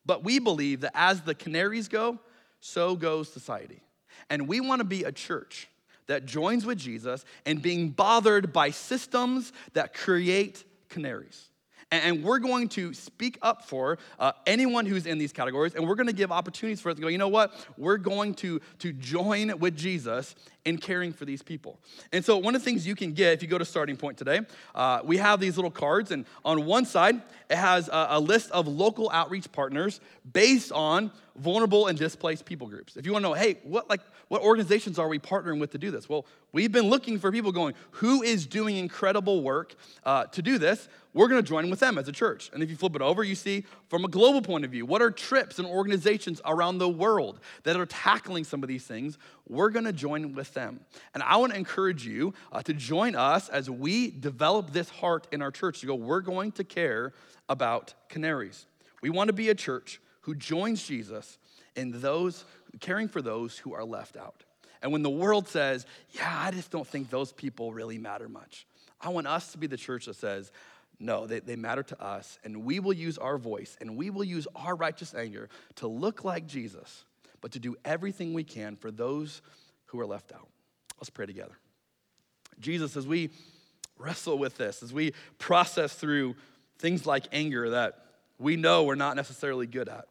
But 0.06 0.24
we 0.24 0.40
believe 0.40 0.82
that 0.82 0.92
as 0.96 1.22
the 1.22 1.36
canaries 1.36 1.88
go, 1.88 2.20
so 2.60 2.96
goes 2.96 3.30
society. 3.32 3.82
And 4.30 4.48
we 4.48 4.62
wanna 4.62 4.84
be 4.84 5.04
a 5.04 5.12
church 5.12 5.68
that 6.08 6.26
joins 6.26 6.66
with 6.66 6.78
Jesus 6.78 7.26
and 7.46 7.62
being 7.62 7.90
bothered 7.90 8.54
by 8.54 8.72
systems 8.72 9.52
that 9.74 9.94
create 9.94 10.64
canaries. 10.90 11.48
And 11.90 12.22
we're 12.22 12.40
going 12.40 12.68
to 12.70 12.94
speak 12.94 13.38
up 13.42 13.64
for 13.64 13.98
uh, 14.20 14.34
anyone 14.46 14.86
who's 14.86 15.06
in 15.06 15.18
these 15.20 15.32
categories, 15.32 15.74
and 15.74 15.88
we're 15.88 15.96
going 15.96 16.08
to 16.10 16.14
give 16.14 16.34
opportunities 16.34 16.82
for 16.82 16.90
us 16.90 16.96
to 16.98 17.02
go, 17.02 17.08
you 17.08 17.18
know 17.18 17.30
what? 17.30 17.54
We're 17.78 17.98
going 17.98 18.34
to, 18.36 18.60
to 18.80 18.92
join 18.92 19.58
with 19.60 19.78
Jesus 19.78 20.36
in 20.66 20.80
caring 20.80 21.14
for 21.14 21.24
these 21.24 21.42
people. 21.42 21.80
And 22.12 22.26
so, 22.26 22.36
one 22.38 22.56
of 22.56 22.62
the 22.62 22.66
things 22.66 22.86
you 22.86 22.94
can 22.96 23.14
get 23.14 23.32
if 23.32 23.42
you 23.42 23.48
go 23.48 23.58
to 23.58 23.64
Starting 23.64 23.96
Point 23.96 24.18
today, 24.18 24.42
uh, 24.76 25.00
we 25.06 25.16
have 25.16 25.40
these 25.40 25.56
little 25.56 25.72
cards, 25.72 26.12
and 26.12 26.26
on 26.44 26.66
one 26.66 26.84
side, 26.84 27.22
it 27.50 27.56
has 27.56 27.88
a, 27.88 28.08
a 28.12 28.20
list 28.20 28.52
of 28.52 28.68
local 28.68 29.10
outreach 29.12 29.50
partners 29.54 30.02
based 30.34 30.74
on 30.74 31.10
vulnerable 31.38 31.88
and 31.88 31.98
displaced 31.98 32.44
people 32.44 32.68
groups. 32.68 32.98
If 32.98 33.06
you 33.06 33.14
want 33.14 33.24
to 33.24 33.30
know, 33.30 33.34
hey, 33.34 33.60
what, 33.64 33.90
like, 33.90 34.02
what 34.30 34.42
organizations 34.42 35.00
are 35.00 35.08
we 35.08 35.20
partnering 35.20 35.60
with 35.60 35.72
to 35.72 35.78
do 35.78 35.90
this? 35.92 36.10
Well, 36.10 36.26
we've 36.52 36.72
been 36.72 36.90
looking 36.90 37.18
for 37.18 37.32
people 37.32 37.52
going, 37.52 37.76
who 37.92 38.24
is 38.24 38.46
doing 38.46 38.76
incredible 38.76 39.42
work 39.42 39.76
uh, 40.04 40.26
to 40.26 40.42
do 40.42 40.58
this? 40.58 40.90
We're 41.14 41.28
going 41.30 41.42
to 41.42 41.48
join 41.48 41.70
with 41.70 41.80
them 41.80 41.98
as 41.98 42.08
a 42.08 42.12
church. 42.12 42.50
And 42.54 42.62
if 42.62 42.70
you 42.70 42.76
flip 42.76 42.96
it 42.96 43.02
over, 43.02 43.24
you 43.24 43.36
see 43.36 43.66
from 43.90 44.04
a 44.04 44.08
global 44.08 44.42
point 44.42 44.66
of 44.66 44.72
view, 44.72 44.86
what 44.86 45.02
are 45.02 45.12
trips 45.12 45.60
and 45.60 45.68
organizations 45.68 46.42
around 46.46 46.78
the 46.78 46.90
world 46.90 47.40
that 47.64 47.76
are 47.78 47.86
tackling 47.86 48.44
some 48.44 48.64
of 48.64 48.70
these 48.70 48.84
things? 48.84 49.18
We're 49.48 49.70
going 49.70 49.86
to 49.86 49.94
join 49.94 50.34
with 50.34 50.54
them. 50.54 50.82
And 51.14 51.24
I 51.24 51.38
want 51.38 51.54
to 51.54 51.58
encourage 51.58 52.06
you 52.06 52.34
uh, 52.52 52.62
to 52.64 52.74
join 52.74 53.16
us 53.16 53.48
as 53.50 53.70
we 53.70 54.12
develop 54.12 54.72
this 54.74 54.90
heart 54.90 55.28
in 55.32 55.42
our 55.42 55.52
church 55.52 55.80
to 55.82 55.86
go, 55.86 55.96
we're 55.96 56.22
going 56.22 56.52
to 56.54 56.64
care 56.66 57.14
about 57.48 57.94
canaries. 58.10 58.66
We 59.02 59.10
want 59.10 59.28
to 59.30 59.34
be 59.34 59.50
a 59.50 59.56
church 59.56 60.02
who 60.22 60.36
joins 60.36 60.86
Jesus 60.86 61.38
in 61.78 62.02
those 62.02 62.44
caring 62.80 63.08
for 63.08 63.22
those 63.22 63.58
who 63.58 63.74
are 63.74 63.84
left 63.84 64.18
out. 64.18 64.44
And 64.82 64.92
when 64.92 65.02
the 65.02 65.10
world 65.10 65.48
says, 65.48 65.86
yeah, 66.12 66.32
I 66.46 66.52
just 66.52 66.72
don't 66.72 66.86
think 66.88 67.10
those 67.10 67.32
people 67.32 67.74
really 67.74 67.98
matter 67.98 68.30
much, 68.30 68.66
I 69.02 69.10
want 69.10 69.28
us 69.28 69.52
to 69.52 69.58
be 69.58 69.68
the 69.68 69.78
church 69.78 70.06
that 70.06 70.16
says, 70.16 70.52
no, 71.00 71.28
they, 71.28 71.40
they 71.40 71.56
matter 71.56 71.84
to 71.84 72.04
us, 72.04 72.40
and 72.44 72.64
we 72.64 72.80
will 72.80 72.94
use 72.94 73.20
our 73.20 73.38
voice 73.38 73.78
and 73.80 73.96
we 73.98 74.10
will 74.10 74.24
use 74.24 74.48
our 74.56 74.76
righteous 74.76 75.14
anger 75.14 75.50
to 75.76 75.88
look 75.88 76.24
like 76.24 76.48
Jesus, 76.48 77.04
but 77.40 77.52
to 77.52 77.60
do 77.60 77.76
everything 77.86 78.34
we 78.34 78.44
can 78.44 78.76
for 78.76 78.90
those 78.90 79.44
who 79.88 80.00
are 80.00 80.08
left 80.08 80.32
out. 80.32 80.48
Let's 81.00 81.12
pray 81.12 81.28
together. 81.28 81.56
Jesus, 82.60 82.98
as 82.98 83.06
we 83.06 83.30
wrestle 84.00 84.40
with 84.40 84.58
this, 84.58 84.82
as 84.82 84.92
we 84.92 85.14
process 85.38 85.94
through 85.94 86.36
things 86.80 87.06
like 87.06 87.26
anger 87.32 87.70
that 87.72 88.00
we 88.40 88.56
know 88.56 88.84
we're 88.84 88.96
not 88.96 89.16
necessarily 89.16 89.68
good 89.68 89.88
at, 89.90 90.06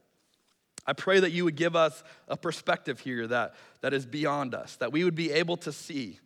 I 0.86 0.92
pray 0.92 1.20
that 1.20 1.32
you 1.32 1.44
would 1.44 1.56
give 1.56 1.74
us 1.74 2.04
a 2.28 2.36
perspective 2.36 3.00
here 3.00 3.26
that, 3.26 3.54
that 3.80 3.92
is 3.92 4.06
beyond 4.06 4.54
us, 4.54 4.76
that 4.76 4.92
we 4.92 5.02
would 5.02 5.16
be 5.16 5.32
able 5.32 5.56
to 5.58 5.72
see 5.72 6.20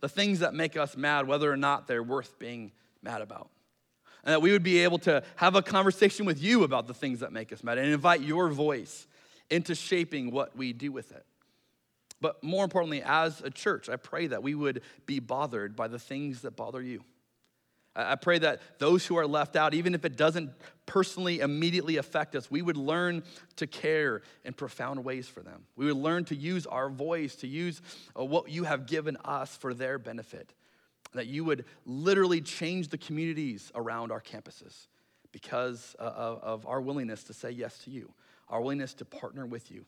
the 0.00 0.08
things 0.08 0.40
that 0.40 0.52
make 0.52 0.76
us 0.76 0.96
mad, 0.96 1.26
whether 1.26 1.50
or 1.50 1.56
not 1.56 1.86
they're 1.86 2.02
worth 2.02 2.38
being 2.38 2.72
mad 3.02 3.22
about. 3.22 3.48
And 4.22 4.32
that 4.32 4.42
we 4.42 4.52
would 4.52 4.62
be 4.62 4.80
able 4.80 4.98
to 5.00 5.22
have 5.36 5.54
a 5.56 5.62
conversation 5.62 6.26
with 6.26 6.42
you 6.42 6.64
about 6.64 6.86
the 6.86 6.94
things 6.94 7.20
that 7.20 7.32
make 7.32 7.52
us 7.52 7.64
mad 7.64 7.78
and 7.78 7.90
invite 7.90 8.20
your 8.20 8.48
voice 8.50 9.06
into 9.50 9.74
shaping 9.74 10.30
what 10.30 10.56
we 10.56 10.72
do 10.72 10.92
with 10.92 11.12
it. 11.12 11.24
But 12.20 12.42
more 12.42 12.64
importantly, 12.64 13.02
as 13.04 13.40
a 13.40 13.50
church, 13.50 13.88
I 13.90 13.96
pray 13.96 14.26
that 14.28 14.42
we 14.42 14.54
would 14.54 14.82
be 15.04 15.18
bothered 15.18 15.76
by 15.76 15.88
the 15.88 15.98
things 15.98 16.42
that 16.42 16.56
bother 16.56 16.80
you. 16.80 17.02
I 17.96 18.14
pray 18.16 18.38
that 18.40 18.60
those 18.78 19.06
who 19.06 19.16
are 19.18 19.26
left 19.26 19.56
out, 19.56 19.72
even 19.74 19.94
if 19.94 20.04
it 20.04 20.16
doesn't 20.16 20.50
personally 20.86 21.40
immediately 21.40 21.96
affect 21.96 22.34
us, 22.34 22.50
we 22.50 22.62
would 22.62 22.76
learn 22.76 23.22
to 23.56 23.66
care 23.66 24.22
in 24.44 24.52
profound 24.52 25.04
ways 25.04 25.28
for 25.28 25.40
them. 25.40 25.64
We 25.76 25.86
would 25.86 25.96
learn 25.96 26.24
to 26.26 26.34
use 26.36 26.66
our 26.66 26.88
voice, 26.90 27.36
to 27.36 27.46
use 27.46 27.80
uh, 28.18 28.24
what 28.24 28.50
you 28.50 28.64
have 28.64 28.86
given 28.86 29.16
us 29.24 29.56
for 29.56 29.72
their 29.74 29.98
benefit. 29.98 30.52
That 31.14 31.26
you 31.26 31.44
would 31.44 31.64
literally 31.86 32.40
change 32.40 32.88
the 32.88 32.98
communities 32.98 33.70
around 33.74 34.10
our 34.10 34.20
campuses 34.20 34.88
because 35.32 35.94
uh, 35.98 36.02
of 36.02 36.66
our 36.66 36.80
willingness 36.80 37.24
to 37.24 37.32
say 37.34 37.50
yes 37.50 37.78
to 37.84 37.90
you, 37.90 38.12
our 38.48 38.60
willingness 38.60 38.94
to 38.94 39.04
partner 39.04 39.46
with 39.46 39.70
you. 39.70 39.84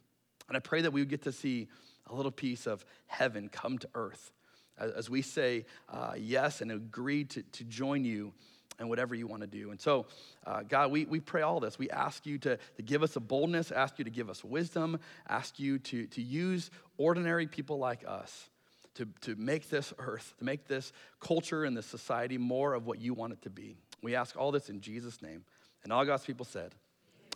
And 0.49 0.57
I 0.57 0.61
pray 0.61 0.82
that 0.82 0.92
we 0.92 1.01
would 1.01 1.09
get 1.09 1.22
to 1.22 1.32
see 1.32 1.68
a 2.09 2.14
little 2.14 2.30
piece 2.32 2.66
of 2.68 2.84
heaven 3.07 3.49
come 3.49 3.78
to 3.78 3.88
earth 3.94 4.30
as 4.78 5.09
we 5.09 5.22
say 5.22 5.64
uh, 5.90 6.12
yes 6.18 6.61
and 6.61 6.70
agree 6.70 7.24
to, 7.24 7.42
to 7.44 7.64
join 7.64 8.05
you 8.05 8.34
and 8.78 8.88
whatever 8.88 9.14
you 9.14 9.26
want 9.26 9.42
to 9.42 9.46
do. 9.46 9.70
And 9.70 9.80
so, 9.80 10.06
uh, 10.46 10.62
God, 10.62 10.90
we, 10.90 11.04
we 11.04 11.20
pray 11.20 11.42
all 11.42 11.60
this. 11.60 11.78
We 11.78 11.90
ask 11.90 12.26
you 12.26 12.38
to, 12.38 12.58
to 12.76 12.82
give 12.82 13.02
us 13.02 13.16
a 13.16 13.20
boldness, 13.20 13.70
ask 13.72 13.98
you 13.98 14.04
to 14.04 14.10
give 14.10 14.28
us 14.28 14.44
wisdom, 14.44 14.98
ask 15.28 15.58
you 15.58 15.78
to, 15.80 16.06
to 16.08 16.22
use 16.22 16.70
ordinary 16.98 17.46
people 17.46 17.78
like 17.78 18.04
us 18.06 18.48
to, 18.94 19.06
to 19.22 19.36
make 19.36 19.68
this 19.70 19.92
earth, 19.98 20.34
to 20.38 20.44
make 20.44 20.66
this 20.66 20.92
culture 21.20 21.64
and 21.64 21.76
this 21.76 21.86
society 21.86 22.38
more 22.38 22.74
of 22.74 22.86
what 22.86 23.00
you 23.00 23.14
want 23.14 23.32
it 23.32 23.42
to 23.42 23.50
be. 23.50 23.76
We 24.02 24.14
ask 24.14 24.36
all 24.36 24.52
this 24.52 24.68
in 24.68 24.80
Jesus' 24.80 25.22
name. 25.22 25.44
And 25.84 25.92
all 25.92 26.04
God's 26.04 26.24
people 26.24 26.44
said, 26.44 26.72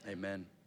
Amen. 0.09 0.14
Amen. 0.47 0.60